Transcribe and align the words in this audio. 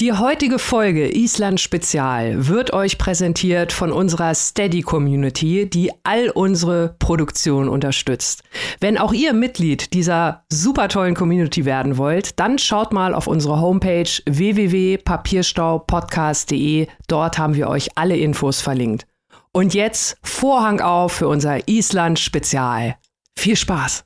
Die 0.00 0.12
heutige 0.12 0.58
Folge 0.58 1.14
Island 1.14 1.60
Spezial 1.60 2.48
wird 2.48 2.72
euch 2.72 2.98
präsentiert 2.98 3.72
von 3.72 3.92
unserer 3.92 4.34
Steady 4.34 4.82
Community, 4.82 5.70
die 5.70 5.92
all 6.02 6.30
unsere 6.30 6.96
Produktion 6.98 7.68
unterstützt. 7.68 8.42
Wenn 8.80 8.98
auch 8.98 9.12
ihr 9.12 9.32
Mitglied 9.34 9.94
dieser 9.94 10.42
super 10.48 10.88
tollen 10.88 11.14
Community 11.14 11.64
werden 11.64 11.96
wollt, 11.96 12.40
dann 12.40 12.58
schaut 12.58 12.92
mal 12.92 13.14
auf 13.14 13.28
unsere 13.28 13.60
Homepage 13.60 14.10
www.papierstaupodcast.de. 14.26 16.88
Dort 17.06 17.38
haben 17.38 17.54
wir 17.54 17.68
euch 17.68 17.96
alle 17.96 18.16
Infos 18.16 18.60
verlinkt. 18.60 19.06
Und 19.52 19.74
jetzt 19.74 20.16
Vorhang 20.24 20.80
auf 20.80 21.12
für 21.12 21.28
unser 21.28 21.68
Island 21.68 22.18
Spezial. 22.18 22.96
Viel 23.36 23.54
Spaß! 23.54 24.04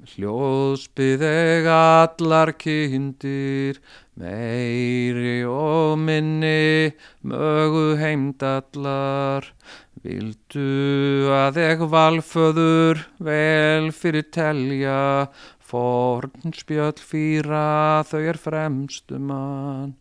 Hljóðspið 0.00 1.20
allar 1.68 2.54
kindir 2.56 3.76
Meiri 4.20 5.46
og 5.48 5.94
minni 5.96 6.92
mögu 7.24 7.84
heimdallar, 7.96 9.46
vildu 10.04 11.30
að 11.32 11.60
ég 11.62 11.84
valföður 11.94 13.00
vel 13.30 13.88
fyrir 13.96 14.28
telja, 14.28 15.30
forn 15.64 16.52
spjöll 16.52 17.00
fýra 17.00 18.04
þau 18.10 18.20
er 18.34 18.40
fremstumann. 18.44 19.96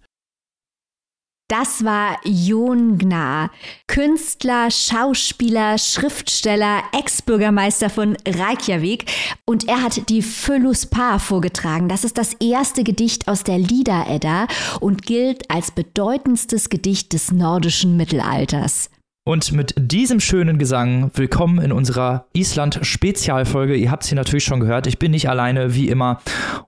Das 1.50 1.84
war 1.84 2.20
Jon 2.24 3.00
Gnar, 3.00 3.50
Künstler, 3.88 4.70
Schauspieler, 4.70 5.80
Schriftsteller, 5.80 6.84
Ex-Bürgermeister 6.94 7.90
von 7.90 8.16
Reykjavik. 8.28 9.12
Und 9.46 9.68
er 9.68 9.82
hat 9.82 10.10
die 10.10 10.22
Phylus 10.22 10.86
Paar 10.86 11.20
vorgetragen. 11.20 11.90
Das 11.90 12.04
ist 12.04 12.20
das 12.20 12.34
erste 12.36 12.84
Gedicht 12.84 13.28
aus 13.28 13.44
der 13.44 13.58
Lieder-Edda 13.58 14.46
und 14.80 15.02
gilt 15.02 15.50
als 15.50 15.72
bedeutendstes 15.72 16.70
Gedicht 16.70 17.14
des 17.14 17.32
nordischen 17.32 17.98
Mittelalters. 17.98 18.92
Und 19.30 19.52
mit 19.52 19.76
diesem 19.78 20.20
schönen 20.20 20.58
Gesang 20.58 21.12
willkommen 21.14 21.62
in 21.62 21.72
unserer 21.72 22.26
Island-Spezialfolge. 22.34 23.76
Ihr 23.76 23.92
habt 23.92 24.02
es 24.02 24.10
hier 24.10 24.16
natürlich 24.16 24.44
schon 24.44 24.60
gehört. 24.60 24.88
Ich 24.88 24.98
bin 24.98 25.12
nicht 25.12 25.30
alleine, 25.30 25.76
wie 25.76 25.88
immer, 25.88 26.20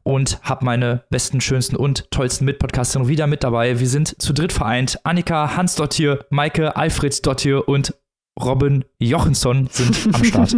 und 0.04 0.40
habe 0.44 0.64
meine 0.64 1.04
besten, 1.10 1.42
schönsten 1.42 1.76
und 1.76 2.12
tollsten 2.12 2.46
Mitpodcaster 2.46 3.08
wieder 3.08 3.26
mit 3.26 3.44
dabei. 3.44 3.80
Wir 3.80 3.90
sind 3.90 4.22
zu 4.22 4.32
dritt 4.32 4.54
vereint. 4.54 5.00
Annika 5.04 5.58
Hans 5.58 5.74
Dottir, 5.74 6.20
Maike 6.30 6.76
Alfred 6.76 7.26
Dottir 7.26 7.68
und 7.68 7.96
Robin 8.40 8.86
Jochensson 8.98 9.68
sind 9.70 10.16
am 10.16 10.24
Start. 10.24 10.52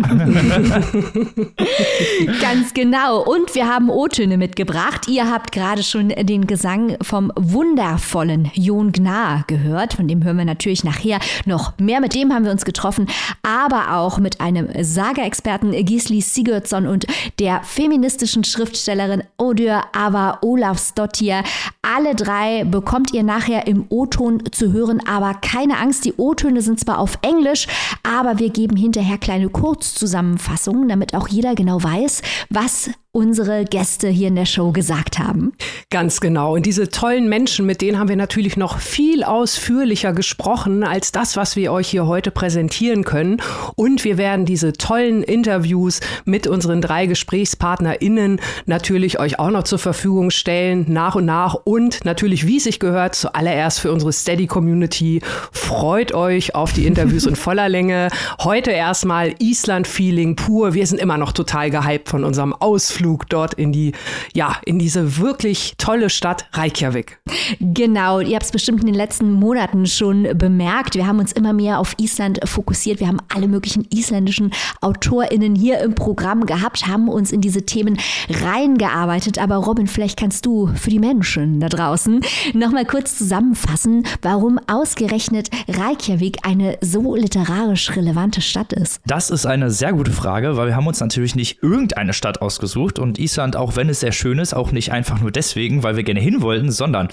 Ganz 2.41 2.73
genau. 2.73 3.23
Und 3.23 3.55
wir 3.55 3.67
haben 3.67 3.89
O-Töne 3.89 4.37
mitgebracht. 4.37 5.07
Ihr 5.07 5.29
habt 5.29 5.51
gerade 5.51 5.81
schon 5.81 6.09
den 6.09 6.45
Gesang 6.45 6.97
vom 7.01 7.31
wundervollen 7.35 8.51
Jon 8.53 8.91
Gnar 8.91 9.43
gehört. 9.47 9.95
Von 9.95 10.07
dem 10.07 10.23
hören 10.23 10.37
wir 10.37 10.45
natürlich 10.45 10.83
nachher 10.83 11.19
noch 11.45 11.77
mehr. 11.79 11.99
Mit 11.99 12.13
dem 12.13 12.31
haben 12.31 12.45
wir 12.45 12.51
uns 12.51 12.63
getroffen, 12.63 13.07
aber 13.41 13.97
auch 13.97 14.19
mit 14.19 14.39
einem 14.39 14.69
Saga-Experten 14.79 15.71
Gisli 15.85 16.21
Sigurdsson 16.21 16.85
und 16.85 17.07
der 17.39 17.63
feministischen 17.63 18.43
Schriftstellerin 18.43 19.23
Odur 19.37 19.83
Ava 19.93 20.37
Olafsdottir. 20.41 21.43
Alle 21.81 22.15
drei 22.15 22.65
bekommt 22.65 23.13
ihr 23.13 23.23
nachher 23.23 23.67
im 23.67 23.85
O-Ton 23.89 24.43
zu 24.51 24.71
hören, 24.71 25.01
aber 25.07 25.33
keine 25.33 25.79
Angst, 25.79 26.05
die 26.05 26.13
O-Töne 26.13 26.61
sind 26.61 26.79
zwar 26.79 26.99
auf 26.99 27.17
Englisch, 27.21 27.62
aber 28.03 28.39
wir 28.39 28.49
geben 28.49 28.75
hinterher 28.75 29.17
kleine 29.17 29.49
Kurzzusammenfassungen, 29.49 30.87
damit 30.87 31.15
auch 31.15 31.27
jeder 31.27 31.55
genau 31.55 31.81
weiß, 31.83 32.21
was 32.49 32.91
unsere 33.15 33.63
Gäste 33.63 34.07
hier 34.07 34.29
in 34.29 34.35
der 34.35 34.47
Show 34.47 34.71
gesagt 34.71 35.19
haben. 35.19 35.53
Ganz 35.91 36.19
genau. 36.19 36.55
Und 36.55 36.65
diese 36.65 36.89
tollen 36.89 37.29
Menschen, 37.29 37.67
mit 37.67 37.83
denen 37.83 37.99
haben 37.99 38.09
wir 38.09 38.15
natürlich 38.15 38.57
noch 38.57 38.79
viel 38.79 39.23
ausführlicher 39.23 40.13
gesprochen 40.13 40.83
als 40.83 41.11
das, 41.11 41.37
was 41.37 41.55
wir 41.55 41.71
euch 41.71 41.89
hier 41.89 42.07
heute 42.07 42.31
präsentieren 42.31 43.03
können. 43.03 43.39
Und 43.75 44.03
wir 44.03 44.17
werden 44.17 44.47
diese 44.47 44.73
tollen 44.73 45.21
Interviews 45.21 45.99
mit 46.25 46.47
unseren 46.47 46.81
drei 46.81 47.05
GesprächspartnerInnen 47.05 48.41
natürlich 48.65 49.19
euch 49.19 49.37
auch 49.37 49.51
noch 49.51 49.63
zur 49.63 49.77
Verfügung 49.77 50.31
stellen, 50.31 50.87
nach 50.87 51.13
und 51.13 51.25
nach. 51.25 51.53
Und 51.53 52.05
natürlich, 52.05 52.47
wie 52.47 52.57
es 52.57 52.63
sich 52.63 52.79
gehört, 52.79 53.13
zuallererst 53.13 53.79
für 53.79 53.91
unsere 53.91 54.11
Steady 54.11 54.47
Community. 54.47 55.21
Freut 55.51 56.15
euch 56.15 56.55
auf 56.55 56.73
die 56.73 56.87
Interviews 56.87 57.27
in 57.27 57.35
voller 57.43 57.69
Länge. 57.69 58.07
Heute 58.43 58.71
erstmal 58.71 59.35
Island-Feeling 59.37 60.35
pur. 60.35 60.73
Wir 60.73 60.87
sind 60.87 60.99
immer 60.99 61.19
noch 61.19 61.31
total 61.31 61.69
gehypt 61.69 62.09
von 62.09 62.23
unserem 62.23 62.53
Ausflug 62.53 63.02
Ausflug 63.03 63.29
dort 63.29 63.53
in 63.55 63.71
die, 63.71 63.93
ja, 64.33 64.57
in 64.65 64.79
diese 64.79 65.17
wirklich 65.17 65.73
tolle 65.77 66.09
Stadt 66.09 66.47
Reykjavik. 66.53 67.19
Genau, 67.59 68.19
ihr 68.19 68.35
habt 68.35 68.45
es 68.45 68.51
bestimmt 68.51 68.81
in 68.81 68.87
den 68.87 68.95
letzten 68.95 69.31
Monaten 69.31 69.85
schon 69.85 70.27
bemerkt. 70.37 70.95
Wir 70.95 71.05
haben 71.05 71.19
uns 71.19 71.31
immer 71.33 71.51
mehr 71.53 71.79
auf 71.79 71.95
Island 71.97 72.39
fokussiert. 72.45 72.99
Wir 72.99 73.07
haben 73.07 73.19
alle 73.33 73.47
möglichen 73.47 73.85
isländischen 73.93 74.51
AutorInnen 74.81 75.55
hier 75.55 75.79
im 75.79 75.95
Programm 75.95 76.45
gehabt, 76.45 76.87
haben 76.87 77.09
uns 77.09 77.31
in 77.31 77.41
diese 77.41 77.63
Themen 77.63 77.97
reingearbeitet. 78.29 79.37
Aber 79.37 79.57
Robin, 79.57 79.87
vielleicht 79.87 80.17
kannst 80.17 80.45
du 80.45 80.67
für 80.67 80.89
die 80.89 80.99
Menschen 80.99 81.59
da 81.59 81.67
draußen 81.67 82.21
nochmal 82.53 82.85
kurz 82.85 83.17
zusammenfassen, 83.17 84.05
warum 84.21 84.59
ausgerechnet 84.67 85.49
Reykjavik 85.67 86.37
eine 86.43 86.77
so 86.81 87.15
literarisch 87.15 87.95
relevante 87.95 88.41
Stadt 88.41 88.71
ist. 88.71 89.01
Das 89.05 89.29
ist 89.29 89.45
eine 89.45 89.71
sehr 89.71 89.91
gute 89.93 90.11
Frage, 90.11 90.55
weil 90.55 90.67
wir 90.67 90.75
haben 90.75 90.87
uns 90.87 90.99
natürlich 90.99 91.35
nicht 91.35 91.61
irgendeine 91.61 92.13
Stadt 92.13 92.41
ausgesucht, 92.41 92.92
gesucht 92.93 92.99
und 92.99 93.19
Island, 93.19 93.55
auch 93.55 93.75
wenn 93.75 93.89
es 93.89 93.99
sehr 93.99 94.11
schön 94.11 94.39
ist, 94.39 94.53
auch 94.53 94.71
nicht 94.71 94.91
einfach 94.91 95.19
nur 95.19 95.31
deswegen, 95.31 95.83
weil 95.83 95.95
wir 95.95 96.03
gerne 96.03 96.19
hin 96.19 96.41
wollten, 96.41 96.71
sondern 96.71 97.09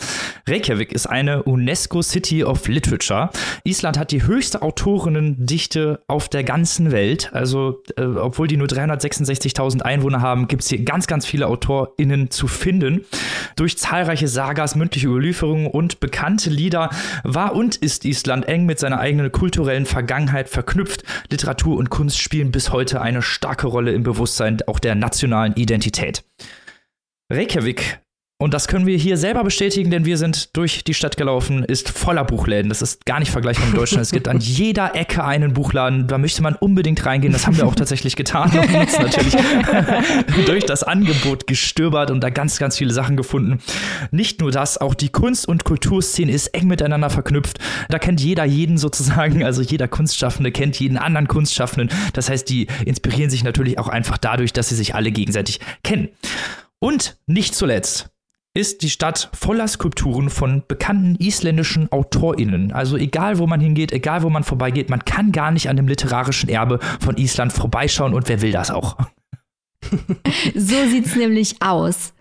Reykjavik 0.48 0.92
ist 0.92 1.06
eine 1.06 1.42
UNESCO 1.42 2.02
City 2.02 2.44
of 2.44 2.66
Literature. 2.68 3.30
Island 3.64 3.98
hat 3.98 4.10
die 4.10 4.22
höchste 4.26 4.62
Autorinnendichte 4.62 6.00
auf 6.06 6.28
der 6.28 6.44
ganzen 6.44 6.92
Welt. 6.92 7.30
Also, 7.32 7.82
äh, 7.96 8.04
obwohl 8.04 8.48
die 8.48 8.56
nur 8.56 8.68
366.000 8.68 9.82
Einwohner 9.82 10.20
haben, 10.20 10.48
gibt 10.48 10.62
es 10.62 10.68
hier 10.68 10.84
ganz, 10.84 11.06
ganz 11.06 11.26
viele 11.26 11.46
AutorInnen 11.46 12.30
zu 12.30 12.46
finden. 12.46 13.04
Durch 13.56 13.78
zahlreiche 13.78 14.28
Sagas, 14.28 14.76
mündliche 14.76 15.08
Überlieferungen 15.08 15.66
und 15.66 16.00
bekannte 16.00 16.50
Lieder 16.50 16.90
war 17.24 17.54
und 17.54 17.76
ist 17.76 18.04
Island 18.04 18.46
eng 18.46 18.66
mit 18.66 18.78
seiner 18.78 19.00
eigenen 19.00 19.32
kulturellen 19.32 19.86
Vergangenheit 19.86 20.48
verknüpft. 20.48 21.04
Literatur 21.30 21.76
und 21.76 21.90
Kunst 21.90 22.20
spielen 22.20 22.50
bis 22.52 22.72
heute 22.72 23.00
eine 23.00 23.22
starke 23.22 23.66
Rolle 23.66 23.92
im 23.92 24.02
Bewusstsein 24.02 24.58
auch 24.66 24.78
der 24.78 24.94
nationalen 24.94 25.54
Identität. 25.54 25.69
Reykjavik 27.30 28.00
und 28.40 28.54
das 28.54 28.68
können 28.68 28.86
wir 28.86 28.96
hier 28.96 29.18
selber 29.18 29.44
bestätigen, 29.44 29.90
denn 29.90 30.06
wir 30.06 30.16
sind 30.16 30.56
durch 30.56 30.82
die 30.82 30.94
Stadt 30.94 31.18
gelaufen, 31.18 31.62
ist 31.62 31.90
voller 31.90 32.24
Buchläden. 32.24 32.70
Das 32.70 32.80
ist 32.80 33.04
gar 33.04 33.18
nicht 33.18 33.30
vergleichbar 33.30 33.66
mit 33.66 33.76
Deutschland. 33.76 34.00
Es 34.00 34.12
gibt 34.12 34.28
an 34.28 34.40
jeder 34.40 34.96
Ecke 34.96 35.22
einen 35.22 35.52
Buchladen. 35.52 36.06
Da 36.06 36.16
möchte 36.16 36.42
man 36.42 36.54
unbedingt 36.54 37.04
reingehen. 37.04 37.34
Das 37.34 37.46
haben 37.46 37.58
wir 37.58 37.66
auch 37.66 37.74
tatsächlich 37.74 38.16
getan 38.16 38.50
und 38.58 38.74
uns 38.74 38.98
natürlich 38.98 39.36
durch 40.46 40.64
das 40.64 40.82
Angebot 40.82 41.46
gestöbert 41.46 42.10
und 42.10 42.22
da 42.22 42.30
ganz, 42.30 42.58
ganz 42.58 42.78
viele 42.78 42.94
Sachen 42.94 43.18
gefunden. 43.18 43.58
Nicht 44.10 44.40
nur 44.40 44.50
das, 44.50 44.78
auch 44.78 44.94
die 44.94 45.10
Kunst- 45.10 45.46
und 45.46 45.64
Kulturszene 45.64 46.32
ist 46.32 46.46
eng 46.46 46.66
miteinander 46.66 47.10
verknüpft. 47.10 47.58
Da 47.90 47.98
kennt 47.98 48.22
jeder 48.22 48.46
jeden 48.46 48.78
sozusagen, 48.78 49.44
also 49.44 49.60
jeder 49.60 49.86
Kunstschaffende 49.86 50.50
kennt 50.50 50.80
jeden 50.80 50.96
anderen 50.96 51.28
Kunstschaffenden. 51.28 51.90
Das 52.14 52.30
heißt, 52.30 52.48
die 52.48 52.68
inspirieren 52.86 53.28
sich 53.28 53.44
natürlich 53.44 53.78
auch 53.78 53.88
einfach 53.88 54.16
dadurch, 54.16 54.54
dass 54.54 54.70
sie 54.70 54.76
sich 54.76 54.94
alle 54.94 55.12
gegenseitig 55.12 55.60
kennen. 55.82 56.08
Und 56.78 57.18
nicht 57.26 57.54
zuletzt, 57.54 58.08
ist 58.54 58.82
die 58.82 58.90
Stadt 58.90 59.30
voller 59.32 59.68
Skulpturen 59.68 60.28
von 60.28 60.64
bekannten 60.66 61.14
isländischen 61.16 61.90
AutorInnen. 61.92 62.72
Also 62.72 62.96
egal, 62.96 63.38
wo 63.38 63.46
man 63.46 63.60
hingeht, 63.60 63.92
egal, 63.92 64.22
wo 64.22 64.30
man 64.30 64.42
vorbeigeht, 64.42 64.90
man 64.90 65.04
kann 65.04 65.30
gar 65.30 65.52
nicht 65.52 65.68
an 65.68 65.76
dem 65.76 65.86
literarischen 65.86 66.48
Erbe 66.48 66.80
von 67.00 67.16
Island 67.16 67.52
vorbeischauen 67.52 68.14
und 68.14 68.28
wer 68.28 68.42
will 68.42 68.52
das 68.52 68.70
auch? 68.70 68.96
so 70.54 70.86
sieht's 70.88 71.14
nämlich 71.14 71.62
aus. 71.62 72.12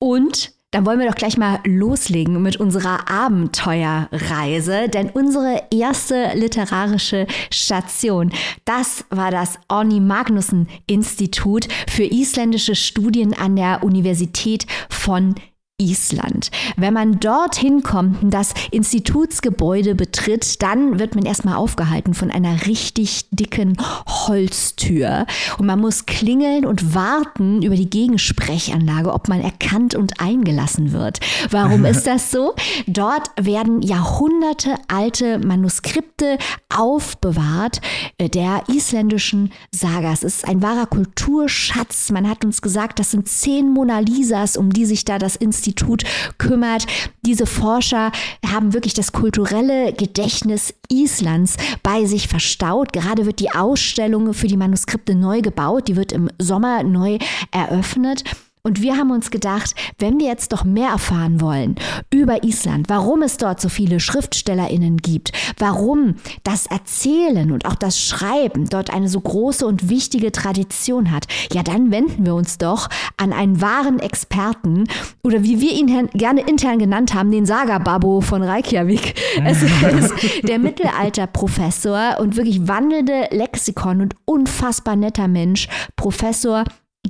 Und 0.00 0.54
dann 0.70 0.86
wollen 0.86 0.98
wir 0.98 1.06
doch 1.06 1.14
gleich 1.14 1.36
mal 1.36 1.60
loslegen 1.64 2.42
mit 2.42 2.56
unserer 2.56 3.08
Abenteuerreise, 3.08 4.88
denn 4.88 5.08
unsere 5.08 5.62
erste 5.70 6.32
literarische 6.34 7.28
Station, 7.52 8.32
das 8.64 9.04
war 9.08 9.30
das 9.30 9.60
Orni 9.68 10.00
Magnussen 10.00 10.66
Institut 10.88 11.68
für 11.88 12.02
isländische 12.02 12.74
Studien 12.74 13.34
an 13.34 13.54
der 13.54 13.84
Universität 13.84 14.66
von 14.88 15.36
Island. 15.80 16.52
Wenn 16.76 16.94
man 16.94 17.18
dorthin 17.18 17.82
kommt 17.82 18.22
und 18.22 18.30
das 18.30 18.54
Institutsgebäude 18.70 19.96
betritt, 19.96 20.62
dann 20.62 21.00
wird 21.00 21.16
man 21.16 21.26
erstmal 21.26 21.56
aufgehalten 21.56 22.14
von 22.14 22.30
einer 22.30 22.66
richtig 22.66 23.24
dicken 23.32 23.76
Holztür. 24.06 25.26
Und 25.58 25.66
man 25.66 25.80
muss 25.80 26.06
klingeln 26.06 26.64
und 26.64 26.94
warten 26.94 27.62
über 27.62 27.74
die 27.74 27.90
Gegensprechanlage, 27.90 29.12
ob 29.12 29.26
man 29.26 29.40
erkannt 29.40 29.96
und 29.96 30.20
eingelassen 30.20 30.92
wird. 30.92 31.18
Warum 31.50 31.84
ist 31.84 32.06
das 32.06 32.30
so? 32.30 32.54
Dort 32.86 33.30
werden 33.36 33.82
Jahrhunderte 33.82 34.76
alte 34.86 35.40
Manuskripte 35.40 36.38
aufbewahrt 36.72 37.80
äh, 38.18 38.28
der 38.28 38.62
isländischen 38.68 39.50
Sagas. 39.72 40.22
Es 40.22 40.36
ist 40.36 40.48
ein 40.48 40.62
wahrer 40.62 40.86
Kulturschatz. 40.86 42.12
Man 42.12 42.28
hat 42.28 42.44
uns 42.44 42.62
gesagt, 42.62 43.00
das 43.00 43.10
sind 43.10 43.28
zehn 43.28 43.72
Mona 43.72 43.98
Lisas, 43.98 44.56
um 44.56 44.70
die 44.72 44.84
sich 44.84 45.04
da 45.04 45.18
das 45.18 45.34
Institut 45.34 45.63
Institut 45.64 46.04
kümmert. 46.36 46.86
Diese 47.24 47.46
Forscher 47.46 48.12
haben 48.46 48.74
wirklich 48.74 48.92
das 48.92 49.12
kulturelle 49.12 49.94
Gedächtnis 49.94 50.74
Islands 50.90 51.56
bei 51.82 52.04
sich 52.04 52.28
verstaut. 52.28 52.92
Gerade 52.92 53.24
wird 53.24 53.40
die 53.40 53.50
Ausstellung 53.50 54.34
für 54.34 54.46
die 54.46 54.58
Manuskripte 54.58 55.14
neu 55.14 55.40
gebaut. 55.40 55.88
Die 55.88 55.96
wird 55.96 56.12
im 56.12 56.30
Sommer 56.38 56.82
neu 56.82 57.18
eröffnet. 57.50 58.24
Und 58.66 58.80
wir 58.80 58.96
haben 58.96 59.10
uns 59.10 59.30
gedacht, 59.30 59.74
wenn 59.98 60.18
wir 60.18 60.26
jetzt 60.26 60.50
doch 60.50 60.64
mehr 60.64 60.88
erfahren 60.88 61.42
wollen 61.42 61.74
über 62.10 62.44
Island, 62.44 62.88
warum 62.88 63.20
es 63.20 63.36
dort 63.36 63.60
so 63.60 63.68
viele 63.68 64.00
Schriftstellerinnen 64.00 64.96
gibt, 64.96 65.32
warum 65.58 66.14
das 66.44 66.64
Erzählen 66.64 67.52
und 67.52 67.66
auch 67.66 67.74
das 67.74 68.00
Schreiben 68.00 68.66
dort 68.70 68.88
eine 68.88 69.10
so 69.10 69.20
große 69.20 69.66
und 69.66 69.90
wichtige 69.90 70.32
Tradition 70.32 71.10
hat, 71.10 71.26
ja, 71.52 71.62
dann 71.62 71.90
wenden 71.90 72.24
wir 72.24 72.34
uns 72.34 72.56
doch 72.56 72.88
an 73.18 73.34
einen 73.34 73.60
wahren 73.60 73.98
Experten 73.98 74.84
oder 75.22 75.42
wie 75.42 75.60
wir 75.60 75.72
ihn 75.72 76.08
gerne 76.14 76.40
intern 76.40 76.78
genannt 76.78 77.12
haben, 77.12 77.30
den 77.30 77.44
Saga-Babo 77.44 78.22
von 78.22 78.42
Reykjavik. 78.42 79.14
Es 79.44 79.62
ist 79.62 80.48
der 80.48 80.58
Mittelalterprofessor 80.58 82.16
und 82.18 82.36
wirklich 82.36 82.66
wandelnde 82.66 83.28
Lexikon 83.30 84.00
und 84.00 84.16
unfassbar 84.24 84.96
netter 84.96 85.28
Mensch, 85.28 85.68
Professor 85.96 86.64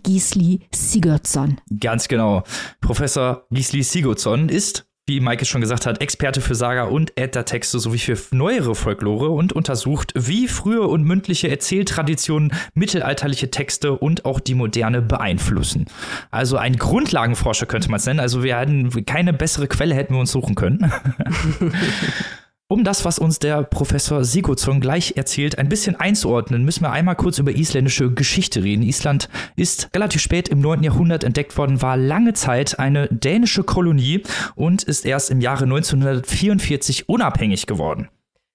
Gisli 0.04 0.60
Sigurdsson. 0.72 1.60
Ganz 1.80 2.06
genau. 2.06 2.44
Professor 2.80 3.46
Gisli 3.50 3.82
Sigurdsson 3.82 4.48
ist, 4.48 4.86
wie 5.06 5.20
Maike 5.20 5.44
schon 5.44 5.60
gesagt 5.60 5.84
hat, 5.86 6.00
Experte 6.00 6.40
für 6.40 6.54
Saga 6.54 6.84
und 6.84 7.18
Äthertexte 7.18 7.78
sowie 7.78 7.98
für 7.98 8.16
neuere 8.34 8.74
Folklore 8.74 9.30
und 9.30 9.52
untersucht, 9.52 10.12
wie 10.14 10.46
frühe 10.48 10.82
und 10.82 11.04
mündliche 11.04 11.50
Erzähltraditionen 11.50 12.52
mittelalterliche 12.74 13.50
Texte 13.50 13.92
und 13.92 14.24
auch 14.24 14.40
die 14.40 14.54
moderne 14.54 15.02
beeinflussen. 15.02 15.86
Also 16.30 16.56
ein 16.56 16.76
Grundlagenforscher 16.76 17.66
könnte 17.66 17.90
man 17.90 17.98
es 17.98 18.06
nennen. 18.06 18.20
Also 18.20 18.42
wir 18.42 18.56
hatten 18.56 19.04
keine 19.04 19.32
bessere 19.32 19.68
Quelle 19.68 19.94
hätten 19.94 20.14
wir 20.14 20.20
uns 20.20 20.32
suchen 20.32 20.54
können. 20.54 20.90
Um 22.74 22.82
das, 22.82 23.04
was 23.04 23.20
uns 23.20 23.38
der 23.38 23.62
Professor 23.62 24.24
Sigurdsson 24.24 24.80
gleich 24.80 25.16
erzählt, 25.16 25.58
ein 25.58 25.68
bisschen 25.68 25.94
einzuordnen, 25.94 26.64
müssen 26.64 26.82
wir 26.82 26.90
einmal 26.90 27.14
kurz 27.14 27.38
über 27.38 27.52
isländische 27.52 28.10
Geschichte 28.10 28.64
reden. 28.64 28.82
Island 28.82 29.28
ist 29.54 29.90
relativ 29.94 30.20
spät 30.20 30.48
im 30.48 30.58
9. 30.58 30.82
Jahrhundert 30.82 31.22
entdeckt 31.22 31.56
worden, 31.56 31.82
war 31.82 31.96
lange 31.96 32.32
Zeit 32.32 32.80
eine 32.80 33.06
dänische 33.06 33.62
Kolonie 33.62 34.24
und 34.56 34.82
ist 34.82 35.06
erst 35.06 35.30
im 35.30 35.40
Jahre 35.40 35.66
1944 35.66 37.08
unabhängig 37.08 37.66
geworden. 37.66 38.08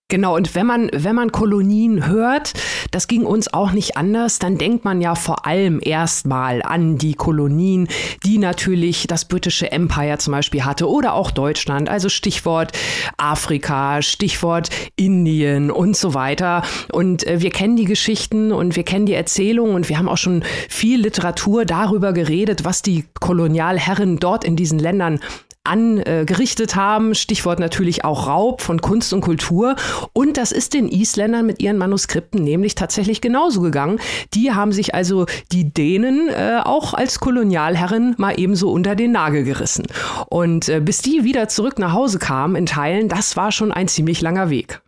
Genau, 0.09 0.35
und 0.35 0.55
wenn 0.55 0.65
man, 0.65 0.89
wenn 0.91 1.15
man 1.15 1.31
Kolonien 1.31 2.07
hört, 2.07 2.53
das 2.89 3.07
ging 3.07 3.25
uns 3.27 3.53
auch 3.53 3.73
nicht 3.73 3.95
anders, 3.95 4.39
dann 4.39 4.57
denkt 4.57 4.83
man 4.83 5.01
ja 5.01 5.13
vor 5.13 5.45
allem 5.45 5.79
erstmal 5.83 6.63
an 6.63 6.97
die 6.97 7.13
Kolonien, 7.13 7.87
die 8.25 8.39
natürlich 8.39 9.05
das 9.05 9.25
britische 9.25 9.71
Empire 9.71 10.17
zum 10.17 10.31
Beispiel 10.31 10.65
hatte 10.65 10.89
oder 10.89 11.13
auch 11.13 11.29
Deutschland. 11.29 11.89
Also 11.89 12.09
Stichwort 12.09 12.71
Afrika, 13.17 14.01
Stichwort 14.01 14.71
Indien 14.95 15.69
und 15.69 15.95
so 15.95 16.15
weiter. 16.15 16.63
Und 16.91 17.27
äh, 17.27 17.41
wir 17.41 17.51
kennen 17.51 17.75
die 17.75 17.85
Geschichten 17.85 18.51
und 18.51 18.75
wir 18.75 18.83
kennen 18.83 19.05
die 19.05 19.13
Erzählungen 19.13 19.75
und 19.75 19.89
wir 19.89 19.99
haben 19.99 20.09
auch 20.09 20.17
schon 20.17 20.43
viel 20.69 21.01
Literatur 21.01 21.65
darüber 21.65 22.13
geredet, 22.13 22.65
was 22.65 22.81
die 22.81 23.05
Kolonialherren 23.19 24.17
dort 24.17 24.43
in 24.43 24.55
diesen 24.55 24.79
Ländern 24.79 25.19
angerichtet 25.63 26.75
haben. 26.75 27.13
Stichwort 27.15 27.59
natürlich 27.59 28.03
auch 28.05 28.27
Raub 28.27 28.61
von 28.61 28.81
Kunst 28.81 29.13
und 29.13 29.21
Kultur. 29.21 29.75
Und 30.13 30.37
das 30.37 30.51
ist 30.51 30.73
den 30.73 30.87
Isländern 30.87 31.45
mit 31.45 31.61
ihren 31.61 31.77
Manuskripten 31.77 32.43
nämlich 32.43 32.75
tatsächlich 32.75 33.21
genauso 33.21 33.61
gegangen. 33.61 33.99
Die 34.33 34.51
haben 34.51 34.71
sich 34.71 34.95
also 34.95 35.25
die 35.51 35.71
Dänen 35.71 36.29
äh, 36.29 36.61
auch 36.63 36.93
als 36.93 37.19
Kolonialherren 37.19 38.15
mal 38.17 38.39
ebenso 38.39 38.71
unter 38.71 38.95
den 38.95 39.11
Nagel 39.11 39.43
gerissen. 39.43 39.87
Und 40.29 40.69
äh, 40.69 40.79
bis 40.79 41.01
die 41.01 41.23
wieder 41.23 41.47
zurück 41.47 41.79
nach 41.79 41.93
Hause 41.93 42.19
kamen 42.19 42.55
in 42.55 42.65
Teilen, 42.65 43.09
das 43.09 43.37
war 43.37 43.51
schon 43.51 43.71
ein 43.71 43.87
ziemlich 43.87 44.21
langer 44.21 44.49
Weg. 44.49 44.81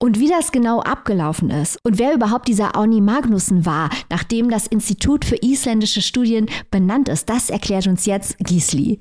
Und 0.00 0.18
wie 0.20 0.28
das 0.28 0.52
genau 0.52 0.80
abgelaufen 0.80 1.50
ist 1.50 1.78
und 1.82 1.98
wer 1.98 2.14
überhaupt 2.14 2.48
dieser 2.48 2.76
Auni 2.76 3.00
Magnussen 3.00 3.64
war, 3.64 3.88
nachdem 4.10 4.50
das 4.50 4.66
Institut 4.66 5.24
für 5.24 5.36
isländische 5.36 6.02
Studien 6.02 6.46
benannt 6.70 7.08
ist, 7.08 7.30
das 7.30 7.48
erklärt 7.48 7.86
uns 7.86 8.04
jetzt 8.04 8.36
Gisli. 8.38 8.98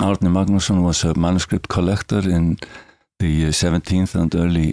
Arne 0.00 0.32
Magnusson 0.32 0.82
was 0.82 1.04
a 1.04 1.14
manuscript 1.14 1.68
collector 1.68 2.18
in 2.18 2.58
the 3.18 3.46
17th 3.46 4.14
and 4.14 4.34
early 4.34 4.72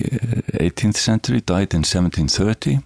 18th 0.53 0.95
century, 0.95 1.41
died 1.41 1.73
in 1.73 1.83
1730, 1.83 2.79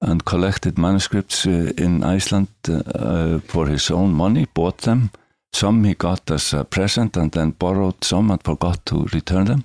and 0.00 0.24
collected 0.24 0.78
manuscripts 0.78 1.46
uh, 1.46 1.72
in 1.76 2.02
Iceland 2.02 2.48
uh, 2.68 3.38
for 3.40 3.66
his 3.66 3.90
own 3.90 4.12
money, 4.12 4.46
bought 4.54 4.78
them. 4.78 5.10
Some 5.52 5.84
he 5.84 5.94
got 5.94 6.30
as 6.30 6.52
a 6.52 6.64
present 6.64 7.16
and 7.16 7.32
then 7.32 7.50
borrowed 7.50 8.04
some 8.04 8.30
and 8.30 8.42
forgot 8.42 8.84
to 8.86 9.06
return 9.12 9.44
them, 9.46 9.64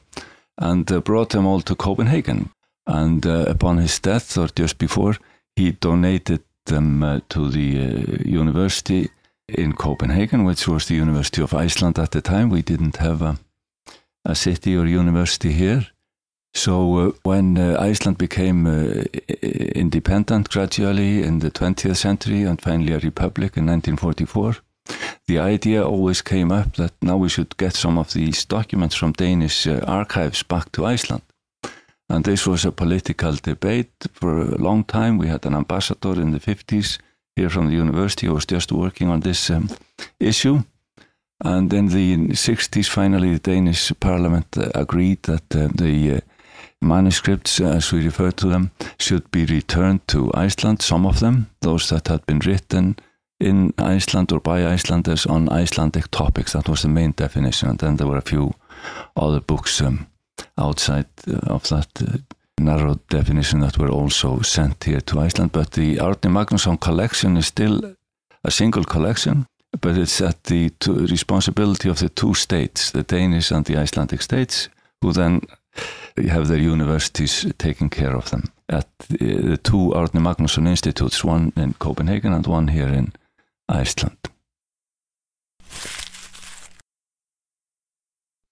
and 0.57 0.92
uh, 0.92 1.01
brought 1.01 1.30
them 1.30 1.45
all 1.45 1.62
to 1.62 1.75
Copenhagen. 1.75 2.50
And 2.86 3.25
uh, 3.25 3.45
upon 3.48 3.77
his 3.77 4.00
death, 4.00 4.38
or 4.38 4.48
just 4.48 4.77
before, 4.77 5.16
he 5.56 5.71
donated 5.71 6.44
them 6.66 7.04
uh, 7.04 7.19
to 7.30 7.50
the 7.50 7.80
uh, 7.80 8.24
university 8.24 9.09
in 9.48 9.74
Copenhagen, 9.74 10.44
which 10.45 10.68
was 10.68 10.86
the 10.86 10.95
University 10.95 11.42
of 11.42 11.54
Iceland 11.54 12.00
at 12.00 12.12
the 12.12 12.22
time. 12.22 12.50
We 12.50 12.62
didn't 12.62 12.98
have 12.98 13.22
a, 13.22 13.38
a 14.25 14.36
city 14.36 14.75
or 14.75 14.86
university 14.86 15.51
here. 15.51 15.88
So 16.56 16.98
uh, 16.98 17.12
when 17.24 17.57
uh, 17.57 17.78
Iceland 17.80 18.18
became 18.18 18.68
uh, 18.68 19.04
independent 19.75 20.50
gradually 20.50 21.24
in 21.24 21.40
the 21.40 21.50
20th 21.51 21.98
century 21.98 22.44
and 22.44 22.62
finally 22.62 22.94
a 22.94 23.00
republic 23.00 23.57
in 23.57 23.66
1944, 23.66 24.57
the 25.28 25.40
idea 25.40 25.84
always 25.84 26.22
came 26.22 26.51
up 26.51 26.75
that 26.75 26.94
now 27.01 27.18
we 27.18 27.30
should 27.30 27.57
get 27.57 27.74
some 27.74 27.98
of 27.98 28.13
these 28.13 28.45
documents 28.45 28.95
from 28.95 29.13
Danish 29.13 29.66
uh, 29.66 29.80
archives 29.88 30.44
back 30.44 30.72
to 30.74 30.86
Iceland. 30.86 31.24
And 32.10 32.24
this 32.24 32.45
was 32.45 32.66
a 32.66 32.72
political 32.72 33.34
debate 33.34 33.92
for 34.13 34.42
a 34.42 34.57
long 34.57 34.84
time. 34.84 35.18
We 35.18 35.28
had 35.28 35.45
an 35.45 35.56
ambassador 35.56 36.22
in 36.22 36.31
the 36.31 36.40
50s 36.40 37.00
here 37.35 37.50
from 37.50 37.68
the 37.68 37.75
university 37.75 38.27
who 38.27 38.33
was 38.33 38.45
just 38.45 38.71
working 38.71 39.09
on 39.09 39.21
this 39.21 39.50
um, 39.50 39.69
issue. 40.19 40.63
And 41.44 41.74
in 41.74 41.88
the 41.88 42.15
60s, 42.30 42.88
finally, 42.88 43.33
the 43.33 43.51
Danish 43.51 43.91
parliament 44.00 44.57
uh, 44.57 44.69
agreed 44.75 45.24
that 45.24 45.56
uh, 45.56 45.68
the 45.75 46.15
uh, 46.15 46.19
manuscripts, 46.81 47.59
as 47.59 47.91
we 47.91 48.06
refer 48.06 48.31
to 48.31 48.47
them, 48.47 48.71
should 48.97 49.30
be 49.31 49.45
returned 49.45 50.07
to 50.07 50.31
Iceland, 50.33 50.81
some 50.81 51.06
of 51.06 51.19
them, 51.19 51.50
those 51.62 51.89
that 51.89 52.07
had 52.07 52.25
been 52.25 52.39
written 52.39 52.95
in 53.39 53.74
Iceland 53.77 54.31
or 54.31 54.39
by 54.39 54.74
Icelanders 54.74 55.25
on 55.25 55.50
Icelandic 55.50 56.09
topics. 56.12 56.53
That 56.53 56.69
was 56.69 56.81
the 56.81 56.88
main 56.88 57.11
definition. 57.11 57.69
And 57.69 57.80
then 57.80 57.97
there 57.97 58.07
were 58.07 58.18
a 58.18 58.21
few 58.21 58.54
other 59.18 59.42
books 59.42 59.81
um, 59.81 60.07
outside 60.57 61.07
uh, 61.28 61.54
of 61.54 61.68
that 61.69 61.90
uh, 62.02 62.18
narrow 62.60 63.00
definition 63.10 63.60
that 63.62 63.78
were 63.78 63.90
also 63.90 64.42
sent 64.42 64.83
here 64.83 65.02
to 65.02 65.19
Iceland. 65.19 65.52
But 65.52 65.72
the 65.72 65.98
Árni 65.98 66.30
Magnússon 66.31 66.80
collection 66.80 67.38
is 67.38 67.48
still 67.48 67.95
a 68.44 68.52
single 68.52 68.83
collection, 68.83 69.45
but 69.81 69.98
it's 69.98 70.22
at 70.22 70.44
the 70.44 70.72
responsibility 71.10 71.90
of 71.90 72.00
the 72.00 72.10
two 72.10 72.33
states, 72.33 72.92
the 72.92 73.04
Danish 73.04 73.52
and 73.52 73.66
the 73.66 73.78
Icelandic 73.78 74.22
states, 74.22 74.69
who 75.02 75.14
then 75.14 75.42
have 76.16 76.48
their 76.48 76.60
universities 76.60 77.45
taking 77.57 77.90
care 77.90 78.16
of 78.16 78.30
them. 78.30 78.44
At 78.69 78.88
the 79.10 79.57
two 79.57 79.92
Árni 79.95 80.22
Magnússon 80.22 80.68
institutes, 80.68 81.24
one 81.24 81.52
in 81.56 81.74
Copenhagen 81.74 82.33
and 82.33 82.48
one 82.48 82.68
here 82.69 82.90
in 82.90 83.14
Iceland. 83.68 84.18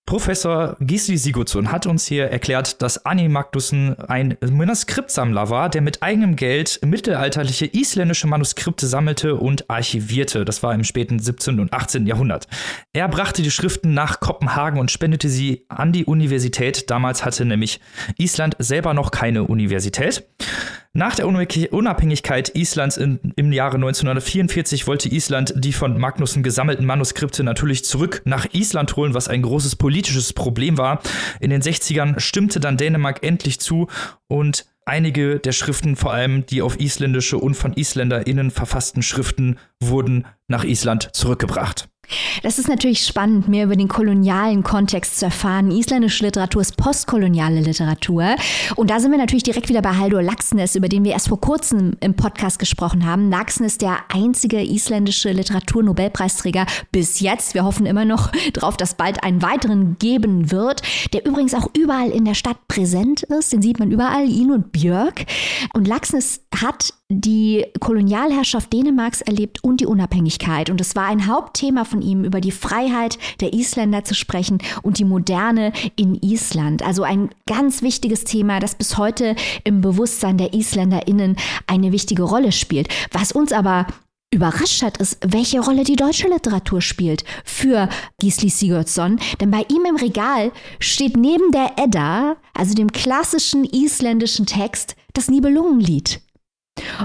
Professor 0.06 0.76
Gisli 0.82 1.18
Sigurdsson 1.18 1.72
hat 1.72 1.86
uns 1.86 2.06
hier 2.06 2.26
erklärt, 2.26 2.82
dass 2.82 3.06
Anni 3.06 3.30
Magnussen 3.30 3.98
ein 4.00 4.38
Manuskriptsammler 4.42 5.50
war, 5.50 5.70
der 5.70 5.82
mit 5.82 6.04
eigenem 6.04 6.36
Geld 6.36 6.80
mittelalterliche 6.84 7.66
isländische 7.66 8.28
Manuskripte 8.28 8.88
sammelte 8.88 9.36
und 9.36 9.70
archivierte. 9.70 10.44
Das 10.44 10.64
war 10.64 10.74
im 10.74 10.84
späten 10.84 11.20
17. 11.20 11.60
und 11.60 11.72
18. 11.72 12.08
Jahrhundert. 12.08 12.48
Er 12.92 13.08
brachte 13.08 13.42
die 13.42 13.52
Schriften 13.52 13.94
nach 13.94 14.20
Kopenhagen 14.20 14.80
und 14.80 14.92
spendete 14.92 15.30
sie 15.30 15.66
an 15.70 15.94
die 15.94 16.04
Universität. 16.04 16.90
Damals 16.90 17.24
hatte 17.24 17.46
nämlich 17.46 17.80
Island 18.18 18.56
selber 18.60 18.94
noch 18.94 19.12
keine 19.12 19.44
Universität. 19.46 20.28
Nach 20.94 21.16
der 21.16 21.26
Unabhängigkeit 21.26 22.50
Islands 22.54 22.98
in, 22.98 23.32
im 23.38 23.54
Jahre 23.54 23.76
1944 23.76 24.88
wollte 24.88 25.08
Island 25.08 25.54
die 25.56 25.72
von 25.72 25.98
Magnussen 25.98 26.44
gesammelten 26.44 26.86
Manuskripte 26.86 27.46
natürlich 27.46 27.86
zurück 27.86 28.22
nach 28.26 28.48
Island 28.52 28.98
holen, 28.98 29.14
was 29.14 29.30
ein 29.30 29.42
großes 29.42 29.78
politisches 29.78 30.34
Problem 30.34 30.78
war. 30.78 31.02
In 31.40 31.50
den 31.50 31.62
60ern 31.62 32.20
stimmte 32.20 32.60
dann 32.60 32.76
Dänemark 32.76 33.24
endlich 33.24 33.62
zu 33.62 33.88
und 34.28 34.66
einige 34.84 35.40
der 35.40 35.54
Schriften, 35.54 35.96
vor 35.96 36.12
allem 36.12 36.46
die 36.46 36.62
auf 36.62 36.78
isländische 36.78 37.38
und 37.38 37.54
von 37.54 37.72
IsländerInnen 37.72 38.52
verfassten 38.52 39.02
Schriften, 39.02 39.60
wurden 39.80 40.26
nach 40.50 40.66
Island 40.66 41.12
zurückgebracht. 41.14 41.91
Das 42.44 42.60
ist 42.60 42.68
natürlich 42.68 43.06
spannend, 43.06 43.48
mehr 43.48 43.66
über 43.66 43.76
den 43.76 43.88
kolonialen 43.88 44.64
Kontext 44.64 45.20
zu 45.20 45.26
erfahren. 45.26 45.72
Isländische 45.72 46.26
Literatur 46.26 46.62
ist 46.62 46.78
postkoloniale 46.78 47.62
Literatur. 47.62 48.36
Und 48.76 48.90
da 48.90 49.00
sind 49.00 49.12
wir 49.12 49.18
natürlich 49.18 49.44
direkt 49.44 49.70
wieder 49.70 49.82
bei 49.82 49.96
Haldur 49.96 50.22
Laxness, 50.22 50.76
über 50.76 50.90
den 50.90 51.04
wir 51.04 51.12
erst 51.12 51.30
vor 51.30 51.42
kurzem 51.42 51.94
im 52.00 52.16
Podcast 52.16 52.60
gesprochen 52.60 53.06
haben. 53.06 53.30
Laxness, 53.30 53.78
der 53.78 53.98
einzige 54.10 54.62
isländische 54.62 55.32
Literaturnobelpreisträger 55.32 56.66
bis 56.92 57.20
jetzt. 57.20 57.54
Wir 57.54 57.64
hoffen 57.64 57.86
immer 57.86 58.06
noch 58.06 58.32
darauf, 58.54 58.78
dass 58.78 58.96
bald 58.96 59.24
einen 59.24 59.42
weiteren 59.42 59.98
geben 60.00 60.52
wird, 60.52 60.82
der 61.14 61.26
übrigens 61.26 61.54
auch 61.54 61.70
überall 61.78 62.10
in 62.10 62.26
der 62.26 62.36
Stadt 62.36 62.68
präsent 62.68 63.24
ist. 63.24 63.54
Den 63.54 63.62
sieht 63.62 63.80
man 63.80 63.92
überall, 63.92 64.28
ihn 64.30 64.52
und 64.52 64.72
Björk. 64.72 65.26
Und 65.74 65.88
Laxness 65.88 66.42
hat 66.56 66.94
die 67.10 67.66
Kolonialherrschaft 67.80 68.72
Dänemarks 68.72 69.22
erlebt 69.22 69.64
und 69.64 69.82
die 69.82 69.86
Unabhängigkeit. 69.86 70.70
Und 70.70 70.80
es 70.80 70.96
war 70.96 71.06
ein 71.06 71.28
Hauptthema 71.28 71.84
von 71.84 72.01
ihm, 72.02 72.24
über 72.24 72.42
die 72.42 72.52
Freiheit 72.52 73.18
der 73.40 73.54
Isländer 73.54 74.04
zu 74.04 74.14
sprechen 74.14 74.60
und 74.82 75.00
die 75.00 75.06
Moderne 75.06 75.74
in 75.96 76.16
Island. 76.16 76.84
Also 76.84 77.04
ein 77.04 77.30
ganz 77.48 77.82
wichtiges 77.82 78.24
Thema, 78.24 78.60
das 78.60 78.76
bis 78.76 78.98
heute 78.98 79.36
im 79.64 79.82
Bewusstsein 79.82 80.38
der 80.38 80.54
IsländerInnen 80.54 81.36
eine 81.68 81.92
wichtige 81.92 82.24
Rolle 82.24 82.52
spielt. 82.52 82.88
Was 83.12 83.32
uns 83.32 83.52
aber 83.52 83.88
überrascht 84.34 84.82
hat, 84.82 84.98
ist, 84.98 85.18
welche 85.26 85.60
Rolle 85.60 85.84
die 85.84 85.98
deutsche 85.98 86.28
Literatur 86.28 86.82
spielt 86.82 87.26
für 87.44 87.90
Gisli 88.20 88.50
Sigurdsson. 88.50 89.20
Denn 89.42 89.52
bei 89.52 89.66
ihm 89.70 89.86
im 89.86 89.98
Regal 89.98 90.52
steht 90.80 91.18
neben 91.18 91.52
der 91.52 91.74
Edda, 91.78 92.38
also 92.54 92.74
dem 92.74 92.92
klassischen 92.92 93.66
isländischen 93.66 94.46
Text, 94.46 94.96
das 95.14 95.30
Nibelungenlied. 95.30 96.22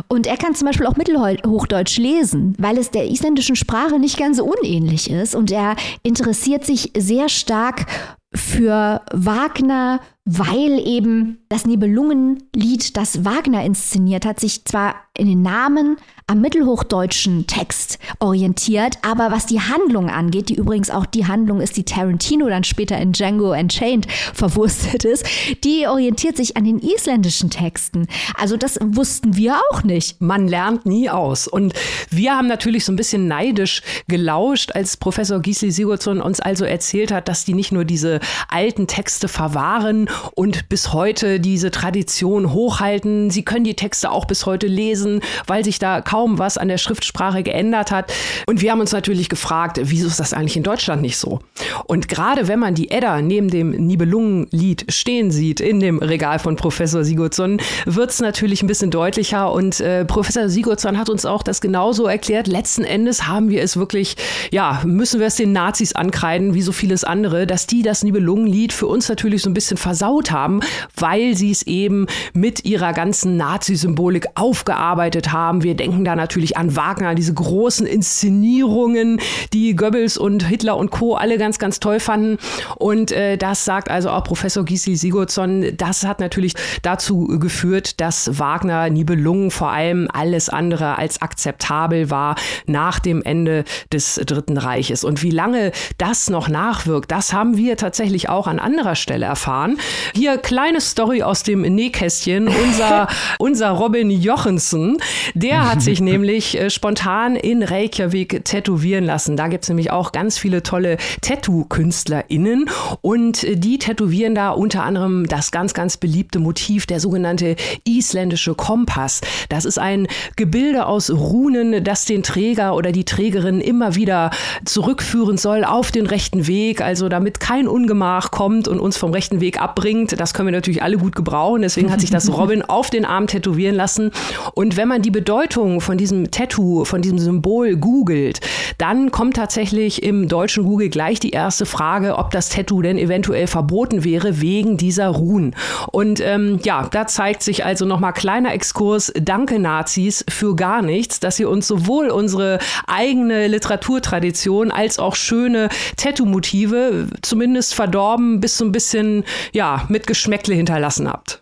Und 0.08 0.26
er 0.26 0.36
kann 0.36 0.54
zum 0.54 0.66
Beispiel 0.66 0.86
auch 0.86 0.96
Mittelhochdeutsch 0.96 1.98
lesen, 1.98 2.54
weil 2.58 2.78
es 2.78 2.90
der 2.90 3.08
isländischen 3.08 3.56
Sprache 3.56 3.98
nicht 3.98 4.18
ganz 4.18 4.40
unähnlich 4.40 5.10
ist. 5.10 5.34
Und 5.34 5.50
er 5.50 5.76
interessiert 6.02 6.64
sich 6.64 6.92
sehr 6.96 7.28
stark 7.28 7.86
für 8.34 9.02
Wagner, 9.12 10.00
weil 10.28 10.84
eben 10.84 11.38
das 11.48 11.66
Nibelungenlied, 11.66 12.96
das 12.96 13.24
Wagner 13.24 13.64
inszeniert 13.64 14.26
hat, 14.26 14.40
sich 14.40 14.64
zwar 14.64 14.96
in 15.16 15.28
den 15.28 15.42
Namen 15.42 15.96
am 16.26 16.40
mittelhochdeutschen 16.40 17.46
Text 17.46 18.00
orientiert, 18.18 18.98
aber 19.02 19.30
was 19.30 19.46
die 19.46 19.60
Handlung 19.60 20.10
angeht, 20.10 20.48
die 20.48 20.56
übrigens 20.56 20.90
auch 20.90 21.06
die 21.06 21.26
Handlung 21.26 21.60
ist, 21.60 21.76
die 21.76 21.84
Tarantino 21.84 22.48
dann 22.48 22.64
später 22.64 22.98
in 22.98 23.12
Django 23.12 23.52
Unchained 23.52 24.08
verwurstet 24.10 25.04
ist, 25.04 25.24
die 25.62 25.86
orientiert 25.86 26.36
sich 26.36 26.56
an 26.56 26.64
den 26.64 26.80
isländischen 26.80 27.48
Texten. 27.48 28.08
Also 28.36 28.56
das 28.56 28.80
wussten 28.82 29.36
wir 29.36 29.60
auch 29.70 29.84
nicht. 29.84 30.20
Man 30.20 30.48
lernt 30.48 30.84
nie 30.86 31.08
aus. 31.08 31.46
Und 31.46 31.72
wir 32.10 32.36
haben 32.36 32.48
natürlich 32.48 32.84
so 32.84 32.90
ein 32.90 32.96
bisschen 32.96 33.28
neidisch 33.28 33.82
gelauscht, 34.08 34.72
als 34.74 34.96
Professor 34.96 35.38
Gisli 35.38 35.70
Sigurdsson 35.70 36.20
uns 36.20 36.40
also 36.40 36.64
erzählt 36.64 37.12
hat, 37.12 37.28
dass 37.28 37.44
die 37.44 37.54
nicht 37.54 37.70
nur 37.70 37.84
diese 37.84 38.18
alten 38.48 38.88
Texte 38.88 39.28
verwahren 39.28 40.08
und 40.34 40.68
bis 40.68 40.92
heute 40.92 41.40
diese 41.40 41.70
Tradition 41.70 42.52
hochhalten. 42.52 43.30
Sie 43.30 43.44
können 43.44 43.64
die 43.64 43.74
Texte 43.74 44.10
auch 44.10 44.24
bis 44.24 44.46
heute 44.46 44.66
lesen, 44.66 45.20
weil 45.46 45.64
sich 45.64 45.78
da 45.78 46.00
kaum 46.00 46.38
was 46.38 46.58
an 46.58 46.68
der 46.68 46.78
Schriftsprache 46.78 47.42
geändert 47.42 47.90
hat. 47.90 48.12
Und 48.46 48.60
wir 48.60 48.70
haben 48.70 48.80
uns 48.80 48.92
natürlich 48.92 49.28
gefragt, 49.28 49.80
wieso 49.82 50.06
ist 50.06 50.20
das 50.20 50.32
eigentlich 50.32 50.56
in 50.56 50.62
Deutschland 50.62 51.02
nicht 51.02 51.18
so? 51.18 51.40
Und 51.86 52.08
gerade 52.08 52.48
wenn 52.48 52.58
man 52.58 52.74
die 52.74 52.90
Edda 52.90 53.20
neben 53.22 53.48
dem 53.48 53.70
Nibelungenlied 53.70 54.86
stehen 54.88 55.30
sieht 55.30 55.60
in 55.60 55.80
dem 55.80 55.98
Regal 55.98 56.38
von 56.38 56.56
Professor 56.56 57.04
Sigurdsson, 57.04 57.60
wird 57.84 58.10
es 58.10 58.20
natürlich 58.20 58.62
ein 58.62 58.66
bisschen 58.66 58.90
deutlicher. 58.90 59.52
Und 59.52 59.80
äh, 59.80 60.04
Professor 60.04 60.48
Sigurdsson 60.48 60.98
hat 60.98 61.08
uns 61.08 61.24
auch 61.24 61.42
das 61.42 61.60
genauso 61.60 62.06
erklärt. 62.06 62.46
Letzten 62.46 62.84
Endes 62.84 63.26
haben 63.26 63.50
wir 63.50 63.62
es 63.62 63.76
wirklich, 63.76 64.16
ja, 64.50 64.82
müssen 64.84 65.20
wir 65.20 65.26
es 65.26 65.36
den 65.36 65.52
Nazis 65.52 65.94
ankreiden, 65.94 66.54
wie 66.54 66.62
so 66.62 66.72
vieles 66.72 67.04
andere, 67.04 67.46
dass 67.46 67.66
die 67.66 67.82
das 67.82 68.02
Nibelungenlied 68.02 68.72
für 68.72 68.86
uns 68.86 69.08
natürlich 69.08 69.42
so 69.42 69.50
ein 69.50 69.54
bisschen 69.54 69.76
versaut 70.06 70.30
haben, 70.30 70.60
weil 70.96 71.34
sie 71.34 71.50
es 71.50 71.62
eben 71.62 72.06
mit 72.32 72.64
ihrer 72.64 72.92
ganzen 72.92 73.36
Nazi-Symbolik 73.36 74.26
aufgearbeitet 74.34 75.32
haben. 75.32 75.62
Wir 75.62 75.74
denken 75.74 76.04
da 76.04 76.14
natürlich 76.16 76.56
an 76.56 76.76
Wagner, 76.76 77.14
diese 77.14 77.34
großen 77.34 77.86
Inszenierungen, 77.86 79.20
die 79.52 79.74
Goebbels 79.74 80.16
und 80.16 80.44
Hitler 80.46 80.76
und 80.76 80.90
Co. 80.90 81.14
alle 81.14 81.38
ganz, 81.38 81.58
ganz 81.58 81.80
toll 81.80 82.00
fanden. 82.00 82.38
Und 82.76 83.10
äh, 83.12 83.36
das 83.36 83.64
sagt 83.64 83.90
also 83.90 84.10
auch 84.10 84.24
Professor 84.24 84.64
Gisli 84.64 84.96
Sigurdsson. 84.96 85.72
Das 85.76 86.04
hat 86.04 86.20
natürlich 86.20 86.54
dazu 86.82 87.26
geführt, 87.38 88.00
dass 88.00 88.38
Wagner 88.38 88.88
Nibelungen 88.90 89.50
vor 89.50 89.70
allem 89.70 90.08
alles 90.12 90.48
andere 90.48 90.98
als 90.98 91.20
akzeptabel 91.20 92.10
war 92.10 92.36
nach 92.66 92.98
dem 93.00 93.22
Ende 93.22 93.64
des 93.92 94.20
Dritten 94.24 94.56
Reiches. 94.56 95.04
Und 95.04 95.22
wie 95.22 95.30
lange 95.30 95.72
das 95.98 96.30
noch 96.30 96.48
nachwirkt, 96.48 97.10
das 97.10 97.32
haben 97.32 97.56
wir 97.56 97.76
tatsächlich 97.76 98.28
auch 98.28 98.46
an 98.46 98.58
anderer 98.58 98.94
Stelle 98.94 99.26
erfahren. 99.26 99.78
Hier 100.14 100.38
kleine 100.38 100.80
Story 100.80 101.22
aus 101.22 101.42
dem 101.42 101.62
Nähkästchen. 101.62 102.48
Unser, 102.48 103.08
unser 103.38 103.70
Robin 103.70 104.10
Jochensson, 104.10 104.98
der 105.34 105.68
hat 105.70 105.82
sich 105.82 106.00
nämlich 106.06 106.58
äh, 106.58 106.70
spontan 106.70 107.36
in 107.36 107.62
Reykjavik 107.62 108.44
tätowieren 108.44 109.04
lassen. 109.04 109.36
Da 109.36 109.48
gibt 109.48 109.64
es 109.64 109.68
nämlich 109.68 109.90
auch 109.90 110.12
ganz 110.12 110.38
viele 110.38 110.62
tolle 110.62 110.96
Tattoo-KünstlerInnen 111.22 112.70
und 113.00 113.44
äh, 113.44 113.56
die 113.56 113.78
tätowieren 113.78 114.34
da 114.34 114.50
unter 114.50 114.84
anderem 114.84 115.26
das 115.26 115.50
ganz, 115.50 115.74
ganz 115.74 115.96
beliebte 115.96 116.38
Motiv, 116.38 116.86
der 116.86 117.00
sogenannte 117.00 117.56
isländische 117.84 118.54
Kompass. 118.54 119.20
Das 119.48 119.64
ist 119.64 119.78
ein 119.78 120.06
Gebilde 120.36 120.86
aus 120.86 121.10
Runen, 121.10 121.84
das 121.84 122.04
den 122.04 122.22
Träger 122.22 122.74
oder 122.74 122.92
die 122.92 123.04
Trägerin 123.04 123.60
immer 123.60 123.94
wieder 123.94 124.30
zurückführen 124.64 125.36
soll 125.36 125.64
auf 125.64 125.90
den 125.90 126.06
rechten 126.06 126.46
Weg, 126.46 126.80
also 126.80 127.08
damit 127.08 127.40
kein 127.40 127.68
Ungemach 127.68 128.30
kommt 128.30 128.68
und 128.68 128.80
uns 128.80 128.96
vom 128.96 129.12
rechten 129.12 129.40
Weg 129.40 129.60
abbringt. 129.76 130.18
Das 130.18 130.32
können 130.34 130.48
wir 130.48 130.52
natürlich 130.52 130.82
alle 130.82 130.96
gut 130.96 131.14
gebrauchen. 131.14 131.62
Deswegen 131.62 131.92
hat 131.92 132.00
sich 132.00 132.10
das 132.10 132.32
Robin 132.36 132.62
auf 132.62 132.90
den 132.90 133.04
Arm 133.04 133.26
tätowieren 133.26 133.74
lassen. 133.74 134.10
Und 134.54 134.76
wenn 134.76 134.88
man 134.88 135.02
die 135.02 135.10
Bedeutung 135.10 135.80
von 135.80 135.98
diesem 135.98 136.30
Tattoo, 136.30 136.84
von 136.84 137.02
diesem 137.02 137.18
Symbol 137.18 137.76
googelt, 137.76 138.40
dann 138.78 139.10
kommt 139.10 139.36
tatsächlich 139.36 140.02
im 140.02 140.28
deutschen 140.28 140.64
Google 140.64 140.88
gleich 140.88 141.20
die 141.20 141.30
erste 141.30 141.66
Frage, 141.66 142.16
ob 142.16 142.30
das 142.30 142.48
Tattoo 142.48 142.82
denn 142.82 142.98
eventuell 142.98 143.46
verboten 143.46 144.02
wäre 144.04 144.40
wegen 144.40 144.76
dieser 144.76 145.08
Ruhen. 145.08 145.54
Und 145.92 146.20
ähm, 146.20 146.58
ja, 146.64 146.88
da 146.90 147.06
zeigt 147.06 147.42
sich 147.42 147.64
also 147.64 147.84
nochmal 147.84 148.12
kleiner 148.12 148.52
Exkurs. 148.54 149.12
Danke 149.20 149.58
Nazis 149.58 150.24
für 150.28 150.56
gar 150.56 150.82
nichts, 150.82 151.20
dass 151.20 151.38
ihr 151.38 151.50
uns 151.50 151.66
sowohl 151.66 152.08
unsere 152.08 152.58
eigene 152.86 153.46
Literaturtradition 153.48 154.70
als 154.70 154.98
auch 154.98 155.16
schöne 155.16 155.68
Tattoo-Motive 155.96 157.08
zumindest 157.22 157.74
verdorben 157.74 158.40
bis 158.40 158.56
so 158.56 158.64
ein 158.64 158.72
bisschen 158.72 159.24
ja 159.52 159.65
mit 159.88 160.06
Geschmäckle 160.06 160.54
hinterlassen 160.54 161.08
habt. 161.08 161.40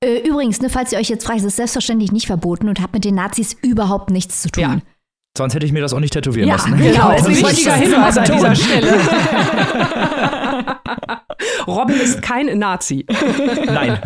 Äh, 0.00 0.28
übrigens, 0.28 0.60
ne, 0.60 0.68
falls 0.68 0.92
ihr 0.92 0.98
euch 0.98 1.08
jetzt 1.08 1.24
fragt, 1.24 1.38
ist 1.38 1.46
es 1.46 1.56
selbstverständlich 1.56 2.12
nicht 2.12 2.26
verboten 2.26 2.68
und 2.68 2.80
hat 2.80 2.92
mit 2.92 3.04
den 3.04 3.14
Nazis 3.14 3.56
überhaupt 3.62 4.10
nichts 4.10 4.42
zu 4.42 4.50
tun. 4.50 4.62
Ja. 4.62 4.78
Sonst 5.36 5.54
hätte 5.54 5.64
ich 5.64 5.72
mir 5.72 5.80
das 5.80 5.94
auch 5.94 6.00
nicht 6.00 6.12
tätowieren 6.12 6.48
ja, 6.48 6.56
lassen. 6.56 6.76
Genau, 6.76 7.12
deswegen 7.12 7.48
wichtiger 7.48 7.74
Hinweis 7.74 8.18
an 8.18 8.24
dieser 8.24 8.54
Stelle. 8.54 8.92
Robin 11.66 11.96
ist 11.96 12.20
kein 12.20 12.58
Nazi. 12.58 13.06
Nein. 13.66 13.98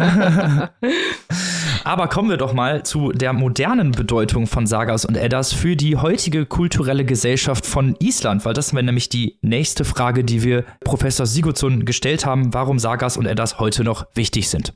Aber 1.84 2.08
kommen 2.08 2.30
wir 2.30 2.36
doch 2.36 2.52
mal 2.52 2.82
zu 2.84 3.12
der 3.12 3.32
modernen 3.32 3.92
Bedeutung 3.92 4.46
von 4.46 4.66
Sagas 4.66 5.04
und 5.04 5.16
Eddas 5.16 5.52
für 5.52 5.76
die 5.76 5.96
heutige 5.96 6.46
kulturelle 6.46 7.04
Gesellschaft 7.04 7.66
von 7.66 7.96
Island, 8.00 8.44
weil 8.44 8.54
das 8.54 8.72
wäre 8.72 8.84
nämlich 8.84 9.08
die 9.08 9.38
nächste 9.42 9.84
Frage, 9.84 10.24
die 10.24 10.42
wir 10.42 10.64
Professor 10.84 11.26
Sigurdsson 11.26 11.84
gestellt 11.84 12.26
haben, 12.26 12.52
warum 12.54 12.78
Sagas 12.78 13.16
und 13.16 13.26
Eddas 13.26 13.58
heute 13.58 13.84
noch 13.84 14.06
wichtig 14.14 14.48
sind. 14.48 14.72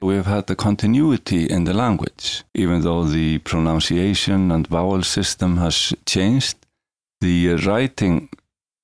We've 0.00 0.26
had 0.26 0.48
the 0.48 0.54
continuity 0.54 1.46
in 1.46 1.64
the 1.64 1.72
language, 1.72 2.44
even 2.52 2.82
though 2.82 3.08
the 3.08 3.38
pronunciation 3.38 4.52
and 4.52 4.68
vowel 4.68 5.02
system 5.02 5.58
has 5.58 5.96
changed. 6.04 6.58
The 7.22 7.54
writing 7.64 8.28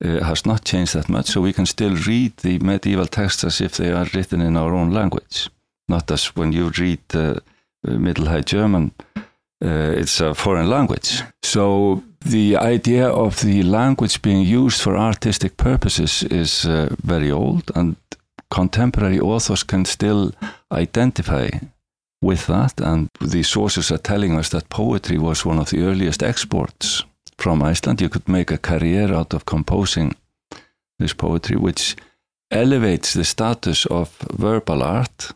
uh, 0.05 0.25
has 0.25 0.47
not 0.47 0.65
changed 0.65 0.95
that 0.95 1.09
much, 1.09 1.27
so 1.27 1.41
we 1.41 1.53
can 1.53 1.67
still 1.67 1.95
read 2.07 2.37
the 2.39 2.59
medieval 2.59 3.07
texts 3.07 3.45
as 3.45 3.61
if 3.61 3.77
they 3.77 3.93
are 3.93 4.07
written 4.15 4.41
in 4.41 4.57
our 4.57 4.75
own 4.75 4.91
language, 4.91 5.51
not 5.89 6.11
as 6.11 6.37
when 6.37 6.53
you 6.53 6.71
read 6.79 7.01
uh, 7.15 7.35
Middle 7.83 8.27
High 8.27 8.43
German. 8.43 8.93
Uh, 9.63 9.93
it's 10.01 10.21
a 10.21 10.35
foreign 10.35 10.71
language. 10.71 11.23
So 11.43 12.03
the 12.21 12.57
idea 12.57 13.09
of 13.09 13.41
the 13.41 13.63
language 13.63 14.23
being 14.23 14.43
used 14.43 14.81
for 14.81 14.97
artistic 14.97 15.57
purposes 15.57 16.23
is 16.23 16.65
uh, 16.65 16.95
very 17.03 17.31
old, 17.31 17.71
and 17.75 17.97
contemporary 18.51 19.21
authors 19.21 19.63
can 19.63 19.85
still 19.85 20.33
identify 20.73 21.51
with 22.23 22.47
that. 22.47 22.81
And 22.81 23.09
the 23.21 23.43
sources 23.43 23.91
are 23.91 23.99
telling 23.99 24.39
us 24.39 24.49
that 24.49 24.69
poetry 24.71 25.19
was 25.19 25.45
one 25.45 25.59
of 25.59 25.69
the 25.69 25.83
earliest 25.83 26.23
exports 26.23 27.05
from 27.43 27.63
Iceland. 27.63 28.01
You 28.01 28.09
could 28.09 28.29
make 28.29 28.51
a 28.51 28.59
career 28.59 29.13
out 29.15 29.35
of 29.35 29.45
composing 29.45 30.15
this 30.99 31.15
poetry, 31.15 31.57
which 31.57 31.97
elevates 32.51 33.13
the 33.15 33.25
status 33.25 33.87
of 33.87 34.17
verbal 34.33 34.83
art 34.83 35.33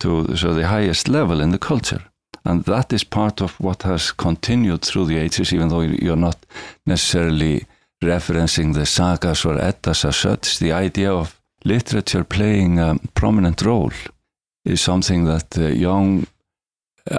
to 0.00 0.36
so 0.36 0.54
the 0.54 0.68
highest 0.68 1.08
level 1.08 1.40
in 1.40 1.50
the 1.50 1.58
culture. 1.58 2.02
And 2.44 2.64
that 2.64 2.92
is 2.92 3.04
part 3.04 3.40
of 3.40 3.58
what 3.58 3.82
has 3.82 4.12
continued 4.12 4.82
through 4.82 5.06
the 5.06 5.16
ages, 5.16 5.52
even 5.52 5.68
though 5.68 5.80
you're 5.80 6.16
not 6.16 6.36
necessarily 6.86 7.64
referencing 8.02 8.74
the 8.74 8.84
sagas 8.84 9.44
or 9.44 9.58
eddas 9.58 10.04
as 10.04 10.16
such. 10.16 10.58
The 10.58 10.72
idea 10.72 11.10
of 11.12 11.40
literature 11.64 12.24
playing 12.24 12.78
a 12.78 12.96
prominent 13.14 13.62
role 13.62 13.92
is 14.64 14.82
something 14.82 15.24
that 15.24 15.56
uh, 15.58 15.68
young, 15.68 16.26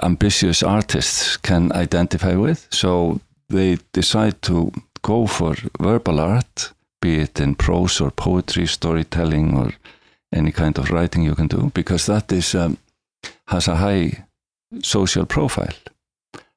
ambitious 0.02 0.62
artists 0.62 1.36
can 1.36 1.72
identify 1.72 2.36
with. 2.36 2.68
So 2.70 3.20
they 3.48 3.78
decide 3.92 4.42
to 4.42 4.72
go 5.02 5.26
for 5.26 5.54
verbal 5.80 6.20
art, 6.20 6.72
be 7.00 7.20
it 7.20 7.40
in 7.40 7.54
prose 7.54 8.00
or 8.00 8.10
poetry, 8.10 8.66
storytelling, 8.66 9.56
or 9.56 9.72
any 10.32 10.52
kind 10.52 10.78
of 10.78 10.90
writing 10.90 11.22
you 11.22 11.34
can 11.34 11.46
do, 11.46 11.70
because 11.74 12.06
that 12.06 12.32
is 12.32 12.54
um, 12.54 12.78
has 13.48 13.68
a 13.68 13.76
high 13.76 14.24
social 14.82 15.26
profile. 15.26 15.74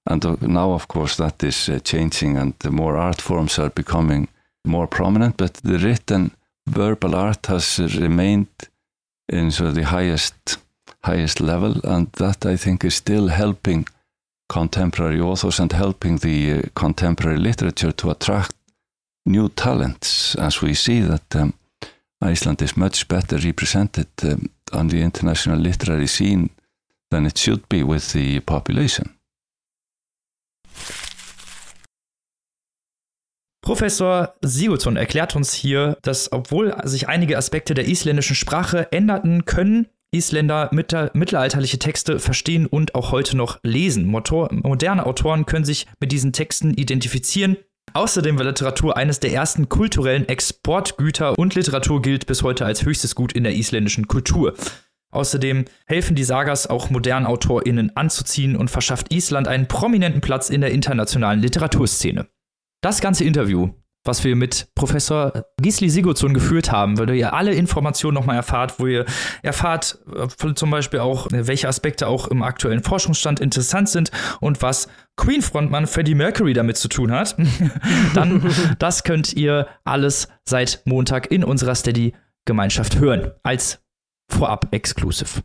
And 0.05 0.25
uh, 0.25 0.35
now, 0.41 0.71
of 0.71 0.87
course, 0.87 1.17
that 1.17 1.43
is 1.43 1.69
uh, 1.69 1.79
changing, 1.79 2.37
and 2.37 2.53
more 2.71 2.97
art 2.97 3.21
forms 3.21 3.59
are 3.59 3.69
becoming 3.69 4.27
more 4.65 4.87
prominent. 4.87 5.37
But 5.37 5.53
the 5.55 5.77
written 5.77 6.31
verbal 6.67 7.15
art 7.15 7.45
has 7.45 7.79
remained 7.79 8.47
in 9.27 9.51
sort 9.51 9.69
of 9.69 9.75
the 9.75 9.85
highest 9.85 10.57
highest 11.03 11.39
level, 11.39 11.79
and 11.83 12.11
that 12.13 12.45
I 12.45 12.57
think 12.57 12.83
is 12.83 12.95
still 12.95 13.27
helping 13.27 13.87
contemporary 14.49 15.21
authors 15.21 15.59
and 15.59 15.71
helping 15.71 16.17
the 16.17 16.53
uh, 16.53 16.61
contemporary 16.73 17.37
literature 17.37 17.93
to 17.93 18.09
attract 18.09 18.53
new 19.25 19.47
talents, 19.49 20.35
as 20.35 20.61
we 20.61 20.73
see 20.73 21.01
that 21.01 21.35
um, 21.35 21.53
Iceland 22.21 22.61
is 22.61 22.75
much 22.75 23.07
better 23.07 23.37
represented 23.37 24.07
um, 24.23 24.49
on 24.73 24.89
the 24.89 25.01
international 25.01 25.59
literary 25.59 26.07
scene 26.07 26.49
than 27.11 27.25
it 27.25 27.37
should 27.37 27.67
be 27.69 27.83
with 27.83 28.11
the 28.13 28.39
population. 28.41 29.15
Professor 33.61 34.33
Sigurdsson 34.41 34.95
erklärt 34.95 35.35
uns 35.35 35.53
hier, 35.53 35.97
dass 36.01 36.31
obwohl 36.31 36.75
sich 36.85 37.07
einige 37.07 37.37
Aspekte 37.37 37.75
der 37.75 37.87
isländischen 37.87 38.35
Sprache 38.35 38.91
änderten, 38.91 39.45
können 39.45 39.87
Isländer 40.11 40.69
mittelalterliche 40.71 41.79
Texte 41.79 42.19
verstehen 42.19 42.65
und 42.65 42.95
auch 42.95 43.11
heute 43.11 43.37
noch 43.37 43.59
lesen. 43.63 44.07
Moderne 44.07 45.05
Autoren 45.05 45.45
können 45.45 45.65
sich 45.65 45.87
mit 45.99 46.11
diesen 46.11 46.33
Texten 46.33 46.73
identifizieren. 46.73 47.57
Außerdem 47.93 48.37
war 48.37 48.45
Literatur 48.45 48.97
eines 48.97 49.19
der 49.19 49.33
ersten 49.33 49.69
kulturellen 49.69 50.27
Exportgüter 50.27 51.37
und 51.37 51.55
Literatur 51.55 52.01
gilt 52.01 52.27
bis 52.27 52.43
heute 52.43 52.65
als 52.65 52.85
höchstes 52.85 53.15
Gut 53.15 53.33
in 53.33 53.43
der 53.43 53.55
isländischen 53.55 54.07
Kultur. 54.07 54.55
Außerdem 55.11 55.65
helfen 55.87 56.15
die 56.15 56.23
Sagas 56.23 56.67
auch 56.67 56.91
modernen 56.91 57.25
AutorInnen 57.25 57.95
anzuziehen 57.97 58.55
und 58.55 58.69
verschafft 58.69 59.11
Island 59.11 59.47
einen 59.47 59.67
prominenten 59.67 60.21
Platz 60.21 60.51
in 60.51 60.61
der 60.61 60.71
internationalen 60.71 61.39
Literaturszene. 61.39 62.27
Das 62.81 63.01
ganze 63.01 63.23
Interview 63.23 63.71
was 64.09 64.23
wir 64.23 64.35
mit 64.35 64.67
Professor 64.73 65.45
Gisli 65.61 65.87
Sigurdsson 65.87 66.33
geführt 66.33 66.71
haben, 66.71 66.97
weil 66.97 67.11
ihr 67.11 67.31
alle 67.33 67.53
Informationen 67.53 68.15
nochmal 68.15 68.37
erfahrt, 68.37 68.79
wo 68.79 68.87
ihr 68.87 69.05
erfahrt 69.43 69.99
äh, 70.15 70.53
zum 70.55 70.71
Beispiel 70.71 70.99
auch, 70.99 71.27
welche 71.29 71.67
Aspekte 71.67 72.07
auch 72.07 72.27
im 72.27 72.41
aktuellen 72.41 72.81
Forschungsstand 72.81 73.39
interessant 73.39 73.87
sind 73.87 74.09
und 74.41 74.63
was 74.63 74.87
Queen-Frontmann 75.15 75.85
Freddie 75.85 76.15
Mercury 76.15 76.53
damit 76.53 76.77
zu 76.77 76.87
tun 76.87 77.11
hat, 77.11 77.37
dann 78.15 78.43
das 78.79 79.03
könnt 79.03 79.33
ihr 79.33 79.67
alles 79.83 80.27
seit 80.43 80.81
Montag 80.85 81.31
in 81.31 81.43
unserer 81.43 81.75
Steady-Gemeinschaft 81.75 82.97
hören, 82.97 83.31
als 83.43 83.79
Vorab-Exclusive. 84.31 85.43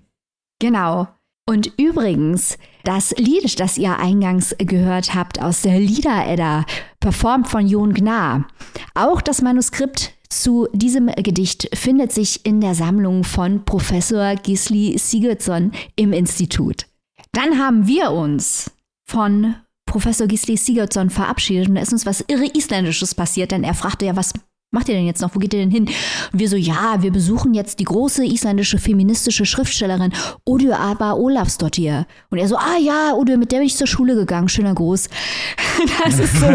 Genau. 0.59 1.09
Und 1.47 1.73
übrigens, 1.77 2.57
das 2.85 3.11
Lied, 3.19 3.61
das 3.61 3.77
ihr 3.77 3.99
eingangs 3.99 4.55
gehört 4.59 5.15
habt 5.15 5.43
aus 5.43 5.63
der 5.63 5.79
Lieder-Edda, 5.79 6.65
performt 7.01 7.49
von 7.49 7.67
Jon 7.67 7.93
Gnar. 7.93 8.47
Auch 8.95 9.21
das 9.21 9.43
Manuskript 9.43 10.15
zu 10.31 10.69
diesem 10.73 11.09
Gedicht 11.09 11.69
findet 11.75 12.13
sich 12.13 12.47
in 12.47 12.61
der 12.61 12.75
Sammlung 12.75 13.25
von 13.25 13.65
Professor 13.65 14.35
Gisli 14.37 14.97
Sigurdsson 14.99 15.73
im 15.97 16.13
Institut. 16.13 16.87
Dann 17.33 17.59
haben 17.59 17.87
wir 17.87 18.11
uns 18.11 18.71
von 19.05 19.55
Professor 19.87 20.27
Gisli 20.27 20.57
Sigurdsson 20.57 21.11
verabschiedet 21.11 21.69
und 21.69 21.75
da 21.75 21.83
ist 21.83 21.93
uns 21.93 22.07
was 22.07 22.25
irre 22.27 22.47
Isländisches 22.47 23.15
passiert, 23.15 23.53
denn 23.53 23.65
er 23.65 23.75
fragte 23.75 24.07
ja, 24.07 24.17
was 24.17 24.33
macht 24.75 24.89
ihr 24.89 24.95
denn 24.95 25.07
jetzt 25.07 25.23
noch? 25.23 25.35
Wo 25.35 25.39
geht 25.39 25.55
ihr 25.55 25.61
denn 25.61 25.71
hin? 25.71 25.85
Und 26.33 26.39
wir 26.39 26.49
so, 26.49 26.57
ja, 26.57 26.97
wir 27.01 27.13
besuchen 27.13 27.55
jetzt 27.55 27.79
die 27.81 27.85
große 27.85 28.25
isländische 28.25 28.79
feministische 28.79 29.47
Schriftstellerin 29.47 30.13
Odur 30.45 30.79
Aba 30.79 31.15
Olafsdottir. 31.15 32.07
Und 32.31 32.39
er 32.39 32.49
so, 32.49 32.57
ah 32.57 32.77
ja, 32.79 33.15
Odur, 33.15 33.39
mit 33.39 33.53
der 33.53 33.59
bin 33.59 33.67
ich 33.67 33.77
zur 33.77 33.87
Schule 33.87 34.15
gegangen. 34.15 34.49
Schöner 34.49 34.75
Gruß. 34.75 35.09
Das 36.05 36.19
ist 36.19 36.39
so, 36.39 36.47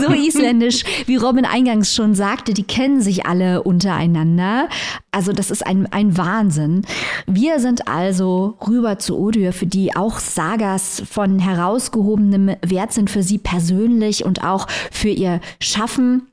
so 0.00 0.12
isländisch, 0.12 0.84
wie 1.06 1.16
Robin 1.16 1.44
eingangs 1.44 1.94
schon 1.94 2.14
sagte, 2.14 2.54
die 2.54 2.62
kennen 2.62 3.00
sich 3.00 3.26
alle 3.26 3.62
untereinander. 3.62 4.68
Also 5.10 5.32
das 5.32 5.50
ist 5.50 5.66
ein, 5.66 5.90
ein 5.92 6.16
Wahnsinn. 6.16 6.82
Wir 7.26 7.58
sind 7.58 7.88
also 7.88 8.56
rüber 8.66 8.98
zu 8.98 9.18
Odur, 9.18 9.52
für 9.52 9.66
die 9.66 9.96
auch 9.96 10.18
Sagas 10.18 11.02
von 11.10 11.38
herausgehobenem 11.38 12.56
Wert 12.64 12.92
sind 12.92 13.10
für 13.10 13.22
sie 13.22 13.38
persönlich 13.38 14.24
und 14.24 14.44
auch 14.44 14.66
für 14.90 15.08
ihr 15.08 15.40
Schaffen. 15.60 16.29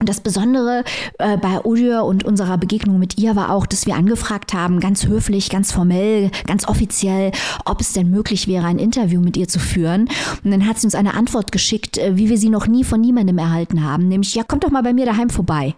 Und 0.00 0.08
das 0.08 0.20
Besondere 0.20 0.84
äh, 1.18 1.36
bei 1.38 1.60
Odur 1.62 2.04
und 2.04 2.24
unserer 2.24 2.56
Begegnung 2.56 3.00
mit 3.00 3.18
ihr 3.18 3.34
war 3.34 3.50
auch, 3.50 3.66
dass 3.66 3.84
wir 3.84 3.96
angefragt 3.96 4.54
haben, 4.54 4.78
ganz 4.78 5.06
höflich, 5.06 5.50
ganz 5.50 5.72
formell, 5.72 6.30
ganz 6.46 6.68
offiziell, 6.68 7.32
ob 7.64 7.80
es 7.80 7.94
denn 7.94 8.08
möglich 8.08 8.46
wäre, 8.46 8.64
ein 8.66 8.78
Interview 8.78 9.20
mit 9.20 9.36
ihr 9.36 9.48
zu 9.48 9.58
führen. 9.58 10.08
Und 10.44 10.52
dann 10.52 10.68
hat 10.68 10.78
sie 10.78 10.86
uns 10.86 10.94
eine 10.94 11.14
Antwort 11.14 11.50
geschickt, 11.50 11.98
äh, 11.98 12.16
wie 12.16 12.28
wir 12.28 12.38
sie 12.38 12.48
noch 12.48 12.68
nie 12.68 12.84
von 12.84 13.00
niemandem 13.00 13.38
erhalten 13.38 13.82
haben, 13.82 14.06
nämlich, 14.06 14.36
ja, 14.36 14.44
kommt 14.44 14.62
doch 14.62 14.70
mal 14.70 14.84
bei 14.84 14.92
mir 14.92 15.04
daheim 15.04 15.30
vorbei. 15.30 15.74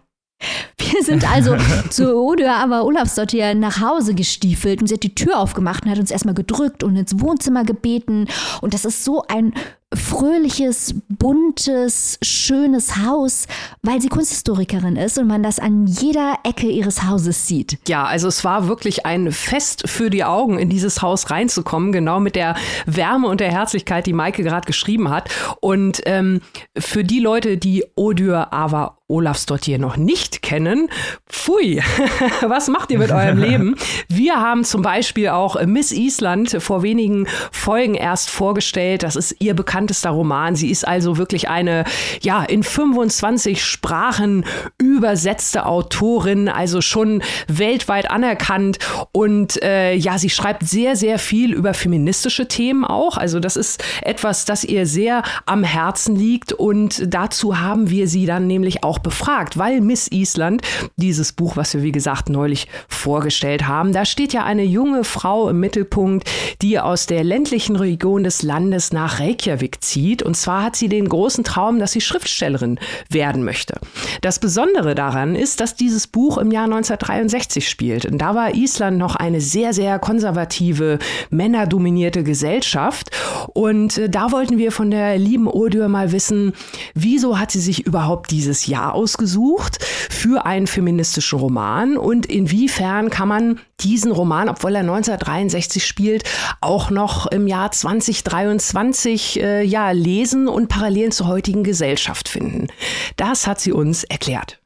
Wir 0.76 1.02
sind 1.02 1.30
also 1.30 1.56
zu 1.90 2.14
Odur 2.14 2.52
aber 2.52 2.84
Olafsdottir 2.84 3.54
nach 3.54 3.80
Hause 3.80 4.14
gestiefelt 4.14 4.82
und 4.82 4.88
sie 4.88 4.94
hat 4.96 5.02
die 5.02 5.14
Tür 5.14 5.38
aufgemacht 5.38 5.86
und 5.86 5.90
hat 5.90 5.98
uns 5.98 6.10
erstmal 6.10 6.34
gedrückt 6.34 6.82
und 6.82 6.94
ins 6.94 7.18
Wohnzimmer 7.20 7.64
gebeten. 7.64 8.26
Und 8.60 8.74
das 8.74 8.84
ist 8.84 9.02
so 9.02 9.22
ein 9.28 9.54
fröhliches, 9.94 10.94
buntes, 11.08 12.18
schönes 12.22 12.96
Haus, 12.98 13.46
weil 13.82 14.00
sie 14.00 14.08
Kunsthistorikerin 14.08 14.96
ist 14.96 15.18
und 15.18 15.26
man 15.26 15.42
das 15.42 15.58
an 15.58 15.86
jeder 15.86 16.38
Ecke 16.44 16.68
ihres 16.68 17.02
Hauses 17.02 17.48
sieht. 17.48 17.78
Ja, 17.88 18.04
also 18.04 18.28
es 18.28 18.44
war 18.44 18.68
wirklich 18.68 19.04
ein 19.04 19.32
Fest 19.32 19.88
für 19.88 20.10
die 20.10 20.24
Augen, 20.24 20.58
in 20.58 20.68
dieses 20.68 21.02
Haus 21.02 21.30
reinzukommen, 21.30 21.90
genau 21.90 22.20
mit 22.20 22.36
der 22.36 22.54
Wärme 22.86 23.28
und 23.28 23.40
der 23.40 23.50
Herzlichkeit, 23.50 24.06
die 24.06 24.12
Maike 24.12 24.44
gerade 24.44 24.66
geschrieben 24.66 25.10
hat. 25.10 25.28
Und 25.60 26.02
ähm, 26.06 26.40
für 26.78 27.02
die 27.02 27.20
Leute, 27.20 27.56
die 27.56 27.84
Odur 27.96 28.52
Ava 28.52 28.99
Olafsdottir 29.10 29.78
noch 29.78 29.96
nicht 29.96 30.40
kennen, 30.40 30.88
pfui, 31.28 31.82
was 32.40 32.68
macht 32.68 32.90
ihr 32.90 32.98
mit 32.98 33.10
eurem 33.10 33.38
Leben? 33.42 33.76
Wir 34.08 34.36
haben 34.36 34.64
zum 34.64 34.82
Beispiel 34.82 35.28
auch 35.28 35.60
Miss 35.66 35.92
Island 35.92 36.56
vor 36.60 36.82
wenigen 36.82 37.26
Folgen 37.52 37.94
erst 37.94 38.30
vorgestellt. 38.30 39.02
Das 39.02 39.16
ist 39.16 39.36
ihr 39.40 39.54
bekanntes 39.54 39.90
bekanntester 39.90 40.10
Roman. 40.10 40.54
Sie 40.54 40.70
ist 40.70 40.86
also 40.86 41.16
wirklich 41.16 41.48
eine, 41.48 41.84
ja, 42.22 42.44
in 42.44 42.62
25 42.62 43.64
Sprachen 43.64 44.44
übersetzte 44.78 45.66
Autorin, 45.66 46.48
also 46.48 46.80
schon 46.80 47.22
weltweit 47.48 48.10
anerkannt. 48.10 48.78
Und 49.12 49.62
äh, 49.62 49.94
ja, 49.94 50.18
sie 50.18 50.30
schreibt 50.30 50.66
sehr, 50.66 50.96
sehr 50.96 51.18
viel 51.18 51.52
über 51.52 51.74
feministische 51.74 52.46
Themen 52.46 52.84
auch. 52.84 53.16
Also 53.16 53.40
das 53.40 53.56
ist 53.56 53.82
etwas, 54.02 54.44
das 54.44 54.64
ihr 54.64 54.86
sehr 54.86 55.22
am 55.46 55.64
Herzen 55.64 56.14
liegt. 56.14 56.52
Und 56.52 57.02
dazu 57.06 57.58
haben 57.58 57.90
wir 57.90 58.06
sie 58.06 58.26
dann 58.26 58.46
nämlich 58.46 58.84
auch 58.84 58.98
befragt, 59.00 59.58
weil 59.58 59.80
Miss 59.80 60.08
Island, 60.10 60.62
dieses 60.96 61.32
Buch, 61.32 61.56
was 61.56 61.74
wir 61.74 61.82
wie 61.82 61.92
gesagt 61.92 62.28
neulich 62.28 62.68
vorgestellt 62.88 63.66
haben, 63.66 63.92
da 63.92 64.04
steht 64.04 64.32
ja 64.32 64.44
eine 64.44 64.64
junge 64.64 65.04
Frau 65.04 65.48
im 65.48 65.60
Mittelpunkt, 65.60 66.28
die 66.62 66.78
aus 66.78 67.06
der 67.06 67.24
ländlichen 67.24 67.76
Region 67.76 68.24
des 68.24 68.42
Landes 68.42 68.92
nach 68.92 69.20
Reykjavik 69.20 69.82
zieht. 69.82 70.22
Und 70.22 70.36
zwar 70.36 70.64
hat 70.64 70.76
sie 70.76 70.88
den 70.88 71.08
großen 71.08 71.44
Traum, 71.44 71.78
dass 71.78 71.92
sie 71.92 72.00
Schriftstellerin 72.00 72.78
werden 73.08 73.44
möchte. 73.44 73.78
Das 74.20 74.38
Besondere 74.38 74.94
daran 74.94 75.34
ist, 75.34 75.60
dass 75.60 75.74
dieses 75.74 76.06
Buch 76.06 76.38
im 76.38 76.50
Jahr 76.50 76.64
1963 76.64 77.68
spielt. 77.68 78.06
Und 78.06 78.18
da 78.18 78.34
war 78.34 78.54
Island 78.54 78.98
noch 78.98 79.16
eine 79.16 79.40
sehr, 79.40 79.72
sehr 79.72 79.98
konservative, 79.98 80.98
männerdominierte 81.30 82.22
Gesellschaft. 82.22 83.10
Und 83.54 83.98
äh, 83.98 84.08
da 84.08 84.32
wollten 84.32 84.58
wir 84.58 84.72
von 84.72 84.90
der 84.90 85.18
lieben 85.18 85.46
Odur 85.46 85.88
mal 85.88 86.12
wissen, 86.12 86.52
wieso 86.94 87.38
hat 87.38 87.50
sie 87.50 87.60
sich 87.60 87.86
überhaupt 87.86 88.30
dieses 88.30 88.66
Jahr 88.66 88.89
ausgesucht 88.94 89.84
für 89.84 90.46
einen 90.46 90.66
feministischen 90.66 91.38
Roman 91.38 91.96
und 91.96 92.26
inwiefern 92.26 93.10
kann 93.10 93.28
man 93.28 93.60
diesen 93.80 94.12
Roman, 94.12 94.48
obwohl 94.48 94.74
er 94.74 94.80
1963 94.80 95.84
spielt, 95.86 96.24
auch 96.60 96.90
noch 96.90 97.26
im 97.26 97.46
Jahr 97.46 97.72
2023 97.72 99.40
äh, 99.40 99.62
ja 99.62 99.90
lesen 99.90 100.48
und 100.48 100.68
Parallelen 100.68 101.12
zur 101.12 101.26
heutigen 101.26 101.64
Gesellschaft 101.64 102.28
finden. 102.28 102.68
Das 103.16 103.46
hat 103.46 103.60
sie 103.60 103.72
uns 103.72 104.04
erklärt. 104.04 104.60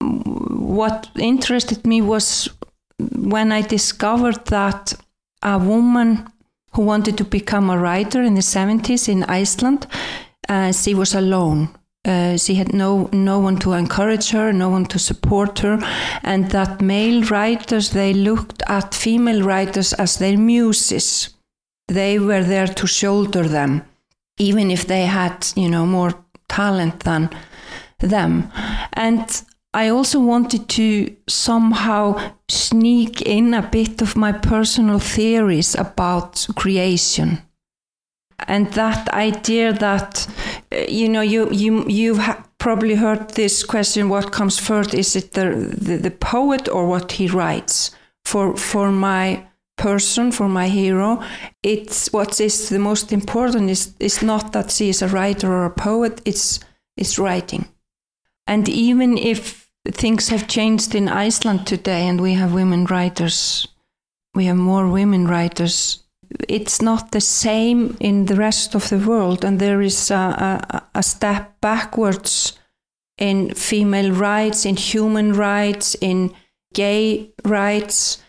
What 0.00 1.10
interested 1.16 1.86
me 1.86 2.00
was 2.00 2.50
when 2.98 3.52
I 3.52 3.62
discovered 3.62 4.44
that 4.46 4.96
a 5.42 5.58
woman 5.58 6.30
who 6.72 6.82
wanted 6.82 7.16
to 7.18 7.24
become 7.24 7.70
a 7.70 7.76
writer 7.76 8.22
in 8.22 8.36
the 8.36 8.42
70s 8.42 9.08
in 9.08 9.24
Iceland, 9.24 9.88
uh, 10.50 10.72
she 10.72 10.94
was 10.94 11.14
alone. 11.14 11.68
Uh, 12.04 12.36
she 12.36 12.54
had 12.54 12.72
no 12.72 13.08
no 13.12 13.38
one 13.38 13.58
to 13.58 13.72
encourage 13.72 14.30
her, 14.30 14.52
no 14.52 14.68
one 14.70 14.86
to 14.86 14.98
support 14.98 15.58
her, 15.60 15.78
and 16.22 16.50
that 16.50 16.80
male 16.80 17.22
writers 17.24 17.90
they 17.90 18.12
looked 18.14 18.62
at 18.66 18.94
female 18.94 19.42
writers 19.42 19.92
as 19.92 20.16
their 20.16 20.38
muses. 20.38 21.36
They 21.88 22.18
were 22.18 22.42
there 22.42 22.66
to 22.66 22.86
shoulder 22.86 23.46
them, 23.46 23.82
even 24.38 24.70
if 24.70 24.86
they 24.86 25.06
had 25.06 25.46
you 25.56 25.68
know 25.68 25.86
more 25.86 26.12
talent 26.48 27.00
than 27.00 27.30
them. 27.98 28.50
And 28.94 29.42
I 29.74 29.88
also 29.90 30.20
wanted 30.20 30.68
to 30.68 31.14
somehow 31.28 32.32
sneak 32.48 33.22
in 33.22 33.54
a 33.54 33.62
bit 33.62 34.02
of 34.02 34.16
my 34.16 34.32
personal 34.32 34.98
theories 34.98 35.76
about 35.76 36.46
creation. 36.56 37.42
And 38.46 38.72
that 38.72 39.08
idea 39.10 39.72
that, 39.72 40.26
uh, 40.72 40.78
you 40.88 41.08
know, 41.08 41.20
you, 41.20 41.50
you, 41.50 41.86
you've 41.88 42.20
probably 42.58 42.94
heard 42.94 43.30
this 43.30 43.64
question 43.64 44.08
what 44.08 44.32
comes 44.32 44.58
first? 44.58 44.94
Is 44.94 45.16
it 45.16 45.32
the, 45.32 45.74
the, 45.76 45.96
the 45.96 46.10
poet 46.10 46.68
or 46.68 46.86
what 46.86 47.12
he 47.12 47.26
writes? 47.26 47.90
For, 48.24 48.56
for 48.56 48.92
my 48.92 49.46
person, 49.76 50.30
for 50.30 50.48
my 50.48 50.68
hero, 50.68 51.22
it's 51.62 52.12
what 52.12 52.40
is 52.40 52.68
the 52.68 52.78
most 52.78 53.12
important 53.12 53.70
is, 53.70 53.94
is 53.98 54.22
not 54.22 54.52
that 54.52 54.70
she 54.70 54.90
is 54.90 55.02
a 55.02 55.08
writer 55.08 55.50
or 55.50 55.64
a 55.64 55.70
poet, 55.70 56.20
it's, 56.24 56.60
it's 56.96 57.18
writing. 57.18 57.66
And 58.46 58.68
even 58.68 59.16
if 59.16 59.70
things 59.88 60.28
have 60.28 60.48
changed 60.48 60.94
in 60.94 61.08
Iceland 61.08 61.66
today 61.66 62.06
and 62.08 62.20
we 62.20 62.34
have 62.34 62.52
women 62.52 62.84
writers, 62.84 63.66
we 64.34 64.44
have 64.46 64.56
more 64.56 64.88
women 64.88 65.26
writers, 65.26 66.02
it's 66.48 66.80
not 66.80 67.12
the 67.12 67.20
same 67.20 67.96
in 68.00 68.26
the 68.26 68.36
rest 68.36 68.74
of 68.74 68.88
the 68.88 68.98
world. 68.98 69.44
And 69.44 69.58
there 69.58 69.80
is 69.80 70.10
a, 70.10 70.14
a, 70.70 70.82
a 70.94 71.02
step 71.02 71.60
backwards 71.60 72.58
in 73.18 73.54
female 73.54 74.12
rights, 74.12 74.64
in 74.64 74.76
human 74.76 75.34
rights, 75.34 75.94
in 76.00 76.32
gay 76.74 77.30
rights. 77.44 78.22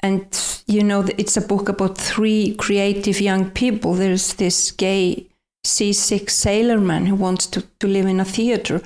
And, 0.00 0.26
you 0.66 0.84
know, 0.84 1.04
it's 1.18 1.36
a 1.36 1.46
book 1.46 1.68
about 1.68 1.98
three 1.98 2.54
creative 2.54 3.20
young 3.20 3.50
people. 3.50 3.94
There's 3.94 4.34
this 4.34 4.70
gay 4.70 5.26
seasick 5.64 6.28
sailorman 6.28 7.06
who 7.06 7.16
wants 7.16 7.46
to, 7.48 7.62
to 7.80 7.88
live 7.88 8.06
in 8.06 8.20
a 8.20 8.24
theater. 8.24 8.80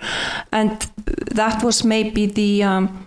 And 0.52 0.80
that 1.32 1.62
was 1.62 1.84
maybe 1.84 2.26
the 2.26 2.62
um, 2.62 3.06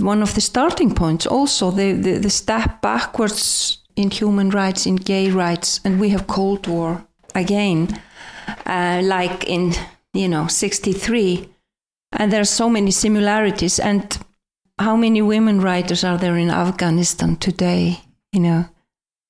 one 0.00 0.22
of 0.22 0.34
the 0.34 0.40
starting 0.40 0.94
points 0.94 1.26
also, 1.26 1.70
the, 1.70 1.92
the, 1.92 2.18
the 2.18 2.30
step 2.30 2.82
backwards 2.82 3.78
in 3.96 4.10
human 4.10 4.50
rights, 4.50 4.86
in 4.86 4.96
gay 4.96 5.30
rights. 5.30 5.80
And 5.84 6.00
we 6.00 6.10
have 6.10 6.26
Cold 6.26 6.66
War 6.66 7.04
again, 7.34 8.00
uh, 8.66 9.00
like 9.04 9.44
in, 9.44 9.72
you 10.12 10.28
know, 10.28 10.46
63. 10.46 11.48
And 12.12 12.32
there 12.32 12.40
are 12.40 12.44
so 12.44 12.68
many 12.68 12.90
similarities. 12.90 13.78
And 13.78 14.18
how 14.78 14.96
many 14.96 15.22
women 15.22 15.60
writers 15.60 16.04
are 16.04 16.18
there 16.18 16.36
in 16.36 16.50
Afghanistan 16.50 17.36
today? 17.36 18.00
You 18.32 18.40
know, 18.40 18.64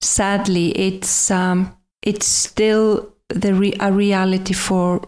sadly, 0.01 0.71
it's 0.79 1.31
um, 1.31 1.77
it's 2.03 2.27
still 2.27 3.13
the 3.29 3.55
re- 3.55 3.77
a 3.81 3.93
reality 3.93 4.55
for 4.55 5.03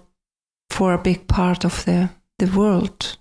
for 0.71 0.93
a 0.95 1.03
big 1.03 1.27
part 1.29 1.65
of 1.65 1.85
the 1.85 2.11
the 2.39 2.47
world. 2.47 3.17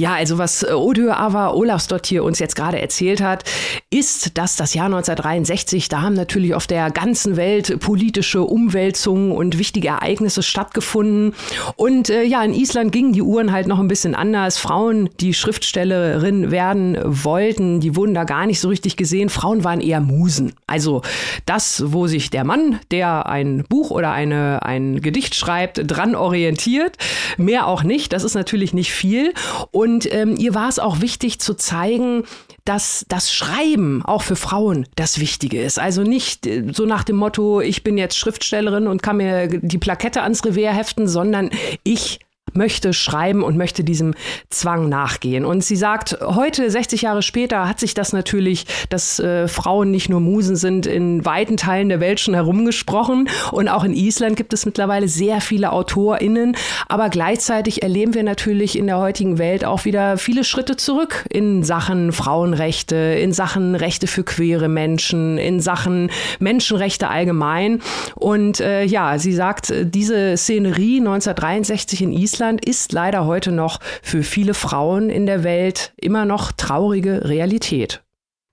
Ja, 0.00 0.14
also 0.14 0.38
was 0.38 0.62
äh, 0.62 0.72
Odö 0.72 1.10
Ava 1.10 1.50
Olafsdottir 1.50 2.24
uns 2.24 2.38
jetzt 2.38 2.56
gerade 2.56 2.80
erzählt 2.80 3.20
hat, 3.20 3.44
ist, 3.90 4.38
dass 4.38 4.56
das 4.56 4.72
Jahr 4.72 4.86
1963, 4.86 5.90
da 5.90 6.00
haben 6.00 6.14
natürlich 6.14 6.54
auf 6.54 6.66
der 6.66 6.90
ganzen 6.90 7.36
Welt 7.36 7.78
politische 7.80 8.40
Umwälzungen 8.40 9.30
und 9.30 9.58
wichtige 9.58 9.88
Ereignisse 9.88 10.42
stattgefunden. 10.42 11.34
Und 11.76 12.08
äh, 12.08 12.22
ja, 12.22 12.42
in 12.42 12.54
Island 12.54 12.92
gingen 12.92 13.12
die 13.12 13.20
Uhren 13.20 13.52
halt 13.52 13.66
noch 13.66 13.78
ein 13.78 13.88
bisschen 13.88 14.14
anders. 14.14 14.56
Frauen, 14.56 15.10
die 15.20 15.34
Schriftstellerin 15.34 16.50
werden 16.50 16.96
wollten, 17.04 17.80
die 17.80 17.94
wurden 17.94 18.14
da 18.14 18.24
gar 18.24 18.46
nicht 18.46 18.60
so 18.60 18.68
richtig 18.68 18.96
gesehen. 18.96 19.28
Frauen 19.28 19.64
waren 19.64 19.82
eher 19.82 20.00
Musen. 20.00 20.54
Also 20.66 21.02
das, 21.44 21.92
wo 21.92 22.06
sich 22.06 22.30
der 22.30 22.44
Mann, 22.44 22.80
der 22.90 23.26
ein 23.26 23.64
Buch 23.68 23.90
oder 23.90 24.12
eine, 24.12 24.62
ein 24.62 25.02
Gedicht 25.02 25.34
schreibt, 25.34 25.78
dran 25.84 26.14
orientiert. 26.14 26.96
Mehr 27.36 27.66
auch 27.66 27.82
nicht. 27.82 28.14
Das 28.14 28.24
ist 28.24 28.34
natürlich 28.34 28.72
nicht 28.72 28.94
viel. 28.94 29.34
Und 29.72 29.89
und 29.90 30.12
ähm, 30.14 30.36
ihr 30.36 30.54
war 30.54 30.68
es 30.68 30.78
auch 30.78 31.00
wichtig 31.00 31.40
zu 31.40 31.54
zeigen, 31.54 32.22
dass 32.64 33.04
das 33.08 33.32
Schreiben 33.32 34.04
auch 34.04 34.22
für 34.22 34.36
Frauen 34.36 34.86
das 34.94 35.18
Wichtige 35.18 35.60
ist. 35.60 35.80
Also 35.80 36.02
nicht 36.02 36.46
äh, 36.46 36.64
so 36.72 36.86
nach 36.86 37.02
dem 37.02 37.16
Motto, 37.16 37.60
ich 37.60 37.82
bin 37.82 37.98
jetzt 37.98 38.16
Schriftstellerin 38.16 38.86
und 38.86 39.02
kann 39.02 39.16
mir 39.16 39.48
die 39.48 39.78
Plakette 39.78 40.22
ans 40.22 40.44
Revers 40.44 40.76
heften, 40.76 41.08
sondern 41.08 41.50
ich 41.82 42.20
möchte 42.52 42.92
schreiben 42.92 43.42
und 43.42 43.56
möchte 43.56 43.84
diesem 43.84 44.14
Zwang 44.50 44.88
nachgehen. 44.88 45.44
Und 45.44 45.64
sie 45.64 45.76
sagt, 45.76 46.18
heute, 46.22 46.70
60 46.70 47.02
Jahre 47.02 47.22
später, 47.22 47.68
hat 47.68 47.80
sich 47.80 47.94
das 47.94 48.12
natürlich, 48.12 48.66
dass 48.88 49.18
äh, 49.18 49.48
Frauen 49.48 49.90
nicht 49.90 50.08
nur 50.08 50.20
Musen 50.20 50.56
sind, 50.56 50.86
in 50.86 51.24
weiten 51.24 51.56
Teilen 51.56 51.88
der 51.88 52.00
Welt 52.00 52.20
schon 52.20 52.34
herumgesprochen. 52.34 53.28
Und 53.52 53.68
auch 53.68 53.84
in 53.84 53.92
Island 53.92 54.36
gibt 54.36 54.52
es 54.52 54.66
mittlerweile 54.66 55.08
sehr 55.08 55.40
viele 55.40 55.72
AutorInnen. 55.72 56.56
Aber 56.88 57.08
gleichzeitig 57.08 57.82
erleben 57.82 58.14
wir 58.14 58.22
natürlich 58.22 58.76
in 58.76 58.86
der 58.86 58.98
heutigen 58.98 59.38
Welt 59.38 59.64
auch 59.64 59.84
wieder 59.84 60.18
viele 60.18 60.44
Schritte 60.44 60.76
zurück 60.76 61.24
in 61.30 61.62
Sachen 61.62 62.12
Frauenrechte, 62.12 62.96
in 62.96 63.32
Sachen 63.32 63.74
Rechte 63.74 64.06
für 64.06 64.24
queere 64.24 64.68
Menschen, 64.68 65.38
in 65.38 65.60
Sachen 65.60 66.10
Menschenrechte 66.38 67.08
allgemein. 67.08 67.80
Und 68.16 68.60
äh, 68.60 68.84
ja, 68.84 69.18
sie 69.18 69.32
sagt, 69.32 69.72
diese 69.82 70.36
Szenerie 70.36 70.98
1963 70.98 72.02
in 72.02 72.12
Island 72.12 72.39
Island 72.40 72.64
ist 72.64 72.92
leider 72.92 73.26
heute 73.26 73.52
noch 73.52 73.80
für 74.02 74.22
viele 74.22 74.54
Frauen 74.54 75.10
in 75.10 75.26
der 75.26 75.44
Welt 75.44 75.92
immer 75.98 76.24
noch 76.24 76.52
traurige 76.52 77.28
Realität. 77.28 78.02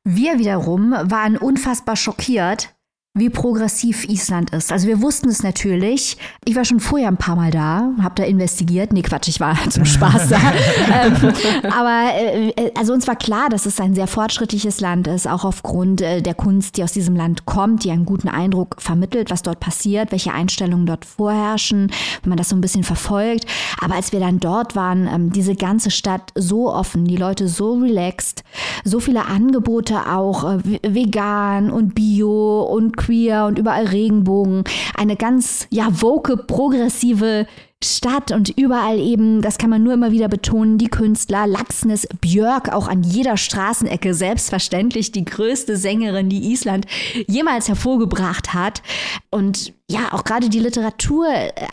Wir 0.03 0.39
wiederum 0.39 0.91
waren 0.91 1.37
unfassbar 1.37 1.95
schockiert, 1.95 2.75
wie 3.17 3.29
progressiv 3.29 4.05
Island 4.05 4.51
ist. 4.51 4.71
Also 4.71 4.87
wir 4.87 5.01
wussten 5.01 5.29
es 5.29 5.43
natürlich. 5.43 6.17
Ich 6.45 6.55
war 6.55 6.65
schon 6.65 6.79
vorher 6.79 7.07
ein 7.07 7.17
paar 7.17 7.35
Mal 7.35 7.51
da, 7.51 7.91
habe 8.01 8.15
da 8.15 8.23
investigiert. 8.23 8.93
Nee, 8.93 9.01
Quatsch, 9.01 9.27
ich 9.27 9.39
war 9.39 9.57
zum 9.69 9.85
Spaß 9.85 10.29
da. 10.29 10.37
ähm, 11.03 11.33
aber 11.71 12.11
äh, 12.15 12.71
also 12.77 12.93
uns 12.93 13.07
war 13.07 13.15
klar, 13.15 13.49
dass 13.49 13.65
es 13.65 13.79
ein 13.79 13.95
sehr 13.95 14.07
fortschrittliches 14.07 14.79
Land 14.79 15.07
ist, 15.07 15.27
auch 15.27 15.45
aufgrund 15.45 16.01
äh, 16.01 16.21
der 16.21 16.33
Kunst, 16.33 16.77
die 16.77 16.83
aus 16.83 16.93
diesem 16.93 17.15
Land 17.15 17.45
kommt, 17.45 17.83
die 17.83 17.91
einen 17.91 18.05
guten 18.05 18.29
Eindruck 18.29 18.75
vermittelt, 18.79 19.29
was 19.29 19.41
dort 19.41 19.59
passiert, 19.59 20.11
welche 20.11 20.33
Einstellungen 20.33 20.85
dort 20.85 21.05
vorherrschen, 21.05 21.91
wenn 22.23 22.29
man 22.29 22.37
das 22.37 22.49
so 22.49 22.55
ein 22.55 22.61
bisschen 22.61 22.83
verfolgt. 22.83 23.45
Aber 23.81 23.95
als 23.95 24.11
wir 24.11 24.19
dann 24.19 24.39
dort 24.39 24.75
waren, 24.75 25.07
ähm, 25.07 25.31
diese 25.31 25.55
ganze 25.55 25.91
Stadt 25.91 26.31
so 26.35 26.71
offen, 26.71 27.05
die 27.05 27.17
Leute 27.17 27.47
so 27.47 27.73
relaxed, 27.75 28.43
so 28.83 28.99
viele 28.99 29.25
Angebote 29.25 30.09
auch 30.11 30.43
äh, 30.43 30.79
vegan 30.83 31.69
und 31.69 31.95
bio 31.95 32.61
und 32.61 32.97
queer 33.07 33.45
und 33.45 33.57
überall 33.57 33.85
Regenbogen. 33.85 34.63
Eine 34.95 35.15
ganz, 35.15 35.67
ja, 35.69 35.87
woke, 36.01 36.37
progressive 36.37 37.47
Stadt 37.83 38.31
und 38.31 38.49
überall 38.57 38.99
eben, 38.99 39.43
das 39.43 39.59
kann 39.59 39.69
man 39.69 39.83
nur 39.83 39.93
immer 39.93 40.11
wieder 40.11 40.27
betonen, 40.27 40.79
die 40.79 40.87
Künstler, 40.87 41.45
Laxness, 41.45 42.07
Björk 42.21 42.73
auch 42.73 42.87
an 42.87 43.03
jeder 43.03 43.37
Straßenecke, 43.37 44.15
selbstverständlich 44.15 45.11
die 45.11 45.25
größte 45.25 45.77
Sängerin, 45.77 46.27
die 46.27 46.51
Island 46.51 46.87
jemals 47.27 47.67
hervorgebracht 47.67 48.55
hat. 48.55 48.81
Und 49.29 49.73
ja, 49.87 50.11
auch 50.11 50.23
gerade 50.23 50.49
die 50.49 50.59
Literatur 50.59 51.27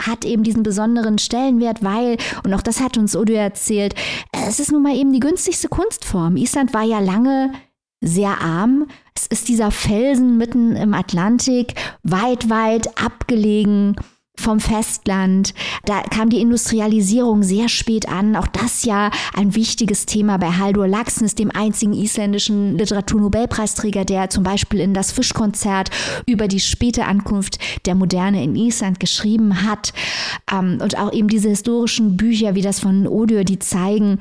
hat 0.06 0.26
eben 0.26 0.42
diesen 0.42 0.62
besonderen 0.62 1.16
Stellenwert, 1.16 1.82
weil, 1.82 2.18
und 2.44 2.52
auch 2.52 2.62
das 2.62 2.82
hat 2.82 2.98
uns 2.98 3.16
Odo 3.16 3.32
erzählt, 3.32 3.94
es 4.46 4.60
ist 4.60 4.72
nun 4.72 4.82
mal 4.82 4.94
eben 4.94 5.12
die 5.14 5.20
günstigste 5.20 5.68
Kunstform. 5.68 6.36
Island 6.36 6.74
war 6.74 6.84
ja 6.84 7.00
lange 7.00 7.50
sehr 8.04 8.40
arm. 8.40 8.86
Es 9.14 9.26
ist 9.26 9.48
dieser 9.48 9.70
Felsen 9.70 10.36
mitten 10.36 10.76
im 10.76 10.94
Atlantik, 10.94 11.74
weit, 12.02 12.50
weit 12.50 12.98
abgelegen 13.02 13.96
vom 14.36 14.58
Festland. 14.58 15.54
Da 15.84 16.02
kam 16.02 16.28
die 16.28 16.40
Industrialisierung 16.40 17.42
sehr 17.42 17.68
spät 17.68 18.08
an. 18.08 18.34
Auch 18.36 18.48
das 18.48 18.84
ja 18.84 19.10
ein 19.34 19.54
wichtiges 19.54 20.06
Thema 20.06 20.38
bei 20.38 20.50
Haldur 20.50 20.88
Laxness, 20.88 21.34
dem 21.34 21.50
einzigen 21.52 21.92
isländischen 21.92 22.76
Literaturnobelpreisträger, 22.76 24.04
der 24.04 24.30
zum 24.30 24.42
Beispiel 24.42 24.80
in 24.80 24.92
das 24.92 25.12
Fischkonzert 25.12 25.90
über 26.26 26.48
die 26.48 26.60
späte 26.60 27.04
Ankunft 27.04 27.58
der 27.86 27.94
Moderne 27.94 28.42
in 28.42 28.56
Island 28.56 28.98
geschrieben 28.98 29.62
hat. 29.62 29.92
Ähm, 30.52 30.78
und 30.82 30.98
auch 30.98 31.12
eben 31.12 31.28
diese 31.28 31.48
historischen 31.48 32.16
Bücher 32.16 32.54
wie 32.54 32.62
das 32.62 32.80
von 32.80 33.06
Odur, 33.06 33.44
die 33.44 33.60
zeigen, 33.60 34.18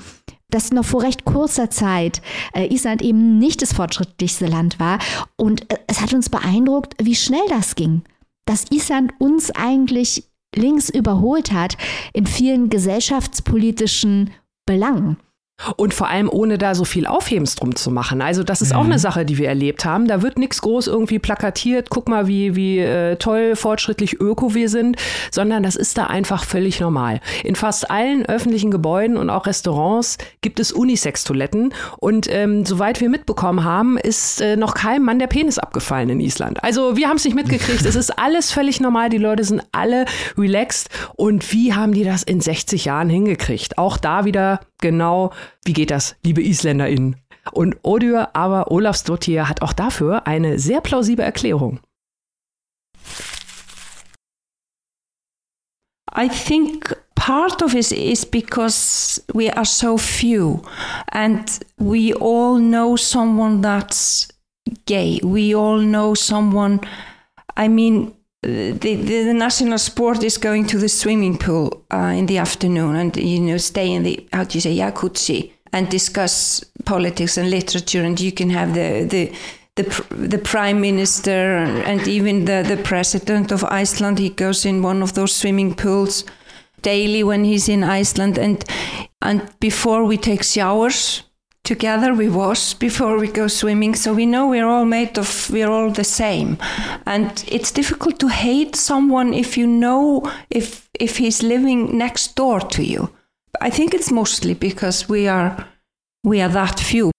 dass 0.53 0.71
noch 0.71 0.85
vor 0.85 1.01
recht 1.01 1.25
kurzer 1.25 1.69
Zeit 1.69 2.21
äh, 2.53 2.67
Island 2.67 3.01
eben 3.01 3.39
nicht 3.39 3.61
das 3.61 3.73
fortschrittlichste 3.73 4.45
Land 4.45 4.79
war. 4.79 4.99
Und 5.35 5.71
äh, 5.71 5.77
es 5.87 6.01
hat 6.01 6.13
uns 6.13 6.29
beeindruckt, 6.29 6.93
wie 7.01 7.15
schnell 7.15 7.47
das 7.49 7.75
ging. 7.75 8.03
Dass 8.45 8.65
Island 8.71 9.13
uns 9.19 9.51
eigentlich 9.51 10.25
links 10.55 10.89
überholt 10.89 11.51
hat 11.51 11.77
in 12.13 12.27
vielen 12.27 12.69
gesellschaftspolitischen 12.69 14.31
Belangen. 14.65 15.17
Und 15.77 15.93
vor 15.93 16.09
allem 16.09 16.29
ohne 16.29 16.57
da 16.57 16.75
so 16.75 16.85
viel 16.85 17.05
Aufhebens 17.05 17.55
drum 17.55 17.75
zu 17.75 17.91
machen. 17.91 18.21
Also 18.21 18.43
das 18.43 18.61
ist 18.61 18.73
mhm. 18.73 18.79
auch 18.79 18.85
eine 18.85 18.99
Sache, 18.99 19.25
die 19.25 19.37
wir 19.37 19.47
erlebt 19.47 19.85
haben. 19.85 20.07
Da 20.07 20.21
wird 20.21 20.37
nichts 20.37 20.61
groß 20.61 20.87
irgendwie 20.87 21.19
plakatiert, 21.19 21.89
guck 21.89 22.09
mal, 22.09 22.27
wie, 22.27 22.55
wie 22.55 22.79
äh, 22.79 23.15
toll, 23.17 23.55
fortschrittlich 23.55 24.19
öko 24.19 24.53
wir 24.53 24.69
sind, 24.69 24.97
sondern 25.31 25.63
das 25.63 25.75
ist 25.75 25.97
da 25.97 26.07
einfach 26.07 26.43
völlig 26.43 26.79
normal. 26.79 27.21
In 27.43 27.55
fast 27.55 27.89
allen 27.89 28.25
öffentlichen 28.25 28.71
Gebäuden 28.71 29.17
und 29.17 29.29
auch 29.29 29.45
Restaurants 29.45 30.17
gibt 30.41 30.59
es 30.59 30.71
Unisex-Toiletten. 30.71 31.73
Und 31.99 32.27
ähm, 32.29 32.65
soweit 32.65 33.01
wir 33.01 33.09
mitbekommen 33.09 33.63
haben, 33.63 33.97
ist 33.97 34.41
äh, 34.41 34.55
noch 34.55 34.73
keinem 34.73 35.05
Mann 35.05 35.19
der 35.19 35.27
Penis 35.27 35.59
abgefallen 35.59 36.09
in 36.09 36.19
Island. 36.19 36.63
Also 36.63 36.97
wir 36.97 37.07
haben 37.07 37.17
es 37.17 37.25
nicht 37.25 37.35
mitgekriegt. 37.35 37.85
es 37.85 37.95
ist 37.95 38.17
alles 38.17 38.51
völlig 38.51 38.79
normal. 38.79 39.09
Die 39.09 39.17
Leute 39.17 39.43
sind 39.43 39.63
alle 39.71 40.05
relaxed. 40.37 40.89
Und 41.15 41.51
wie 41.53 41.73
haben 41.73 41.93
die 41.93 42.03
das 42.03 42.23
in 42.23 42.41
60 42.41 42.85
Jahren 42.85 43.09
hingekriegt? 43.09 43.77
Auch 43.77 43.97
da 43.97 44.25
wieder 44.25 44.59
genau, 44.79 45.31
wie 45.65 45.73
geht 45.73 45.91
das, 45.91 46.15
liebe 46.23 46.41
IsländerInnen? 46.41 47.15
Und 47.51 47.77
Odur 47.83 48.35
aber 48.35 48.71
Olafsdottir 48.71 49.49
hat 49.49 49.61
auch 49.61 49.73
dafür 49.73 50.27
eine 50.27 50.59
sehr 50.59 50.81
plausible 50.81 51.25
Erklärung. 51.25 51.79
I 56.15 56.29
think 56.29 56.95
part 57.15 57.63
of 57.63 57.73
it 57.73 57.91
is 57.91 58.25
because 58.25 59.21
we 59.33 59.49
are 59.49 59.65
so 59.65 59.97
few 59.97 60.61
and 61.11 61.59
we 61.77 62.13
all 62.13 62.59
know 62.59 62.95
someone 62.95 63.61
that's 63.61 64.27
gay. 64.85 65.19
We 65.23 65.55
all 65.55 65.81
know 65.81 66.13
someone, 66.15 66.81
I 67.57 67.67
mean, 67.67 68.13
the, 68.43 68.95
the, 68.95 69.33
national 69.33 69.77
sport 69.77 70.23
is 70.23 70.37
going 70.37 70.67
to 70.67 70.77
the 70.77 70.89
swimming 70.89 71.37
pool 71.37 71.85
uh, 71.91 72.13
in 72.15 72.25
the 72.25 72.37
afternoon 72.37 72.95
and 72.95 73.15
you 73.17 73.39
know 73.39 73.57
stay 73.57 73.91
in 73.91 74.03
the 74.03 74.27
how 74.33 74.43
do 74.43 74.57
you 74.57 74.61
say 74.61 74.75
jacuzzi 74.75 75.51
and 75.71 75.89
discuss 75.89 76.63
politics 76.85 77.37
and 77.37 77.49
literature 77.49 78.03
and 78.03 78.19
you 78.19 78.31
can 78.31 78.49
have 78.49 78.73
the 78.73 79.05
the 79.05 79.33
the, 79.75 80.05
the 80.11 80.37
prime 80.37 80.79
minister 80.81 81.57
and 81.57 82.07
even 82.07 82.45
the, 82.45 82.63
the 82.67 82.77
president 82.77 83.51
of 83.51 83.63
Iceland. 83.63 84.19
He 84.19 84.29
goes 84.29 84.67
in 84.67 84.83
one 84.83 85.01
of 85.01 85.15
those 85.15 85.33
swimming 85.33 85.73
pools 85.73 86.25
daily 86.83 87.23
when 87.23 87.43
he's 87.43 87.67
in 87.67 87.83
Iceland 87.83 88.37
and 88.37 88.63
and 89.21 89.41
before 89.59 90.03
we 90.03 90.17
take 90.17 90.43
showers 90.43 91.23
together 91.63 92.13
we 92.13 92.27
wash 92.27 92.73
before 92.73 93.17
we 93.17 93.27
go 93.27 93.47
swimming 93.47 93.95
so 93.95 94.13
we 94.13 94.25
know 94.25 94.47
we're 94.47 94.67
all 94.67 94.85
made 94.85 95.17
of 95.17 95.49
we're 95.49 95.69
all 95.69 95.89
the 95.89 96.03
same. 96.03 96.57
And 97.05 97.43
it's 97.47 97.71
difficult 97.71 98.19
to 98.19 98.27
hate 98.27 98.75
someone 98.75 99.33
if 99.33 99.57
you 99.57 99.65
know 99.67 100.29
if 100.49 100.89
if 100.99 101.17
he's 101.17 101.41
living 101.41 101.97
next 101.97 102.35
door 102.35 102.59
to 102.59 102.83
you. 102.83 103.09
I 103.61 103.69
think 103.69 103.93
it's 103.93 104.11
mostly 104.11 104.53
because 104.53 105.07
we 105.07 105.27
are 105.27 105.67
we 106.23 106.41
are 106.41 106.49
that 106.49 106.79
few 106.79 107.12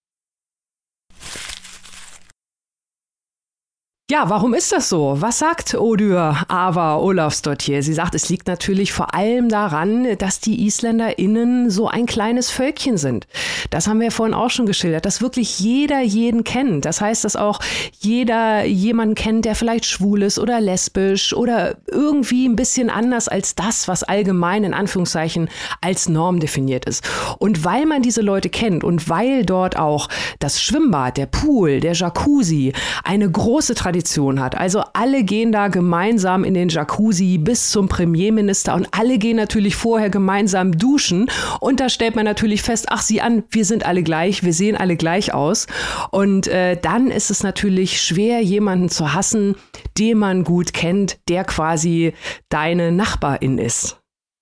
Ja, 4.11 4.29
warum 4.29 4.53
ist 4.53 4.71
das 4.71 4.87
so? 4.87 5.15
Was 5.19 5.39
sagt 5.39 5.73
Odur 5.73 6.37
Ava 6.47 6.97
Olafsdottir? 6.97 7.81
Sie 7.81 7.95
sagt, 7.95 8.13
es 8.13 8.29
liegt 8.29 8.47
natürlich 8.47 8.93
vor 8.93 9.15
allem 9.15 9.49
daran, 9.49 10.15
dass 10.19 10.39
die 10.39 10.67
IsländerInnen 10.67 11.71
so 11.71 11.87
ein 11.87 12.05
kleines 12.05 12.51
Völkchen 12.51 12.97
sind. 12.97 13.25
Das 13.71 13.87
haben 13.87 13.99
wir 13.99 14.11
vorhin 14.11 14.35
auch 14.35 14.51
schon 14.51 14.67
geschildert, 14.67 15.07
dass 15.07 15.23
wirklich 15.23 15.59
jeder 15.59 16.01
jeden 16.01 16.43
kennt. 16.43 16.85
Das 16.85 17.01
heißt, 17.01 17.25
dass 17.25 17.35
auch 17.35 17.59
jeder 17.97 18.63
jemanden 18.65 19.15
kennt, 19.15 19.43
der 19.43 19.55
vielleicht 19.55 19.87
schwul 19.87 20.21
ist 20.21 20.37
oder 20.37 20.61
lesbisch 20.61 21.33
oder 21.33 21.75
irgendwie 21.87 22.47
ein 22.47 22.55
bisschen 22.55 22.91
anders 22.91 23.27
als 23.27 23.55
das, 23.55 23.87
was 23.87 24.03
allgemein 24.03 24.65
in 24.65 24.75
Anführungszeichen 24.75 25.49
als 25.81 26.09
Norm 26.09 26.39
definiert 26.39 26.85
ist. 26.85 27.03
Und 27.39 27.65
weil 27.65 27.87
man 27.87 28.03
diese 28.03 28.21
Leute 28.21 28.49
kennt 28.49 28.83
und 28.83 29.09
weil 29.09 29.43
dort 29.47 29.79
auch 29.79 30.09
das 30.37 30.61
Schwimmbad, 30.61 31.17
der 31.17 31.25
Pool, 31.25 31.79
der 31.79 31.93
Jacuzzi 31.93 32.71
eine 33.03 33.31
große 33.31 33.73
Tradition 33.73 33.94
Tradition 33.95 34.41
hat. 34.41 34.57
Also 34.57 34.83
alle 34.91 35.23
gehen 35.23 35.53
da 35.53 35.69
gemeinsam 35.69 36.43
in 36.43 36.53
den 36.53 36.67
Jacuzzi 36.67 37.37
bis 37.37 37.69
zum 37.69 37.87
Premierminister 37.87 38.75
und 38.75 38.87
alle 38.91 39.17
gehen 39.17 39.37
natürlich 39.37 39.77
vorher 39.77 40.09
gemeinsam 40.09 40.77
duschen. 40.77 41.29
Und 41.61 41.79
da 41.79 41.87
stellt 41.87 42.15
man 42.15 42.25
natürlich 42.25 42.61
fest, 42.61 42.87
ach 42.89 43.01
sieh 43.01 43.21
an, 43.21 43.43
wir 43.51 43.63
sind 43.63 43.85
alle 43.85 44.03
gleich, 44.03 44.43
wir 44.43 44.53
sehen 44.53 44.75
alle 44.75 44.97
gleich 44.97 45.33
aus. 45.33 45.67
Und 46.11 46.47
äh, 46.47 46.77
dann 46.77 47.09
ist 47.09 47.31
es 47.31 47.41
natürlich 47.41 48.01
schwer, 48.01 48.41
jemanden 48.41 48.89
zu 48.89 49.13
hassen, 49.13 49.55
den 49.97 50.17
man 50.17 50.43
gut 50.43 50.73
kennt, 50.73 51.17
der 51.29 51.45
quasi 51.45 52.13
deine 52.49 52.91
Nachbarin 52.91 53.57
ist. 53.57 53.97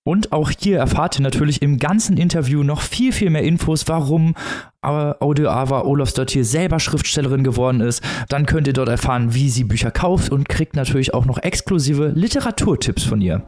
Und 0.06 0.32
auch 0.32 0.50
hier 0.50 0.76
erfahrt 0.76 1.18
ihr 1.18 1.22
natürlich 1.22 1.62
im 1.62 1.78
ganzen 1.78 2.18
Interview 2.18 2.62
noch 2.62 2.82
viel, 2.82 3.10
viel 3.10 3.30
mehr 3.30 3.42
Infos, 3.42 3.88
warum 3.88 4.34
Audio 4.82 5.48
Ava 5.48 5.80
Olofsdottir 5.80 6.44
selber 6.44 6.78
Schriftstellerin 6.78 7.42
geworden 7.42 7.80
ist. 7.80 8.02
Dann 8.28 8.44
könnt 8.44 8.66
ihr 8.66 8.74
dort 8.74 8.90
erfahren, 8.90 9.32
wie 9.32 9.48
sie 9.48 9.64
Bücher 9.64 9.90
kauft 9.90 10.30
und 10.30 10.46
kriegt 10.46 10.76
natürlich 10.76 11.14
auch 11.14 11.24
noch 11.24 11.38
exklusive 11.38 12.08
Literaturtipps 12.08 13.02
von 13.04 13.22
ihr. 13.22 13.44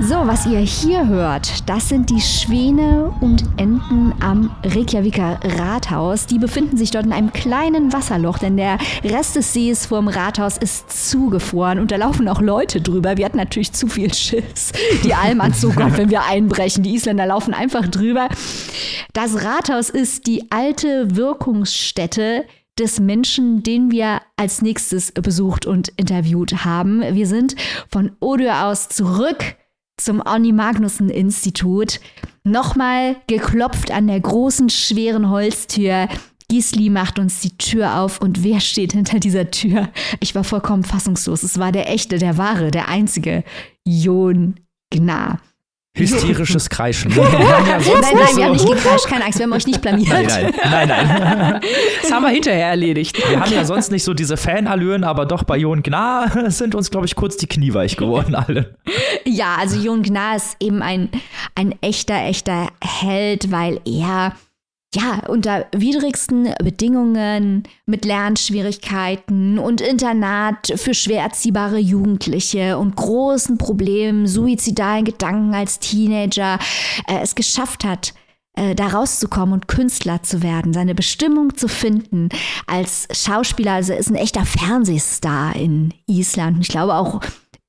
So, 0.00 0.14
was 0.26 0.46
ihr 0.46 0.60
hier 0.60 1.08
hört, 1.08 1.68
das 1.68 1.88
sind 1.88 2.08
die 2.08 2.20
Schwäne 2.20 3.12
und 3.20 3.42
Enten 3.56 4.14
am 4.20 4.54
Reykjaviker 4.64 5.40
Rathaus. 5.58 6.26
Die 6.26 6.38
befinden 6.38 6.76
sich 6.76 6.92
dort 6.92 7.04
in 7.04 7.12
einem 7.12 7.32
kleinen 7.32 7.92
Wasserloch, 7.92 8.38
denn 8.38 8.56
der 8.56 8.78
Rest 9.02 9.34
des 9.34 9.52
Sees 9.52 9.86
vorm 9.86 10.06
Rathaus 10.06 10.56
ist 10.56 11.10
zugefroren 11.10 11.80
und 11.80 11.90
da 11.90 11.96
laufen 11.96 12.28
auch 12.28 12.40
Leute 12.40 12.80
drüber. 12.80 13.16
Wir 13.16 13.24
hatten 13.24 13.38
natürlich 13.38 13.72
zu 13.72 13.88
viel 13.88 14.14
Schiss. 14.14 14.70
Die 15.02 15.14
Almans, 15.14 15.60
so 15.60 15.70
Gott, 15.76 15.98
wenn 15.98 16.10
wir 16.10 16.22
einbrechen. 16.22 16.84
Die 16.84 16.94
Isländer 16.94 17.26
laufen 17.26 17.52
einfach 17.52 17.88
drüber. 17.88 18.28
Das 19.14 19.42
Rathaus 19.42 19.90
ist 19.90 20.28
die 20.28 20.52
alte 20.52 21.16
Wirkungsstätte 21.16 22.44
des 22.78 23.00
Menschen, 23.00 23.64
den 23.64 23.90
wir 23.90 24.20
als 24.36 24.62
nächstes 24.62 25.10
besucht 25.10 25.66
und 25.66 25.88
interviewt 25.96 26.64
haben. 26.64 27.02
Wir 27.14 27.26
sind 27.26 27.56
von 27.90 28.12
Odö 28.20 28.48
aus 28.48 28.88
zurück 28.88 29.57
zum 29.98 30.22
Onni 30.24 30.52
Magnussen 30.52 31.10
Institut. 31.10 32.00
Nochmal 32.44 33.16
geklopft 33.26 33.90
an 33.90 34.06
der 34.06 34.20
großen, 34.20 34.70
schweren 34.70 35.28
Holztür. 35.30 36.08
Gisli 36.48 36.88
macht 36.88 37.18
uns 37.18 37.40
die 37.40 37.58
Tür 37.58 37.98
auf 37.98 38.22
und 38.22 38.42
wer 38.42 38.60
steht 38.60 38.92
hinter 38.92 39.20
dieser 39.20 39.50
Tür? 39.50 39.90
Ich 40.20 40.34
war 40.34 40.44
vollkommen 40.44 40.82
fassungslos. 40.82 41.42
Es 41.42 41.58
war 41.58 41.72
der 41.72 41.90
echte, 41.90 42.18
der 42.18 42.38
wahre, 42.38 42.70
der 42.70 42.88
einzige 42.88 43.44
Jon 43.84 44.54
Gnar. 44.90 45.40
Hysterisches 45.98 46.68
Kreischen. 46.70 47.10
Ja 47.10 47.22
nein, 47.22 47.32
nein, 47.78 48.14
nein, 48.14 48.36
wir 48.36 48.44
haben 48.44 48.52
nicht 48.52 48.66
gekreischt, 48.66 49.06
keine 49.06 49.24
Angst, 49.24 49.38
wir 49.38 49.44
haben 49.44 49.52
euch 49.52 49.66
nicht 49.66 49.80
blamiert. 49.80 50.08
Nein, 50.10 50.52
nein, 50.70 50.88
nein. 50.88 51.38
nein. 51.38 51.60
Das 52.02 52.12
haben 52.12 52.22
wir 52.22 52.30
hinterher 52.30 52.68
erledigt. 52.68 53.18
Wir 53.28 53.40
haben 53.40 53.52
ja 53.52 53.64
sonst 53.64 53.90
nicht 53.90 54.04
so 54.04 54.14
diese 54.14 54.36
Fanallüren, 54.36 55.04
aber 55.04 55.26
doch 55.26 55.42
bei 55.42 55.56
Jon 55.56 55.82
Gnar 55.82 56.30
sind 56.50 56.74
uns, 56.74 56.90
glaube 56.90 57.06
ich, 57.06 57.14
kurz 57.14 57.36
die 57.36 57.46
Knie 57.46 57.74
weich 57.74 57.96
geworden 57.96 58.34
alle. 58.34 58.74
Ja, 59.24 59.56
also 59.58 59.78
Jon 59.78 60.02
Gnar 60.02 60.36
ist 60.36 60.56
eben 60.60 60.82
ein, 60.82 61.10
ein 61.54 61.74
echter, 61.80 62.24
echter 62.24 62.68
Held, 62.82 63.50
weil 63.50 63.80
er 63.84 64.32
ja, 64.94 65.20
unter 65.28 65.66
widrigsten 65.72 66.54
Bedingungen, 66.62 67.64
mit 67.84 68.04
Lernschwierigkeiten 68.04 69.58
und 69.58 69.80
Internat 69.80 70.72
für 70.76 70.94
schwer 70.94 71.22
erziehbare 71.22 71.78
Jugendliche 71.78 72.78
und 72.78 72.96
großen 72.96 73.58
Problemen, 73.58 74.26
suizidalen 74.26 75.04
Gedanken 75.04 75.54
als 75.54 75.78
Teenager, 75.78 76.58
äh, 77.06 77.18
es 77.22 77.34
geschafft 77.34 77.84
hat, 77.84 78.14
äh, 78.54 78.74
da 78.74 78.88
rauszukommen 78.88 79.52
und 79.52 79.68
Künstler 79.68 80.22
zu 80.22 80.42
werden, 80.42 80.72
seine 80.72 80.94
Bestimmung 80.94 81.54
zu 81.56 81.68
finden 81.68 82.30
als 82.66 83.08
Schauspieler. 83.12 83.74
Also 83.74 83.92
ist 83.92 84.10
ein 84.10 84.16
echter 84.16 84.46
Fernsehstar 84.46 85.54
in 85.54 85.92
Island. 86.06 86.58
Ich 86.62 86.68
glaube 86.68 86.94
auch 86.94 87.20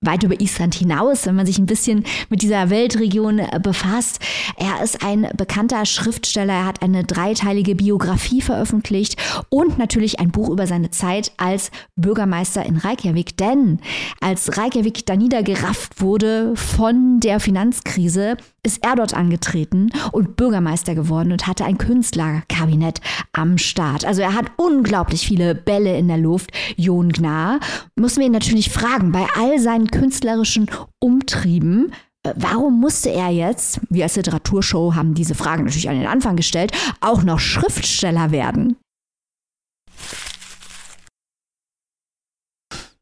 weit 0.01 0.23
über 0.23 0.39
Island 0.39 0.75
hinaus, 0.75 1.25
wenn 1.25 1.35
man 1.35 1.45
sich 1.45 1.59
ein 1.59 1.65
bisschen 1.65 2.05
mit 2.29 2.41
dieser 2.41 2.69
Weltregion 2.69 3.39
äh, 3.39 3.59
befasst. 3.62 4.19
Er 4.55 4.81
ist 4.81 5.03
ein 5.03 5.27
bekannter 5.35 5.85
Schriftsteller, 5.85 6.53
er 6.53 6.65
hat 6.65 6.81
eine 6.81 7.03
dreiteilige 7.03 7.75
Biografie 7.75 8.41
veröffentlicht 8.41 9.17
und 9.49 9.77
natürlich 9.77 10.19
ein 10.21 10.31
Buch 10.31 10.49
über 10.49 10.67
seine 10.67 10.89
Zeit 10.91 11.33
als 11.35 11.71
Bürgermeister 11.97 12.65
in 12.65 12.77
Reykjavik. 12.77 13.35
Denn 13.35 13.79
als 14.21 14.57
Reykjavik 14.57 15.05
da 15.05 15.17
niedergerafft 15.17 15.99
wurde 15.99 16.55
von 16.55 17.19
der 17.19 17.41
Finanzkrise, 17.41 18.38
ist 18.63 18.83
er 18.83 18.95
dort 18.95 19.13
angetreten 19.13 19.89
und 20.12 20.35
Bürgermeister 20.35 20.95
geworden 20.95 21.31
und 21.31 21.47
hatte 21.47 21.65
ein 21.65 21.77
Künstlerkabinett 21.77 22.99
am 23.31 23.57
Start. 23.57 24.05
Also 24.05 24.21
er 24.21 24.35
hat 24.35 24.51
unglaublich 24.57 25.25
viele 25.25 25.55
Bälle 25.55 25.97
in 25.97 26.07
der 26.07 26.17
Luft. 26.17 26.51
Jon 26.75 27.09
Gnar 27.12 27.59
müssen 27.95 28.19
wir 28.19 28.27
ihn 28.27 28.33
natürlich 28.33 28.69
fragen, 28.69 29.12
bei 29.12 29.25
all 29.38 29.59
seinen 29.59 29.88
künstlerischen 29.91 30.69
Umtrieben, 30.99 31.93
äh, 32.23 32.34
Warum 32.36 32.80
musste 32.80 33.12
er 33.12 33.30
jetzt, 33.30 33.80
wir 33.89 34.04
als 34.04 34.15
Literaturshow 34.15 34.95
haben 34.95 35.13
diese 35.13 35.36
Frage 35.36 35.63
natürlich 35.63 35.89
an 35.89 35.97
den 35.97 36.08
Anfang 36.08 36.36
gestellt, 36.36 36.71
auch 37.02 37.23
noch 37.23 37.39
Schriftsteller 37.39 38.32
werden? 38.32 38.75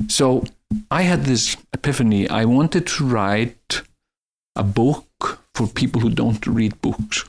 So 0.07 0.43
I 0.91 1.03
had 1.03 1.25
this 1.25 1.57
epiphany. 1.73 2.27
I 2.29 2.45
wanted 2.45 2.85
to 2.97 3.05
write 3.05 3.83
a 4.55 4.63
book 4.63 5.39
for 5.53 5.67
people 5.67 6.01
who 6.01 6.09
don't 6.09 6.45
read 6.45 6.79
books. 6.81 7.25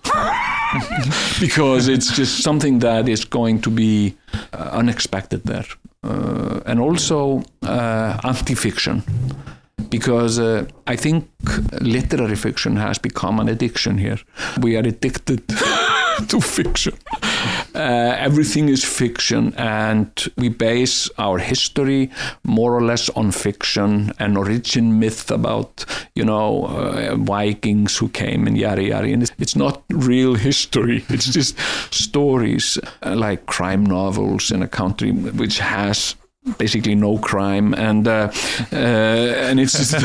because 1.40 1.88
it's 1.88 2.16
just 2.16 2.42
something 2.42 2.81
that 2.81 3.09
is 3.09 3.24
going 3.24 3.61
to 3.62 3.70
be 3.70 4.16
uh, 4.52 4.70
unexpected 4.72 5.44
there. 5.44 5.66
Uh, 6.02 6.61
and 6.66 6.81
also 6.81 7.42
uh, 7.62 8.18
anti 8.24 8.54
fiction. 8.54 9.02
Because 9.90 10.38
uh, 10.38 10.66
I 10.87 10.96
think 10.96 11.28
literary 11.81 12.37
fiction 12.37 12.76
has 12.76 12.98
become 12.98 13.40
an 13.40 13.48
addiction 13.48 13.98
here. 13.98 14.18
We 14.61 14.76
are 14.76 14.87
addicted 14.87 15.48
to 16.28 16.40
fiction. 16.40 16.94
Uh, 17.79 18.17
everything 18.19 18.69
is 18.69 18.85
fiction, 18.85 19.55
and 19.57 20.11
we 20.37 20.49
base 20.49 21.09
our 21.17 21.38
history 21.38 22.11
more 22.43 22.75
or 22.75 22.83
less 22.83 23.09
on 23.11 23.31
fiction, 23.31 24.12
an 24.19 24.37
origin 24.37 24.99
myth 24.99 25.31
about, 25.31 25.85
you 26.17 26.25
know, 26.25 26.67
uh, 26.67 27.14
Vikings 27.14 27.97
who 27.97 28.09
came 28.09 28.49
and 28.49 28.59
yada 28.59 28.83
yada. 28.83 29.07
And 29.07 29.23
it's, 29.23 29.33
it's 29.38 29.55
not 29.55 29.85
real 29.91 30.35
history, 30.35 31.05
it's 31.09 31.33
just 31.33 31.57
stories 31.95 32.79
uh, 33.05 33.14
like 33.14 33.47
crime 33.47 33.87
novels 33.87 34.51
in 34.51 34.61
a 34.61 34.69
country 34.69 35.12
which 35.12 35.61
has 35.61 36.17
basically 36.57 36.94
no 36.94 37.18
crime 37.18 37.74
and 37.74 38.09
uh, 38.09 38.31
uh, 38.72 38.77
and 38.77 39.61
it's 39.61 39.77
just 39.77 39.94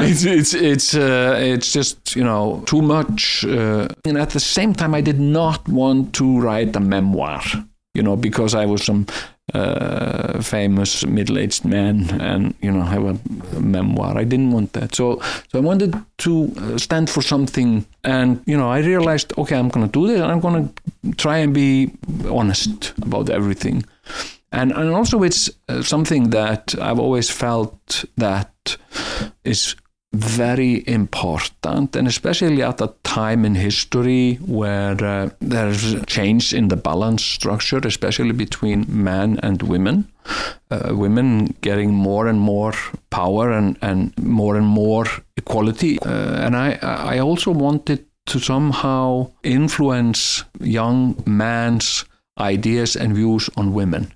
it's 0.00 0.24
it's 0.24 0.54
it's 0.54 0.94
uh, 0.94 1.36
it's 1.38 1.72
just 1.72 2.16
you 2.16 2.24
know 2.24 2.62
too 2.66 2.80
much 2.80 3.44
uh, 3.44 3.88
and 4.04 4.16
at 4.16 4.30
the 4.30 4.40
same 4.40 4.72
time 4.72 4.94
I 4.94 5.00
did 5.00 5.20
not 5.20 5.68
want 5.68 6.14
to 6.14 6.40
write 6.40 6.74
a 6.76 6.80
memoir 6.80 7.42
you 7.94 8.02
know 8.02 8.16
because 8.16 8.54
I 8.54 8.66
was 8.66 8.84
some 8.84 9.06
uh, 9.52 10.40
famous 10.40 11.04
middle-aged 11.04 11.64
man 11.66 12.20
and 12.20 12.54
you 12.62 12.70
know 12.72 12.82
have 12.82 13.04
a 13.04 13.60
memoir. 13.60 14.16
I 14.16 14.24
didn't 14.24 14.52
want 14.52 14.72
that. 14.72 14.94
So 14.94 15.20
so 15.52 15.58
I 15.58 15.60
wanted 15.60 15.94
to 16.18 16.52
uh, 16.56 16.78
stand 16.78 17.10
for 17.10 17.20
something 17.22 17.84
and 18.04 18.42
you 18.46 18.56
know 18.56 18.70
I 18.70 18.78
realized 18.78 19.32
okay 19.36 19.56
I'm 19.56 19.68
gonna 19.68 19.88
do 19.88 20.06
this 20.06 20.20
and 20.20 20.32
I'm 20.32 20.40
gonna 20.40 20.70
try 21.18 21.38
and 21.38 21.52
be 21.52 21.92
honest 22.28 22.94
about 23.02 23.28
everything 23.28 23.84
and 24.54 24.72
and 24.72 24.90
also 24.90 25.22
it's 25.22 25.50
uh, 25.68 25.82
something 25.82 26.30
that 26.30 26.74
I've 26.80 27.00
always 27.00 27.30
felt 27.30 28.04
that 28.16 28.76
is 29.44 29.76
very 30.14 30.84
important, 30.86 31.96
and 31.96 32.06
especially 32.06 32.62
at 32.62 32.80
a 32.80 32.92
time 33.02 33.44
in 33.44 33.54
history 33.54 34.36
where 34.46 35.04
uh, 35.04 35.30
there's 35.40 35.92
a 35.92 36.06
change 36.06 36.54
in 36.54 36.68
the 36.68 36.76
balance 36.76 37.24
structure, 37.24 37.80
especially 37.84 38.32
between 38.32 38.86
men 38.88 39.40
and 39.42 39.62
women. 39.62 40.08
Uh, 40.70 40.94
women 40.94 41.54
getting 41.60 41.92
more 41.92 42.28
and 42.28 42.40
more 42.40 42.72
power 43.10 43.50
and, 43.52 43.76
and 43.82 44.16
more 44.18 44.56
and 44.56 44.66
more 44.66 45.06
equality. 45.36 45.98
Uh, 46.00 46.46
and 46.46 46.56
I, 46.56 46.78
I 46.82 47.18
also 47.18 47.50
wanted 47.50 48.06
to 48.26 48.38
somehow 48.38 49.30
influence 49.42 50.44
young 50.60 51.22
men's 51.26 52.04
ideas 52.38 52.96
and 52.96 53.14
views 53.14 53.50
on 53.56 53.74
women. 53.74 54.12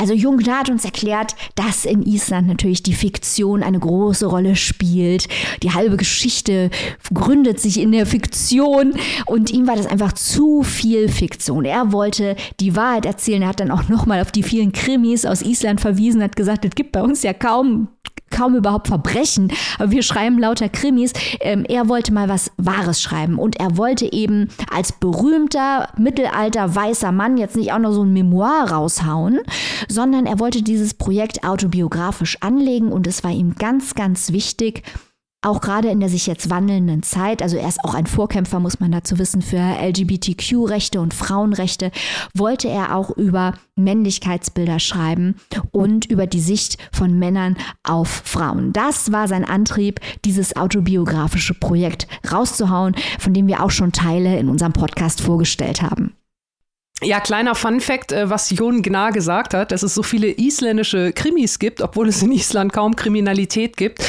Also 0.00 0.14
Jung 0.14 0.40
hat 0.46 0.70
uns 0.70 0.84
erklärt, 0.84 1.34
dass 1.56 1.84
in 1.84 2.04
Island 2.04 2.46
natürlich 2.46 2.84
die 2.84 2.94
Fiktion 2.94 3.64
eine 3.64 3.80
große 3.80 4.26
Rolle 4.26 4.54
spielt. 4.54 5.26
Die 5.64 5.72
halbe 5.72 5.96
Geschichte 5.96 6.70
gründet 7.12 7.58
sich 7.58 7.80
in 7.80 7.90
der 7.90 8.06
Fiktion 8.06 8.94
und 9.26 9.50
ihm 9.50 9.66
war 9.66 9.74
das 9.74 9.88
einfach 9.88 10.12
zu 10.12 10.62
viel 10.62 11.08
Fiktion. 11.08 11.64
Er 11.64 11.90
wollte 11.90 12.36
die 12.60 12.76
Wahrheit 12.76 13.06
erzählen. 13.06 13.42
Er 13.42 13.48
hat 13.48 13.58
dann 13.58 13.72
auch 13.72 13.88
nochmal 13.88 14.20
auf 14.20 14.30
die 14.30 14.44
vielen 14.44 14.70
Krimis 14.70 15.26
aus 15.26 15.42
Island 15.42 15.80
verwiesen, 15.80 16.22
hat 16.22 16.36
gesagt, 16.36 16.64
es 16.64 16.76
gibt 16.76 16.92
bei 16.92 17.02
uns 17.02 17.24
ja 17.24 17.32
kaum 17.32 17.88
kaum 18.30 18.54
überhaupt 18.54 18.88
Verbrechen, 18.88 19.52
aber 19.78 19.90
wir 19.90 20.02
schreiben 20.02 20.38
lauter 20.38 20.68
Krimis. 20.68 21.12
Ähm, 21.40 21.64
er 21.68 21.88
wollte 21.88 22.12
mal 22.12 22.28
was 22.28 22.50
Wahres 22.56 23.00
schreiben 23.00 23.38
und 23.38 23.58
er 23.58 23.76
wollte 23.76 24.12
eben 24.12 24.48
als 24.72 24.92
berühmter 24.92 25.88
mittelalter 25.96 26.74
weißer 26.74 27.12
Mann 27.12 27.36
jetzt 27.36 27.56
nicht 27.56 27.72
auch 27.72 27.78
noch 27.78 27.92
so 27.92 28.04
ein 28.04 28.12
Memoir 28.12 28.70
raushauen, 28.70 29.40
sondern 29.88 30.26
er 30.26 30.38
wollte 30.38 30.62
dieses 30.62 30.94
Projekt 30.94 31.44
autobiografisch 31.44 32.38
anlegen 32.40 32.92
und 32.92 33.06
es 33.06 33.24
war 33.24 33.30
ihm 33.30 33.54
ganz, 33.56 33.94
ganz 33.94 34.32
wichtig, 34.32 34.82
auch 35.40 35.60
gerade 35.60 35.88
in 35.88 36.00
der 36.00 36.08
sich 36.08 36.26
jetzt 36.26 36.50
wandelnden 36.50 37.02
Zeit, 37.02 37.42
also 37.42 37.56
er 37.56 37.68
ist 37.68 37.84
auch 37.84 37.94
ein 37.94 38.06
Vorkämpfer, 38.06 38.58
muss 38.58 38.80
man 38.80 38.90
dazu 38.90 39.18
wissen, 39.18 39.40
für 39.40 39.58
LGBTQ-Rechte 39.58 41.00
und 41.00 41.14
Frauenrechte, 41.14 41.92
wollte 42.34 42.68
er 42.68 42.96
auch 42.96 43.10
über 43.16 43.54
Männlichkeitsbilder 43.76 44.80
schreiben 44.80 45.36
und 45.70 46.06
über 46.06 46.26
die 46.26 46.40
Sicht 46.40 46.78
von 46.92 47.18
Männern 47.18 47.56
auf 47.84 48.08
Frauen. 48.08 48.72
Das 48.72 49.12
war 49.12 49.28
sein 49.28 49.44
Antrieb, 49.44 50.00
dieses 50.24 50.56
autobiografische 50.56 51.54
Projekt 51.54 52.08
rauszuhauen, 52.30 52.96
von 53.20 53.32
dem 53.32 53.46
wir 53.46 53.62
auch 53.62 53.70
schon 53.70 53.92
Teile 53.92 54.38
in 54.38 54.48
unserem 54.48 54.72
Podcast 54.72 55.20
vorgestellt 55.20 55.82
haben. 55.82 56.17
Ja, 57.00 57.20
kleiner 57.20 57.54
Fun 57.54 57.80
Fact, 57.80 58.10
äh, 58.10 58.28
was 58.28 58.50
Jon 58.50 58.82
Gnar 58.82 59.12
gesagt 59.12 59.54
hat, 59.54 59.70
dass 59.70 59.84
es 59.84 59.94
so 59.94 60.02
viele 60.02 60.36
isländische 60.36 61.12
Krimis 61.12 61.60
gibt, 61.60 61.80
obwohl 61.80 62.08
es 62.08 62.24
in 62.24 62.32
Island 62.32 62.72
kaum 62.72 62.96
Kriminalität 62.96 63.76
gibt. 63.76 64.04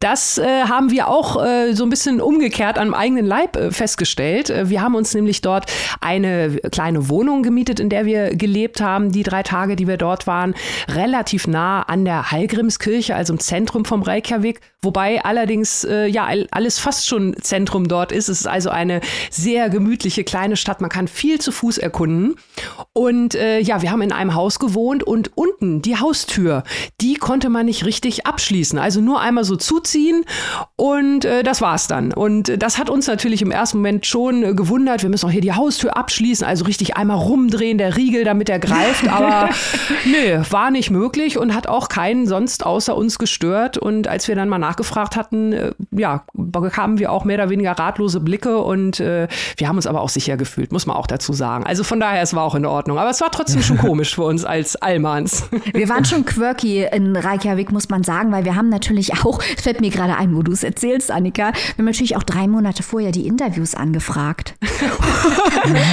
Das 0.00 0.38
äh, 0.38 0.64
haben 0.64 0.90
wir 0.90 1.06
auch 1.06 1.40
äh, 1.40 1.72
so 1.72 1.84
ein 1.84 1.90
bisschen 1.90 2.20
umgekehrt 2.20 2.78
am 2.78 2.94
eigenen 2.94 3.26
Leib 3.26 3.54
äh, 3.54 3.70
festgestellt. 3.70 4.50
Äh, 4.50 4.68
wir 4.68 4.82
haben 4.82 4.96
uns 4.96 5.14
nämlich 5.14 5.40
dort 5.40 5.66
eine 6.00 6.56
kleine 6.72 7.08
Wohnung 7.08 7.44
gemietet, 7.44 7.78
in 7.78 7.88
der 7.88 8.06
wir 8.06 8.34
gelebt 8.34 8.80
haben, 8.80 9.12
die 9.12 9.22
drei 9.22 9.44
Tage, 9.44 9.76
die 9.76 9.86
wir 9.86 9.96
dort 9.96 10.26
waren, 10.26 10.56
relativ 10.88 11.46
nah 11.46 11.82
an 11.82 12.04
der 12.04 12.32
Hallgrimskirche, 12.32 13.14
also 13.14 13.34
im 13.34 13.38
Zentrum 13.38 13.84
vom 13.84 14.02
Reykjavik, 14.02 14.60
wobei 14.80 15.24
allerdings 15.24 15.84
äh, 15.84 16.06
ja 16.06 16.28
alles 16.50 16.80
fast 16.80 17.06
schon 17.06 17.36
Zentrum 17.40 17.86
dort 17.86 18.10
ist. 18.10 18.28
Es 18.28 18.40
ist 18.40 18.46
also 18.48 18.70
eine 18.70 19.00
sehr 19.30 19.70
gemütliche 19.70 20.24
kleine 20.24 20.56
Stadt. 20.56 20.80
Man 20.80 20.90
kann 20.90 21.06
viel 21.06 21.40
zu 21.40 21.52
Fuß 21.52 21.78
erkunden. 21.78 22.31
Und 22.92 23.34
äh, 23.34 23.60
ja, 23.60 23.82
wir 23.82 23.90
haben 23.90 24.02
in 24.02 24.12
einem 24.12 24.34
Haus 24.34 24.58
gewohnt 24.58 25.02
und 25.02 25.36
unten 25.36 25.82
die 25.82 25.98
Haustür, 25.98 26.64
die 27.00 27.14
konnte 27.14 27.48
man 27.48 27.66
nicht 27.66 27.84
richtig 27.84 28.26
abschließen. 28.26 28.78
Also 28.78 29.00
nur 29.00 29.20
einmal 29.20 29.44
so 29.44 29.56
zuziehen 29.56 30.24
und 30.76 31.24
äh, 31.24 31.42
das 31.42 31.60
war's 31.60 31.88
dann. 31.88 32.12
Und 32.12 32.62
das 32.62 32.78
hat 32.78 32.90
uns 32.90 33.06
natürlich 33.06 33.42
im 33.42 33.50
ersten 33.50 33.78
Moment 33.78 34.06
schon 34.06 34.42
äh, 34.42 34.54
gewundert. 34.54 35.02
Wir 35.02 35.10
müssen 35.10 35.26
auch 35.26 35.30
hier 35.30 35.40
die 35.40 35.52
Haustür 35.52 35.96
abschließen, 35.96 36.46
also 36.46 36.64
richtig 36.64 36.96
einmal 36.96 37.18
rumdrehen, 37.18 37.78
der 37.78 37.96
Riegel, 37.96 38.24
damit 38.24 38.48
er 38.48 38.58
greift. 38.58 39.08
Aber 39.12 39.50
nö, 40.04 40.42
war 40.50 40.70
nicht 40.70 40.90
möglich 40.90 41.38
und 41.38 41.54
hat 41.54 41.66
auch 41.66 41.88
keinen 41.88 42.26
sonst 42.26 42.64
außer 42.64 42.96
uns 42.96 43.18
gestört. 43.18 43.78
Und 43.78 44.08
als 44.08 44.28
wir 44.28 44.36
dann 44.36 44.48
mal 44.48 44.58
nachgefragt 44.58 45.16
hatten, 45.16 45.52
äh, 45.52 45.72
ja, 45.90 46.24
bekamen 46.34 46.98
wir 46.98 47.12
auch 47.12 47.24
mehr 47.24 47.36
oder 47.36 47.50
weniger 47.50 47.72
ratlose 47.72 48.20
Blicke 48.20 48.58
und 48.58 49.00
äh, 49.00 49.28
wir 49.56 49.68
haben 49.68 49.76
uns 49.76 49.86
aber 49.86 50.00
auch 50.00 50.08
sicher 50.08 50.36
gefühlt, 50.36 50.72
muss 50.72 50.86
man 50.86 50.96
auch 50.96 51.06
dazu 51.06 51.32
sagen. 51.32 51.64
Also 51.64 51.84
von 51.84 52.00
daher, 52.00 52.21
es 52.22 52.34
war 52.34 52.44
auch 52.44 52.54
in 52.54 52.64
Ordnung. 52.64 52.98
Aber 52.98 53.10
es 53.10 53.20
war 53.20 53.30
trotzdem 53.30 53.62
schon 53.62 53.78
komisch 53.78 54.14
für 54.14 54.22
uns 54.22 54.44
als 54.44 54.76
Allmanns. 54.76 55.44
Wir 55.72 55.88
waren 55.88 56.04
schon 56.04 56.24
quirky 56.24 56.86
in 56.90 57.16
Reykjavik, 57.16 57.72
muss 57.72 57.88
man 57.88 58.02
sagen, 58.02 58.32
weil 58.32 58.44
wir 58.44 58.56
haben 58.56 58.68
natürlich 58.68 59.24
auch, 59.24 59.40
es 59.56 59.62
fällt 59.62 59.80
mir 59.80 59.90
gerade 59.90 60.16
ein, 60.16 60.34
wo 60.34 60.42
du 60.42 60.52
es 60.52 60.62
erzählst, 60.62 61.10
Annika, 61.10 61.52
wir 61.52 61.78
haben 61.78 61.84
natürlich 61.84 62.16
auch 62.16 62.22
drei 62.22 62.46
Monate 62.46 62.82
vorher 62.82 63.12
die 63.12 63.26
Interviews 63.26 63.74
angefragt. 63.74 64.54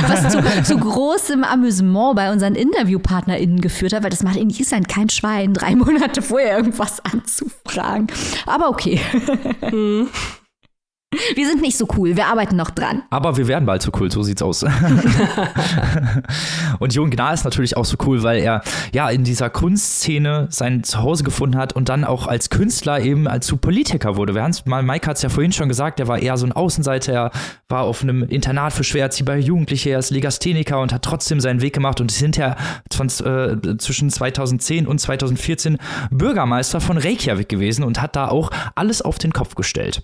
Was 0.08 0.32
zu, 0.32 0.64
zu 0.64 0.78
großem 0.78 1.44
Amüsement 1.44 2.16
bei 2.16 2.32
unseren 2.32 2.56
InterviewpartnerInnen 2.56 3.62
geführt 3.62 3.94
hat, 3.94 4.04
weil 4.04 4.10
das 4.10 4.24
macht 4.24 4.38
in 4.38 4.50
Island 4.50 4.88
kein 4.88 5.10
Schwein, 5.10 5.54
drei 5.54 5.76
Monate 5.76 6.22
vorher 6.22 6.58
irgendwas 6.58 7.04
anzufragen. 7.04 8.08
Aber 8.46 8.70
okay. 8.70 9.00
Hm. 9.62 10.08
Wir 11.36 11.48
sind 11.48 11.62
nicht 11.62 11.78
so 11.78 11.88
cool, 11.98 12.16
wir 12.16 12.28
arbeiten 12.28 12.56
noch 12.56 12.70
dran. 12.70 13.02
Aber 13.10 13.36
wir 13.36 13.48
werden 13.48 13.66
bald 13.66 13.82
so 13.82 13.90
cool, 14.00 14.12
so 14.12 14.22
sieht's 14.22 14.44
aus. 14.44 14.64
und 16.80 16.94
Jon 16.94 17.10
Gnar 17.10 17.34
ist 17.34 17.46
natürlich 17.46 17.76
auch 17.78 17.86
so 17.86 17.98
cool, 18.06 18.22
weil 18.22 18.42
er 18.42 18.62
ja 18.94 19.10
in 19.10 19.24
dieser 19.24 19.50
Kunstszene 19.50 20.50
sein 20.52 20.84
Zuhause 20.84 21.24
gefunden 21.24 21.58
hat 21.58 21.74
und 21.74 21.90
dann 21.90 22.04
auch 22.04 22.28
als 22.28 22.52
Künstler 22.52 23.02
eben 23.02 23.28
als 23.28 23.48
zu 23.48 23.58
Politiker 23.58 24.18
wurde. 24.18 24.36
Wir 24.36 24.44
haben's 24.44 24.68
mal, 24.68 24.84
Mike 24.84 25.08
hat 25.08 25.18
es 25.18 25.24
ja 25.24 25.30
vorhin 25.30 25.52
schon 25.52 25.68
gesagt, 25.68 26.00
er 26.00 26.08
war 26.08 26.20
eher 26.20 26.38
so 26.38 26.46
ein 26.46 26.52
Außenseiter, 26.52 27.12
er 27.12 27.32
war 27.70 27.82
auf 27.84 28.04
einem 28.04 28.22
Internat 28.24 28.74
für 28.74 28.84
schwererziehbare 28.84 29.40
Jugendliche, 29.40 29.90
er 29.90 29.98
ist 30.00 30.12
Legastheniker 30.12 30.80
und 30.80 30.94
hat 30.94 31.02
trotzdem 31.02 31.40
seinen 31.40 31.62
Weg 31.62 31.74
gemacht 31.74 32.00
und 32.02 32.12
ist 32.12 32.20
hinterher 32.20 32.56
äh, 33.00 33.78
zwischen 33.78 34.12
2010 34.12 34.86
und 34.86 35.00
2014 35.00 35.80
Bürgermeister 36.12 36.82
von 36.82 37.00
Reykjavik 37.00 37.50
gewesen 37.50 37.84
und 37.84 38.00
hat 38.00 38.16
da 38.16 38.28
auch 38.28 38.52
alles 38.76 39.02
auf 39.02 39.18
den 39.18 39.34
Kopf 39.34 39.56
gestellt. 39.56 40.04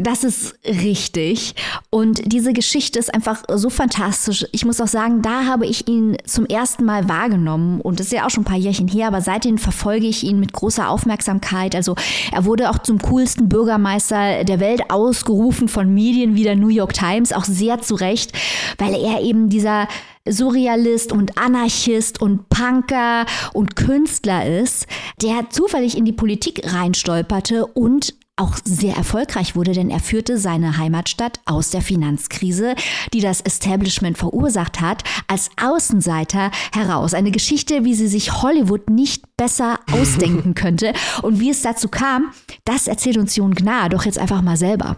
Das 0.00 0.24
ist 0.24 0.54
richtig. 0.64 1.54
Und 1.90 2.32
diese 2.32 2.54
Geschichte 2.54 2.98
ist 2.98 3.12
einfach 3.12 3.42
so 3.52 3.68
fantastisch. 3.68 4.46
Ich 4.50 4.64
muss 4.64 4.80
auch 4.80 4.86
sagen, 4.86 5.20
da 5.20 5.44
habe 5.44 5.66
ich 5.66 5.88
ihn 5.88 6.16
zum 6.24 6.46
ersten 6.46 6.86
Mal 6.86 7.06
wahrgenommen. 7.10 7.82
Und 7.82 8.00
das 8.00 8.06
ist 8.06 8.14
ja 8.14 8.24
auch 8.24 8.30
schon 8.30 8.44
ein 8.44 8.46
paar 8.46 8.56
Jährchen 8.56 8.88
her, 8.88 9.08
aber 9.08 9.20
seitdem 9.20 9.58
verfolge 9.58 10.06
ich 10.06 10.24
ihn 10.24 10.40
mit 10.40 10.54
großer 10.54 10.88
Aufmerksamkeit. 10.88 11.74
Also 11.74 11.96
er 12.32 12.46
wurde 12.46 12.70
auch 12.70 12.78
zum 12.78 12.98
coolsten 13.02 13.50
Bürgermeister 13.50 14.44
der 14.44 14.58
Welt 14.58 14.90
ausgerufen 14.90 15.68
von 15.68 15.92
Medien 15.92 16.34
wie 16.34 16.44
der 16.44 16.56
New 16.56 16.68
York 16.68 16.94
Times, 16.94 17.34
auch 17.34 17.44
sehr 17.44 17.82
zu 17.82 17.94
Recht, 17.94 18.32
weil 18.78 18.94
er 18.94 19.20
eben 19.20 19.50
dieser 19.50 19.86
Surrealist 20.26 21.12
und 21.12 21.36
Anarchist 21.38 22.22
und 22.22 22.48
Punker 22.48 23.26
und 23.52 23.76
Künstler 23.76 24.46
ist, 24.46 24.86
der 25.20 25.50
zufällig 25.50 25.96
in 25.96 26.04
die 26.04 26.12
Politik 26.12 26.72
reinstolperte 26.72 27.66
und 27.66 28.14
auch 28.40 28.56
sehr 28.64 28.96
erfolgreich 28.96 29.54
wurde, 29.54 29.72
denn 29.72 29.90
er 29.90 30.00
führte 30.00 30.38
seine 30.38 30.78
Heimatstadt 30.78 31.40
aus 31.44 31.70
der 31.70 31.82
Finanzkrise, 31.82 32.74
die 33.12 33.20
das 33.20 33.40
Establishment 33.42 34.16
verursacht 34.18 34.80
hat, 34.80 35.04
als 35.28 35.50
Außenseiter 35.62 36.50
heraus. 36.72 37.14
Eine 37.14 37.30
Geschichte, 37.30 37.84
wie 37.84 37.94
sie 37.94 38.08
sich 38.08 38.42
Hollywood 38.42 38.88
nicht 38.88 39.36
besser 39.36 39.78
ausdenken 39.92 40.54
könnte. 40.54 40.92
Und 41.22 41.38
wie 41.38 41.50
es 41.50 41.62
dazu 41.62 41.88
kam, 41.88 42.32
das 42.64 42.88
erzählt 42.88 43.18
uns 43.18 43.36
Jon 43.36 43.54
Gnar 43.54 43.90
doch 43.90 44.04
jetzt 44.04 44.18
einfach 44.18 44.42
mal 44.42 44.56
selber. 44.56 44.96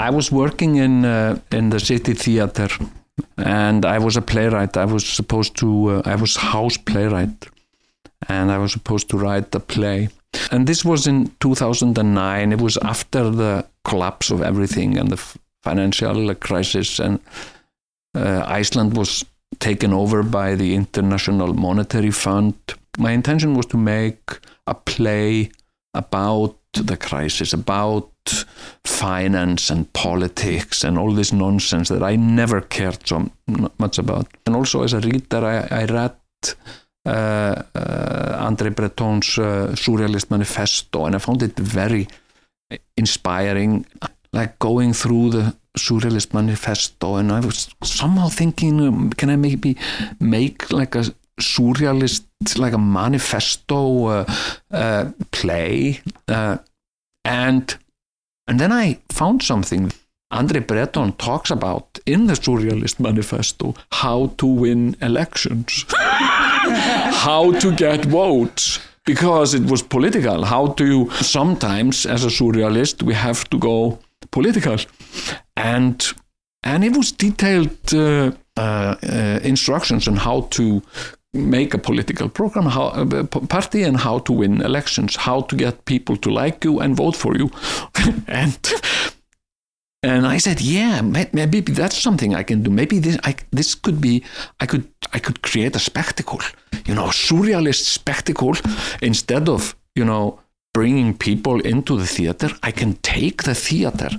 I 0.00 0.12
was 0.12 0.30
working 0.30 0.76
in 0.76 1.04
uh, 1.04 1.36
in 1.50 1.72
the 1.72 1.78
city 1.80 2.14
theater, 2.14 2.68
and 3.36 3.84
I 3.84 3.98
was 3.98 4.16
a 4.16 4.20
playwright. 4.20 4.76
I 4.76 4.84
was 4.84 5.04
supposed 5.04 5.56
to. 5.56 5.66
Uh, 5.90 6.02
I 6.06 6.14
was 6.20 6.36
house 6.36 6.78
playwright. 6.78 7.50
And 8.26 8.50
I 8.50 8.58
was 8.58 8.72
supposed 8.72 9.08
to 9.10 9.18
write 9.18 9.50
the 9.50 9.60
play. 9.60 10.08
And 10.50 10.66
this 10.66 10.84
was 10.84 11.06
in 11.06 11.30
2009. 11.40 12.52
It 12.52 12.60
was 12.60 12.76
after 12.78 13.30
the 13.30 13.66
collapse 13.84 14.30
of 14.30 14.42
everything 14.42 14.98
and 14.98 15.10
the 15.10 15.38
financial 15.62 16.34
crisis, 16.34 16.98
and 16.98 17.20
uh, 18.14 18.44
Iceland 18.46 18.96
was 18.96 19.24
taken 19.58 19.92
over 19.92 20.22
by 20.22 20.54
the 20.54 20.74
International 20.74 21.54
Monetary 21.54 22.10
Fund. 22.10 22.54
My 22.98 23.12
intention 23.12 23.54
was 23.54 23.66
to 23.66 23.76
make 23.76 24.38
a 24.66 24.74
play 24.74 25.50
about 25.94 26.56
the 26.74 26.96
crisis, 26.96 27.52
about 27.52 28.10
finance 28.84 29.70
and 29.70 29.92
politics 29.92 30.84
and 30.84 30.98
all 30.98 31.12
this 31.12 31.32
nonsense 31.32 31.88
that 31.88 32.02
I 32.02 32.16
never 32.16 32.60
cared 32.60 33.06
so 33.06 33.30
much 33.78 33.98
about. 33.98 34.28
And 34.46 34.54
also, 34.54 34.82
as 34.82 34.92
a 34.92 35.00
reader, 35.00 35.44
I, 35.44 35.82
I 35.82 35.84
read 35.86 36.16
uh, 37.08 37.62
uh, 37.74 38.46
André 38.46 38.74
Breton's 38.74 39.38
uh, 39.38 39.72
Surrealist 39.74 40.30
Manifesto, 40.30 41.06
and 41.06 41.16
I 41.16 41.18
found 41.18 41.42
it 41.42 41.58
very 41.58 42.06
inspiring. 42.96 43.86
Like 44.32 44.58
going 44.58 44.92
through 44.92 45.30
the 45.30 45.56
Surrealist 45.78 46.34
Manifesto, 46.34 47.16
and 47.16 47.32
I 47.32 47.40
was 47.40 47.68
somehow 47.82 48.28
thinking, 48.28 48.80
um, 48.86 49.10
can 49.10 49.30
I 49.30 49.36
maybe 49.36 49.76
make 50.20 50.70
like 50.70 50.94
a 50.94 51.04
surrealist, 51.40 52.24
like 52.58 52.74
a 52.74 52.78
manifesto 52.78 54.06
uh, 54.06 54.24
uh, 54.70 55.10
play, 55.30 56.00
uh, 56.28 56.58
and 57.24 57.76
and 58.46 58.60
then 58.60 58.72
I 58.72 58.98
found 59.10 59.42
something. 59.42 59.92
Andre 60.30 60.60
Breton 60.60 61.12
talks 61.12 61.50
about 61.50 61.98
in 62.04 62.26
the 62.26 62.34
Surrealist 62.34 63.00
Manifesto 63.00 63.74
how 63.92 64.32
to 64.36 64.46
win 64.46 64.96
elections. 65.00 65.84
how 67.28 67.52
to 67.58 67.74
get 67.74 68.04
votes 68.04 68.80
because 69.04 69.54
it 69.54 69.64
was 69.70 69.82
political. 69.82 70.44
How 70.44 70.66
do 70.68 70.84
you 70.84 71.10
sometimes, 71.10 72.06
as 72.06 72.24
a 72.24 72.28
surrealist, 72.28 73.02
we 73.02 73.14
have 73.14 73.48
to 73.50 73.58
go 73.58 73.98
political, 74.30 74.76
and 75.56 76.06
and 76.62 76.84
it 76.84 76.96
was 76.96 77.12
detailed 77.12 77.94
uh, 77.94 78.32
uh, 78.56 78.60
uh, 78.60 79.40
instructions 79.42 80.08
on 80.08 80.16
how 80.16 80.42
to 80.50 80.82
make 81.32 81.74
a 81.74 81.78
political 81.78 82.28
program, 82.28 82.66
how 82.66 82.88
uh, 82.88 83.24
party, 83.24 83.82
and 83.82 83.96
how 83.96 84.18
to 84.18 84.32
win 84.32 84.60
elections, 84.60 85.16
how 85.16 85.40
to 85.42 85.56
get 85.56 85.84
people 85.84 86.16
to 86.16 86.30
like 86.30 86.64
you 86.64 86.80
and 86.80 86.96
vote 86.96 87.16
for 87.16 87.36
you, 87.36 87.50
and 88.26 88.58
and 90.02 90.26
I 90.26 90.38
said, 90.38 90.60
yeah, 90.60 91.00
maybe 91.00 91.60
that's 91.60 91.98
something 91.98 92.34
I 92.34 92.44
can 92.44 92.62
do. 92.62 92.70
Maybe 92.70 93.00
this, 93.00 93.18
I, 93.24 93.34
this 93.50 93.74
could 93.74 94.00
be, 94.00 94.22
I 94.60 94.66
could, 94.66 94.88
I 95.12 95.18
could 95.18 95.42
create 95.42 95.74
a 95.74 95.80
spectacle, 95.80 96.40
you 96.86 96.94
know, 96.94 97.06
a 97.06 97.12
surrealist 97.12 97.84
spectacle. 97.84 98.54
Instead 99.02 99.48
of, 99.48 99.74
you 99.96 100.04
know, 100.04 100.38
bringing 100.72 101.16
people 101.18 101.60
into 101.60 101.98
the 101.98 102.06
theater, 102.06 102.50
I 102.62 102.70
can 102.70 102.94
take 103.02 103.42
the 103.42 103.54
theater 103.54 104.10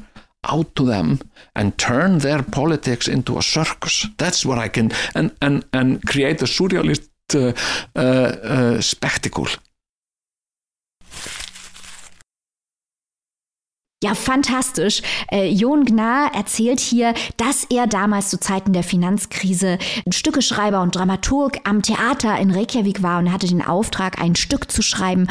out 0.43 0.75
to 0.75 0.85
them 0.85 1.19
and 1.55 1.77
turn 1.77 2.19
their 2.19 2.43
politics 2.43 3.07
into 3.07 3.37
a 3.37 3.41
circus. 3.41 4.05
That's 4.17 4.45
what 4.45 4.57
I 4.57 4.67
can, 4.67 4.91
and, 5.15 5.31
and, 5.41 5.65
and 5.71 6.05
create 6.05 6.41
a 6.41 6.45
surrealist 6.45 7.07
uh, 7.35 7.53
uh, 7.95 7.99
uh, 7.99 8.81
spectacle. 8.81 9.47
Ja, 14.01 14.15
fantastisch. 14.15 15.01
Äh, 15.29 15.49
Jon 15.49 15.83
Gnar 15.83 16.33
erzählt 16.33 16.79
hier, 16.79 17.13
dass 17.35 17.65
er 17.65 17.85
damals 17.85 18.29
zu 18.29 18.39
Zeiten 18.39 18.71
der 18.71 18.83
Finanzkrise 18.83 19.77
Stückeschreiber 20.09 20.81
und 20.81 20.95
Dramaturg 20.95 21.59
am 21.65 21.81
Theater 21.81 22.39
in 22.39 22.51
Reykjavik 22.51 23.03
war 23.03 23.19
und 23.19 23.33
hatte 23.33 23.47
den 23.47 23.61
Auftrag, 23.61 24.21
ein 24.21 24.37
Stück 24.37 24.71
zu 24.71 24.81
schreiben 24.81 25.27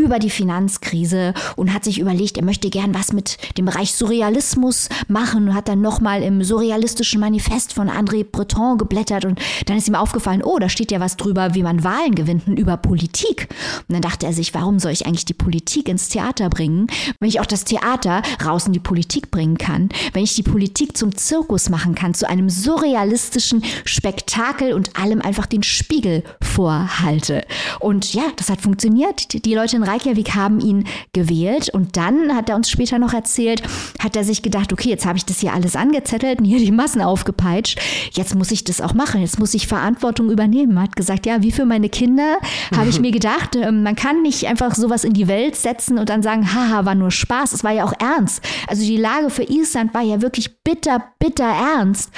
über 0.00 0.18
die 0.18 0.30
Finanzkrise 0.30 1.34
und 1.56 1.72
hat 1.74 1.84
sich 1.84 1.98
überlegt, 1.98 2.36
er 2.36 2.44
möchte 2.44 2.70
gern 2.70 2.94
was 2.94 3.12
mit 3.12 3.38
dem 3.58 3.64
Bereich 3.66 3.94
Surrealismus 3.94 4.88
machen 5.08 5.48
und 5.48 5.54
hat 5.54 5.68
dann 5.68 5.80
nochmal 5.80 6.22
im 6.22 6.42
surrealistischen 6.42 7.20
Manifest 7.20 7.72
von 7.72 7.88
André 7.88 8.24
Breton 8.24 8.78
geblättert 8.78 9.24
und 9.24 9.40
dann 9.66 9.76
ist 9.76 9.88
ihm 9.88 9.94
aufgefallen, 9.94 10.42
oh, 10.42 10.58
da 10.58 10.68
steht 10.68 10.90
ja 10.90 11.00
was 11.00 11.16
drüber, 11.16 11.54
wie 11.54 11.62
man 11.62 11.84
Wahlen 11.84 12.14
gewinnt 12.14 12.46
über 12.46 12.76
Politik. 12.76 13.48
Und 13.88 13.94
dann 13.94 14.02
dachte 14.02 14.26
er 14.26 14.32
sich, 14.32 14.54
warum 14.54 14.78
soll 14.78 14.92
ich 14.92 15.06
eigentlich 15.06 15.24
die 15.24 15.34
Politik 15.34 15.88
ins 15.88 16.08
Theater 16.08 16.48
bringen, 16.48 16.86
wenn 17.18 17.28
ich 17.28 17.40
auch 17.40 17.46
das 17.46 17.64
Theater 17.64 17.80
Theater 17.80 18.22
raus 18.44 18.66
in 18.66 18.72
die 18.72 18.80
Politik 18.80 19.30
bringen 19.30 19.58
kann, 19.58 19.88
wenn 20.12 20.24
ich 20.24 20.34
die 20.34 20.42
Politik 20.42 20.96
zum 20.96 21.16
Zirkus 21.16 21.68
machen 21.68 21.94
kann, 21.94 22.14
zu 22.14 22.28
einem 22.28 22.48
surrealistischen 22.48 23.64
Spektakel 23.84 24.72
und 24.72 24.96
allem 24.96 25.20
einfach 25.20 25.46
den 25.46 25.62
Spiegel 25.62 26.22
vorhalte. 26.42 27.44
Und 27.78 28.12
ja, 28.14 28.24
das 28.36 28.50
hat 28.50 28.60
funktioniert. 28.60 29.44
Die 29.44 29.54
Leute 29.54 29.76
in 29.76 29.82
Reykjavik 29.90 30.34
haben 30.34 30.60
ihn 30.60 30.84
gewählt 31.12 31.70
und 31.72 31.96
dann 31.96 32.34
hat 32.34 32.48
er 32.48 32.56
uns 32.56 32.70
später 32.70 32.98
noch 32.98 33.12
erzählt, 33.12 33.62
hat 33.98 34.16
er 34.16 34.24
sich 34.24 34.42
gedacht, 34.42 34.72
okay, 34.72 34.88
jetzt 34.88 35.06
habe 35.06 35.18
ich 35.18 35.24
das 35.24 35.40
hier 35.40 35.52
alles 35.52 35.76
angezettelt 35.76 36.38
und 36.38 36.44
hier 36.44 36.58
die 36.58 36.70
Massen 36.70 37.02
aufgepeitscht. 37.02 37.80
Jetzt 38.12 38.34
muss 38.34 38.50
ich 38.50 38.64
das 38.64 38.80
auch 38.80 38.94
machen. 38.94 39.20
Jetzt 39.20 39.38
muss 39.38 39.54
ich 39.54 39.66
Verantwortung 39.66 40.30
übernehmen. 40.30 40.76
Er 40.76 40.84
hat 40.84 40.96
gesagt, 40.96 41.26
ja, 41.26 41.42
wie 41.42 41.52
für 41.52 41.64
meine 41.64 41.88
Kinder 41.88 42.38
habe 42.76 42.88
ich 42.88 43.00
mir 43.00 43.10
gedacht, 43.10 43.56
ähm, 43.56 43.82
man 43.82 43.96
kann 43.96 44.22
nicht 44.22 44.46
einfach 44.46 44.74
sowas 44.74 45.04
in 45.04 45.12
die 45.12 45.28
Welt 45.28 45.56
setzen 45.56 45.98
und 45.98 46.08
dann 46.08 46.22
sagen, 46.22 46.54
haha, 46.54 46.84
war 46.84 46.94
nur 46.94 47.10
Spaß. 47.10 47.52
Es 47.52 47.64
war 47.64 47.72
ja 47.72 47.84
auch 47.84 47.94
ernst. 48.00 48.42
Also 48.68 48.82
die 48.82 48.96
Lage 48.96 49.30
für 49.30 49.44
Island 49.44 49.94
war 49.94 50.02
ja 50.02 50.22
wirklich 50.22 50.62
bitter, 50.62 51.02
bitter 51.18 51.44
ernst. 51.44 52.10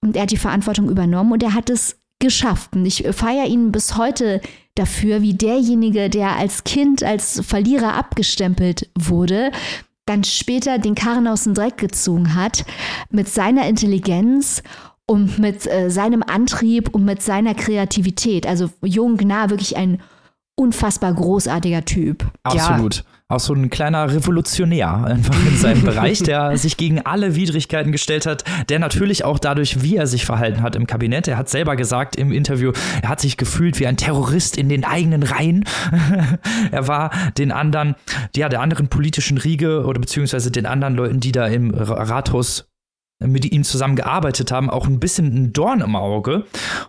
Und 0.00 0.16
er 0.16 0.22
hat 0.22 0.30
die 0.30 0.36
Verantwortung 0.36 0.88
übernommen 0.88 1.32
und 1.32 1.42
er 1.42 1.54
hat 1.54 1.70
es 1.70 1.96
geschafft. 2.18 2.74
Und 2.74 2.86
ich 2.86 3.06
feiere 3.12 3.46
ihn 3.46 3.72
bis 3.72 3.96
heute 3.96 4.40
dafür, 4.74 5.22
wie 5.22 5.34
derjenige, 5.34 6.10
der 6.10 6.36
als 6.36 6.64
Kind 6.64 7.02
als 7.02 7.40
Verlierer 7.44 7.94
abgestempelt 7.94 8.90
wurde, 8.98 9.50
dann 10.06 10.24
später 10.24 10.78
den 10.78 10.94
Karren 10.94 11.28
aus 11.28 11.44
dem 11.44 11.54
Dreck 11.54 11.78
gezogen 11.78 12.34
hat, 12.34 12.64
mit 13.10 13.28
seiner 13.28 13.66
Intelligenz 13.68 14.62
und 15.06 15.38
mit 15.38 15.66
äh, 15.66 15.90
seinem 15.90 16.22
Antrieb 16.22 16.94
und 16.94 17.04
mit 17.04 17.22
seiner 17.22 17.54
Kreativität. 17.54 18.46
Also 18.46 18.70
Jung 18.82 19.16
Gnar, 19.16 19.50
wirklich 19.50 19.76
ein 19.76 20.00
unfassbar 20.54 21.12
großartiger 21.14 21.84
Typ. 21.84 22.30
Absolut. 22.42 22.96
Ja 22.96 23.02
auch 23.30 23.40
so 23.40 23.52
ein 23.52 23.68
kleiner 23.68 24.10
Revolutionär 24.10 25.04
einfach 25.04 25.36
in 25.46 25.58
seinem 25.58 25.82
Bereich, 25.84 26.22
der 26.22 26.56
sich 26.56 26.78
gegen 26.78 27.04
alle 27.04 27.34
Widrigkeiten 27.36 27.92
gestellt 27.92 28.24
hat, 28.24 28.42
der 28.70 28.78
natürlich 28.78 29.22
auch 29.22 29.38
dadurch, 29.38 29.82
wie 29.82 29.96
er 29.96 30.06
sich 30.06 30.24
verhalten 30.24 30.62
hat 30.62 30.76
im 30.76 30.86
Kabinett, 30.86 31.28
er 31.28 31.36
hat 31.36 31.50
selber 31.50 31.76
gesagt 31.76 32.16
im 32.16 32.32
Interview, 32.32 32.72
er 33.02 33.10
hat 33.10 33.20
sich 33.20 33.36
gefühlt 33.36 33.78
wie 33.80 33.86
ein 33.86 33.98
Terrorist 33.98 34.56
in 34.56 34.70
den 34.70 34.82
eigenen 34.82 35.22
Reihen. 35.22 35.64
er 36.70 36.88
war 36.88 37.10
den 37.36 37.52
anderen, 37.52 37.96
ja, 38.34 38.48
der 38.48 38.62
anderen 38.62 38.88
politischen 38.88 39.36
Riege 39.36 39.84
oder 39.84 40.00
beziehungsweise 40.00 40.50
den 40.50 40.64
anderen 40.64 40.94
Leuten, 40.94 41.20
die 41.20 41.32
da 41.32 41.46
im 41.48 41.74
Rathaus 41.74 42.70
mit 43.22 43.44
ihm 43.52 43.62
zusammen 43.62 43.96
gearbeitet 43.96 44.52
haben, 44.52 44.70
auch 44.70 44.86
ein 44.86 45.00
bisschen 45.00 45.26
ein 45.26 45.52
Dorn 45.52 45.82
im 45.82 45.96
Auge. 45.96 46.46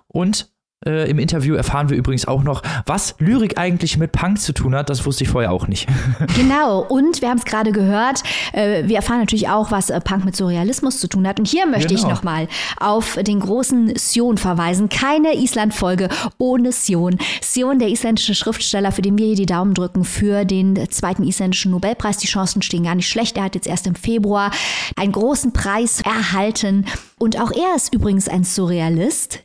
Und 0.07 0.53
Äh, 0.86 1.09
Im 1.09 1.19
Interview 1.19 1.55
erfahren 1.55 1.89
wir 1.89 1.97
übrigens 1.97 2.25
auch 2.25 2.41
noch, 2.41 2.61
was 2.86 3.15
Lyrik 3.19 3.57
eigentlich 3.57 3.97
mit 3.97 4.13
Punk 4.13 4.39
zu 4.39 4.53
tun 4.53 4.73
hat. 4.73 4.89
Das 4.89 5.05
wusste 5.05 5.25
ich 5.25 5.30
vorher 5.30 5.51
auch 5.51 5.67
nicht. 5.67 5.88
Genau, 6.36 6.80
und 6.88 7.21
wir 7.21 7.30
haben 7.30 7.38
es 7.38 7.43
gerade 7.45 7.71
gehört, 7.73 8.23
äh, 8.53 8.88
wir 8.88 8.95
erfahren 8.95 9.19
natürlich 9.19 9.49
auch, 9.49 9.71
was 9.71 9.89
äh, 9.89 9.99
Punk 9.99 10.23
mit 10.23 10.36
Surrealismus 10.38 10.99
zu 10.99 11.07
tun 11.09 11.27
hat. 11.27 11.38
Und 11.38 11.47
hier 11.49 11.65
möchte 11.65 11.93
Genau. 11.93 12.07
ich 12.07 12.13
nochmal 12.13 12.47
auf 12.80 13.17
den 13.21 13.41
großen 13.41 13.93
Sion 13.97 14.38
verweisen. 14.38 14.88
Keine 14.88 15.36
Island-Folge 15.36 16.07
ohne 16.38 16.71
Sion. 16.71 17.17
Sion, 17.41 17.80
der 17.80 17.89
isländische 17.89 18.34
Schriftsteller, 18.34 18.93
für 18.93 19.01
den 19.01 19.17
wir 19.17 19.25
hier 19.27 19.36
die 19.36 19.45
Daumen 19.45 19.73
drücken 19.73 20.05
für 20.05 20.45
den 20.45 20.89
zweiten 20.89 21.23
isländischen 21.23 21.71
Nobelpreis. 21.71 22.17
Die 22.17 22.27
Chancen 22.27 22.61
stehen 22.61 22.84
gar 22.86 22.95
nicht 22.95 23.09
schlecht. 23.09 23.36
Er 23.38 23.43
hat 23.43 23.55
jetzt 23.55 23.67
erst 23.67 23.86
im 23.86 23.95
Februar 23.95 24.51
einen 24.95 25.11
großen 25.11 25.51
Preis 25.51 26.01
erhalten. 26.01 26.86
Und 27.17 27.38
auch 27.39 27.51
er 27.51 27.75
ist 27.75 27.93
übrigens 27.93 28.30
ein 28.30 28.45
Surrealist. 28.45 29.43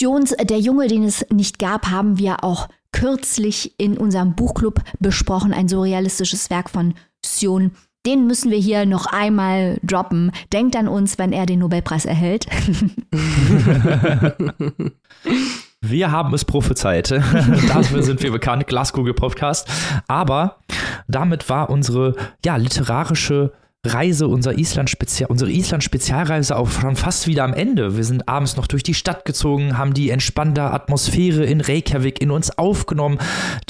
Sions 0.00 0.34
Der 0.40 0.58
Junge, 0.58 0.88
den 0.88 1.04
es 1.04 1.26
nicht 1.30 1.58
gab, 1.58 1.90
haben 1.90 2.16
wir 2.16 2.42
auch 2.42 2.68
kürzlich 2.90 3.74
in 3.78 3.98
unserem 3.98 4.34
Buchclub 4.34 4.80
besprochen. 4.98 5.52
Ein 5.52 5.68
surrealistisches 5.68 6.48
Werk 6.48 6.70
von 6.70 6.94
Sion. 7.22 7.72
Den 8.06 8.26
müssen 8.26 8.50
wir 8.50 8.56
hier 8.56 8.86
noch 8.86 9.04
einmal 9.04 9.78
droppen. 9.82 10.32
Denkt 10.54 10.74
an 10.74 10.88
uns, 10.88 11.18
wenn 11.18 11.34
er 11.34 11.44
den 11.44 11.58
Nobelpreis 11.58 12.06
erhält. 12.06 12.46
Wir 15.82 16.12
haben 16.12 16.32
es 16.34 16.46
prophezeit. 16.46 17.10
Dafür 17.68 18.02
sind 18.02 18.22
wir 18.22 18.30
bekannt, 18.30 18.66
Glaskugel 18.66 19.14
Podcast. 19.14 19.66
Aber 20.08 20.58
damit 21.08 21.48
war 21.48 21.70
unsere 21.70 22.16
ja, 22.44 22.56
literarische 22.56 23.52
Reise, 23.86 24.28
unser 24.28 24.58
Island 24.58 24.94
unsere 25.28 25.50
Island-Spezialreise 25.50 26.54
auch 26.54 26.70
schon 26.70 26.96
fast 26.96 27.26
wieder 27.26 27.44
am 27.44 27.54
Ende. 27.54 27.96
Wir 27.96 28.04
sind 28.04 28.28
abends 28.28 28.56
noch 28.56 28.66
durch 28.66 28.82
die 28.82 28.92
Stadt 28.92 29.24
gezogen, 29.24 29.78
haben 29.78 29.94
die 29.94 30.10
entspannte 30.10 30.64
Atmosphäre 30.64 31.46
in 31.46 31.62
Reykjavik 31.62 32.20
in 32.20 32.30
uns 32.30 32.58
aufgenommen, 32.58 33.18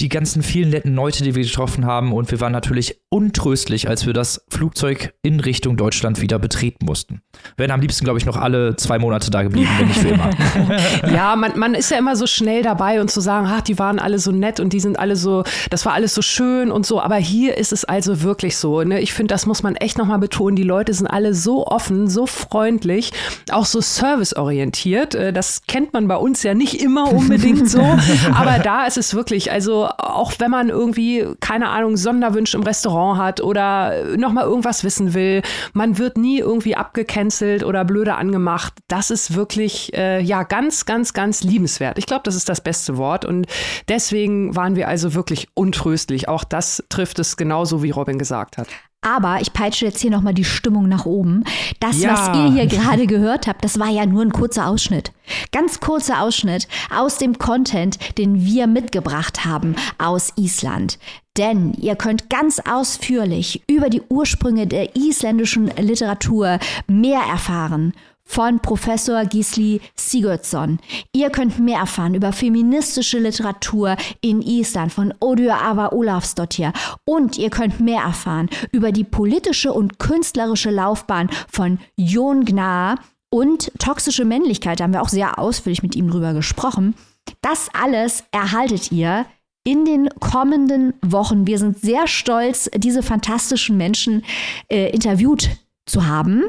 die 0.00 0.08
ganzen 0.08 0.42
vielen 0.42 0.70
netten 0.70 0.96
Leute, 0.96 1.22
die 1.22 1.36
wir 1.36 1.44
getroffen 1.44 1.86
haben. 1.86 2.12
Und 2.12 2.32
wir 2.32 2.40
waren 2.40 2.50
natürlich 2.50 3.00
untröstlich, 3.08 3.88
als 3.88 4.04
wir 4.04 4.12
das 4.12 4.44
Flugzeug 4.48 5.14
in 5.22 5.38
Richtung 5.38 5.76
Deutschland 5.76 6.20
wieder 6.20 6.40
betreten 6.40 6.86
mussten. 6.86 7.22
Wären 7.56 7.70
am 7.70 7.80
liebsten, 7.80 8.04
glaube 8.04 8.18
ich, 8.18 8.26
noch 8.26 8.36
alle 8.36 8.74
zwei 8.74 8.98
Monate 8.98 9.30
da 9.30 9.44
geblieben, 9.44 9.70
wenn 9.78 9.90
für 9.90 10.08
immer. 10.08 10.30
Ja, 11.14 11.36
man, 11.36 11.56
man 11.58 11.74
ist 11.74 11.90
ja 11.90 11.98
immer 11.98 12.16
so 12.16 12.26
schnell 12.26 12.62
dabei 12.62 13.00
und 13.00 13.11
zu 13.11 13.20
sagen, 13.20 13.46
ach, 13.48 13.61
die 13.61 13.78
waren 13.78 14.00
alle 14.00 14.18
so 14.18 14.32
nett 14.32 14.58
und 14.58 14.72
die 14.72 14.80
sind 14.80 14.98
alle 14.98 15.14
so, 15.14 15.44
das 15.70 15.86
war 15.86 15.92
alles 15.92 16.14
so 16.14 16.22
schön 16.22 16.72
und 16.72 16.84
so. 16.84 17.00
Aber 17.00 17.16
hier 17.16 17.56
ist 17.56 17.72
es 17.72 17.84
also 17.84 18.22
wirklich 18.22 18.56
so. 18.56 18.82
Ne? 18.82 19.00
Ich 19.00 19.12
finde, 19.12 19.32
das 19.32 19.46
muss 19.46 19.62
man 19.62 19.76
echt 19.76 19.99
nochmal 20.01 20.18
betonen. 20.18 20.57
Die 20.57 20.62
Leute 20.62 20.92
sind 20.94 21.07
alle 21.07 21.34
so 21.34 21.66
offen, 21.66 22.09
so 22.09 22.26
freundlich, 22.26 23.12
auch 23.53 23.66
so 23.66 23.80
serviceorientiert. 23.80 25.14
Äh, 25.14 25.32
Das 25.32 25.62
kennt 25.66 25.92
man 25.92 26.09
bei 26.09 26.16
uns 26.16 26.42
ja 26.42 26.55
nicht 26.55 26.82
immer 26.82 27.12
unbedingt 27.12 27.70
so. 27.70 27.80
Aber 28.34 28.59
da 28.59 28.86
ist 28.86 28.98
es 28.98 29.14
wirklich, 29.14 29.53
also 29.53 29.86
auch 29.86 30.32
wenn 30.38 30.51
man 30.51 30.68
irgendwie, 30.68 31.26
keine 31.40 31.68
Ahnung, 31.68 31.96
Sonderwünsche 31.96 32.57
im 32.57 32.62
Restaurant 32.62 33.20
hat 33.20 33.40
oder 33.40 34.16
nochmal 34.16 34.44
irgendwas 34.44 34.84
wissen 34.84 35.14
will, 35.14 35.42
man 35.72 35.98
wird 35.98 36.16
nie 36.16 36.38
irgendwie 36.38 36.76
abgecancelt 36.76 37.62
oder 37.64 37.84
blöde 37.84 38.14
angemacht. 38.14 38.74
Das 38.88 39.11
ist 39.11 39.34
wirklich, 39.34 39.92
äh, 39.94 40.20
ja, 40.20 40.42
ganz, 40.42 40.86
ganz, 40.86 41.12
ganz 41.12 41.42
liebenswert. 41.42 41.98
Ich 41.98 42.07
glaube, 42.07 42.22
das 42.24 42.34
ist 42.34 42.48
das 42.48 42.61
beste 42.61 42.96
Wort. 42.96 43.24
Und 43.24 43.46
deswegen 43.88 44.57
waren 44.57 44.76
wir 44.76 44.88
also 44.88 45.14
wirklich 45.14 45.48
untröstlich. 45.55 46.28
Auch 46.28 46.44
das 46.44 46.82
trifft 46.88 47.18
es 47.18 47.36
genauso, 47.36 47.82
wie 47.82 47.90
Robin 47.90 48.18
gesagt 48.18 48.57
hat. 48.59 48.68
Aber 49.03 49.40
ich 49.40 49.53
peitsche 49.55 49.86
jetzt 49.86 50.01
hier 50.03 50.11
nochmal 50.11 50.34
die 50.34 50.44
Stimmung 50.44 50.86
nach 50.88 51.07
oben. 51.07 51.44
Das, 51.80 52.01
Ja. 52.01 52.12
was 52.12 52.36
ihr 52.36 52.53
hier 52.53 52.66
gerade 52.66 53.07
gehört 53.07 53.46
habt, 53.46 53.64
das 53.64 53.78
war 53.78 53.88
ja 53.88 54.05
nur 54.05 54.22
ein 54.22 54.32
kurzer 54.32 54.66
Ausschnitt. 54.66 55.12
Ganz 55.53 55.80
kurzer 55.80 56.20
Ausschnitt 56.20 56.68
aus 56.94 57.16
dem 57.16 57.38
Content, 57.38 57.98
den 58.18 58.44
wir 58.44 58.66
mitgebracht 58.66 59.44
haben 59.46 59.74
aus 59.98 60.34
Island. 60.36 60.98
Denn 61.38 61.72
ihr 61.74 61.96
könnt 61.96 62.28
ganz 62.28 62.61
ausführlich 62.68 63.62
über 63.68 63.88
die 63.88 64.03
Ursprünge 64.09 64.66
der 64.66 64.96
isländischen 64.96 65.68
Literatur 65.78 66.59
mehr 66.86 67.20
erfahren 67.20 67.94
von 68.31 68.61
Professor 68.61 69.24
Gisli 69.24 69.81
Sigurdsson. 69.97 70.78
Ihr 71.12 71.31
könnt 71.31 71.59
mehr 71.59 71.81
erfahren 71.81 72.14
über 72.14 72.33
feministische 72.33 73.18
Literatur 73.18 73.97
in 74.20 74.41
Island 74.41 74.93
von 74.93 75.12
Odur 75.18 75.55
Ava 75.55 75.91
Olafsdottir. 75.91 76.72
Und 77.05 77.39
ihr 77.39 77.51
könnt 77.51 77.81
mehr 77.81 78.03
erfahren 78.03 78.49
über 78.70 78.93
die 78.93 79.03
politische 79.03 79.72
und 79.72 79.99
künstlerische 79.99 80.70
Laufbahn 80.70 81.28
von 81.51 81.81
Jon 81.97 82.45
Gnar 82.45 83.01
und 83.31 83.72
toxische 83.81 84.24
Männlichkeit. 84.24 84.78
Da 84.78 84.85
haben 84.85 84.93
wir 84.93 85.03
auch 85.03 85.09
sehr 85.09 85.41
ausführlich 85.41 85.83
mit 85.83 85.97
ihm 85.97 86.09
drüber 86.09 86.33
gesprochen. 86.33 86.95
Das 87.43 87.68
alles 87.72 88.22
erhaltet 88.31 88.93
ihr 88.93 89.26
in 89.64 89.85
den 89.85 90.09
kommenden 90.20 90.95
Wochen. 91.03 91.49
Wir 91.49 91.59
sind 91.59 91.81
sehr 91.81 92.07
stolz, 92.07 92.70
diese 92.76 93.03
fantastischen 93.03 93.76
Menschen 93.76 94.24
äh, 94.68 94.91
interviewt 94.91 95.51
zu 95.85 96.07
haben. 96.07 96.45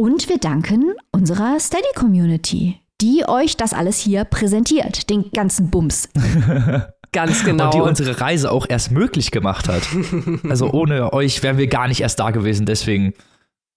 Und 0.00 0.28
wir 0.28 0.38
danken 0.38 0.94
unserer 1.10 1.58
Steady-Community, 1.58 2.80
die 3.00 3.24
euch 3.26 3.56
das 3.56 3.72
alles 3.72 3.98
hier 3.98 4.24
präsentiert, 4.24 5.10
den 5.10 5.32
ganzen 5.32 5.70
Bums. 5.70 6.08
Ganz 7.12 7.44
genau. 7.44 7.64
Und 7.64 7.74
die 7.74 7.80
unsere 7.80 8.20
Reise 8.20 8.52
auch 8.52 8.66
erst 8.68 8.92
möglich 8.92 9.32
gemacht 9.32 9.68
hat. 9.68 9.82
Also 10.48 10.70
ohne 10.70 11.12
euch 11.12 11.42
wären 11.42 11.58
wir 11.58 11.66
gar 11.66 11.88
nicht 11.88 12.00
erst 12.00 12.20
da 12.20 12.30
gewesen. 12.30 12.64
Deswegen 12.64 13.12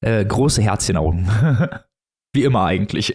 äh, 0.01 0.23
große 0.23 0.61
Herzchenaugen. 0.61 1.27
Wie 2.33 2.43
immer 2.43 2.65
eigentlich. 2.65 3.13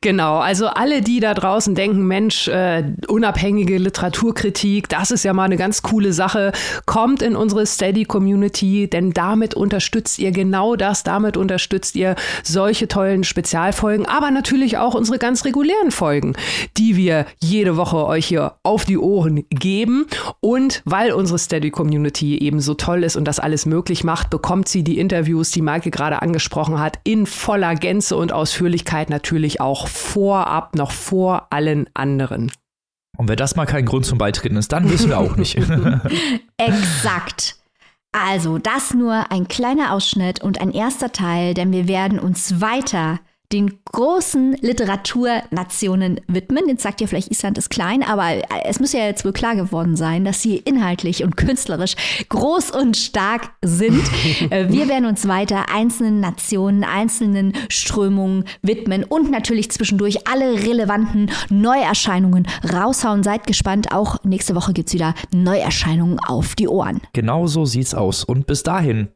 Genau, 0.00 0.38
also 0.38 0.66
alle, 0.68 1.02
die 1.02 1.20
da 1.20 1.34
draußen 1.34 1.74
denken, 1.74 2.06
Mensch, 2.06 2.48
äh, 2.48 2.84
unabhängige 3.06 3.76
Literaturkritik, 3.76 4.88
das 4.88 5.10
ist 5.10 5.24
ja 5.24 5.34
mal 5.34 5.44
eine 5.44 5.58
ganz 5.58 5.82
coole 5.82 6.14
Sache, 6.14 6.52
kommt 6.86 7.20
in 7.20 7.36
unsere 7.36 7.66
Steady-Community, 7.66 8.88
denn 8.88 9.12
damit 9.12 9.54
unterstützt 9.54 10.18
ihr 10.20 10.32
genau 10.32 10.74
das, 10.74 11.02
damit 11.02 11.36
unterstützt 11.36 11.96
ihr 11.96 12.16
solche 12.42 12.88
tollen 12.88 13.24
Spezialfolgen, 13.24 14.06
aber 14.06 14.30
natürlich 14.30 14.78
auch 14.78 14.94
unsere 14.94 15.18
ganz 15.18 15.44
regulären 15.44 15.90
Folgen, 15.90 16.34
die 16.78 16.96
wir 16.96 17.26
jede 17.38 17.76
Woche 17.76 18.06
euch 18.06 18.26
hier 18.26 18.54
auf 18.62 18.86
die 18.86 18.98
Ohren 18.98 19.44
geben. 19.50 20.06
Und 20.40 20.80
weil 20.86 21.12
unsere 21.12 21.38
Steady-Community 21.38 22.38
eben 22.38 22.60
so 22.60 22.72
toll 22.72 23.04
ist 23.04 23.16
und 23.16 23.26
das 23.26 23.38
alles 23.38 23.66
möglich 23.66 24.02
macht, 24.02 24.30
bekommt 24.30 24.68
sie 24.68 24.82
die 24.82 24.98
Interviews, 24.98 25.50
die 25.50 25.62
Maike 25.62 25.90
gerade 25.90 26.22
angesprochen 26.22 26.80
hat, 26.80 26.98
in 27.04 27.26
voller 27.26 27.74
Gänze 27.74 28.16
und 28.16 28.32
Ausführlichkeit 28.32 29.10
natürlich 29.10 29.57
auch 29.60 29.88
vorab, 29.88 30.74
noch 30.74 30.90
vor 30.90 31.48
allen 31.50 31.88
anderen. 31.94 32.52
Und 33.16 33.28
wenn 33.28 33.36
das 33.36 33.56
mal 33.56 33.66
kein 33.66 33.84
Grund 33.84 34.06
zum 34.06 34.18
Beitreten 34.18 34.56
ist, 34.56 34.72
dann 34.72 34.90
wissen 34.90 35.10
wir 35.10 35.18
auch 35.18 35.36
nicht. 35.36 35.56
Exakt. 36.56 37.56
Also, 38.12 38.58
das 38.58 38.94
nur 38.94 39.30
ein 39.30 39.48
kleiner 39.48 39.92
Ausschnitt 39.92 40.42
und 40.42 40.60
ein 40.60 40.70
erster 40.70 41.12
Teil, 41.12 41.54
denn 41.54 41.72
wir 41.72 41.88
werden 41.88 42.18
uns 42.18 42.60
weiter 42.60 43.20
den 43.52 43.78
großen 43.84 44.52
Literaturnationen 44.60 46.20
widmen. 46.26 46.68
Jetzt 46.68 46.82
sagt 46.82 47.00
ihr 47.00 47.08
vielleicht, 47.08 47.30
Island 47.30 47.56
ist 47.56 47.70
klein, 47.70 48.02
aber 48.02 48.42
es 48.64 48.78
muss 48.78 48.92
ja 48.92 49.06
jetzt 49.06 49.24
wohl 49.24 49.32
klar 49.32 49.56
geworden 49.56 49.96
sein, 49.96 50.24
dass 50.24 50.42
sie 50.42 50.56
inhaltlich 50.56 51.24
und 51.24 51.36
künstlerisch 51.36 51.94
groß 52.28 52.70
und 52.70 52.96
stark 52.96 53.50
sind. 53.62 54.02
Äh, 54.50 54.70
wir 54.70 54.88
werden 54.88 55.06
uns 55.06 55.26
weiter 55.26 55.66
einzelnen 55.72 56.20
Nationen, 56.20 56.84
einzelnen 56.84 57.52
Strömungen 57.68 58.44
widmen 58.62 59.04
und 59.04 59.30
natürlich 59.30 59.70
zwischendurch 59.70 60.28
alle 60.28 60.64
relevanten 60.64 61.30
Neuerscheinungen 61.50 62.46
raushauen. 62.72 63.22
Seid 63.22 63.46
gespannt, 63.46 63.92
auch 63.92 64.22
nächste 64.24 64.54
Woche 64.54 64.72
gibt's 64.72 64.92
wieder 64.92 65.14
Neuerscheinungen 65.34 66.18
auf 66.20 66.54
die 66.54 66.68
Ohren. 66.68 67.00
genau 67.12 67.46
so 67.46 67.64
sieht's 67.64 67.94
aus. 67.94 68.24
Und 68.24 68.46
bis 68.46 68.62
dahin 68.62 69.08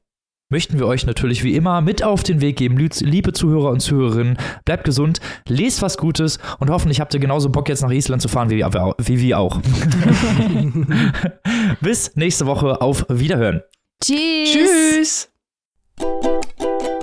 möchten 0.53 0.79
wir 0.79 0.87
euch 0.87 1.07
natürlich 1.07 1.43
wie 1.43 1.57
immer 1.57 1.81
mit 1.81 2.05
auf 2.05 2.23
den 2.23 2.41
Weg 2.41 2.57
geben. 2.57 2.77
Liebe 2.77 3.33
Zuhörer 3.33 3.71
und 3.71 3.81
Zuhörerinnen, 3.81 4.37
bleibt 4.65 4.85
gesund, 4.85 5.21
lest 5.49 5.83
was 5.83 5.99
Gutes 5.99 6.39
und 6.61 6.71
hoffentlich 6.71 7.01
habt 7.01 7.13
ihr 7.15 7.21
genauso 7.21 7.49
Bock 7.51 7.69
jetzt 7.69 7.83
nach 7.83 7.91
Island 7.91 8.23
zu 8.23 8.29
fahren 8.29 8.49
wie, 8.51 8.59
wir- 8.59 8.95
wie 8.99 9.19
wir 9.21 9.39
auch. 9.41 9.61
Bis 11.81 12.15
nächste 12.15 12.47
Woche. 12.47 12.81
Auf 12.81 13.05
Wiederhören. 13.09 13.63
Tschüss. 14.05 15.29
Tschüss! 15.99 17.02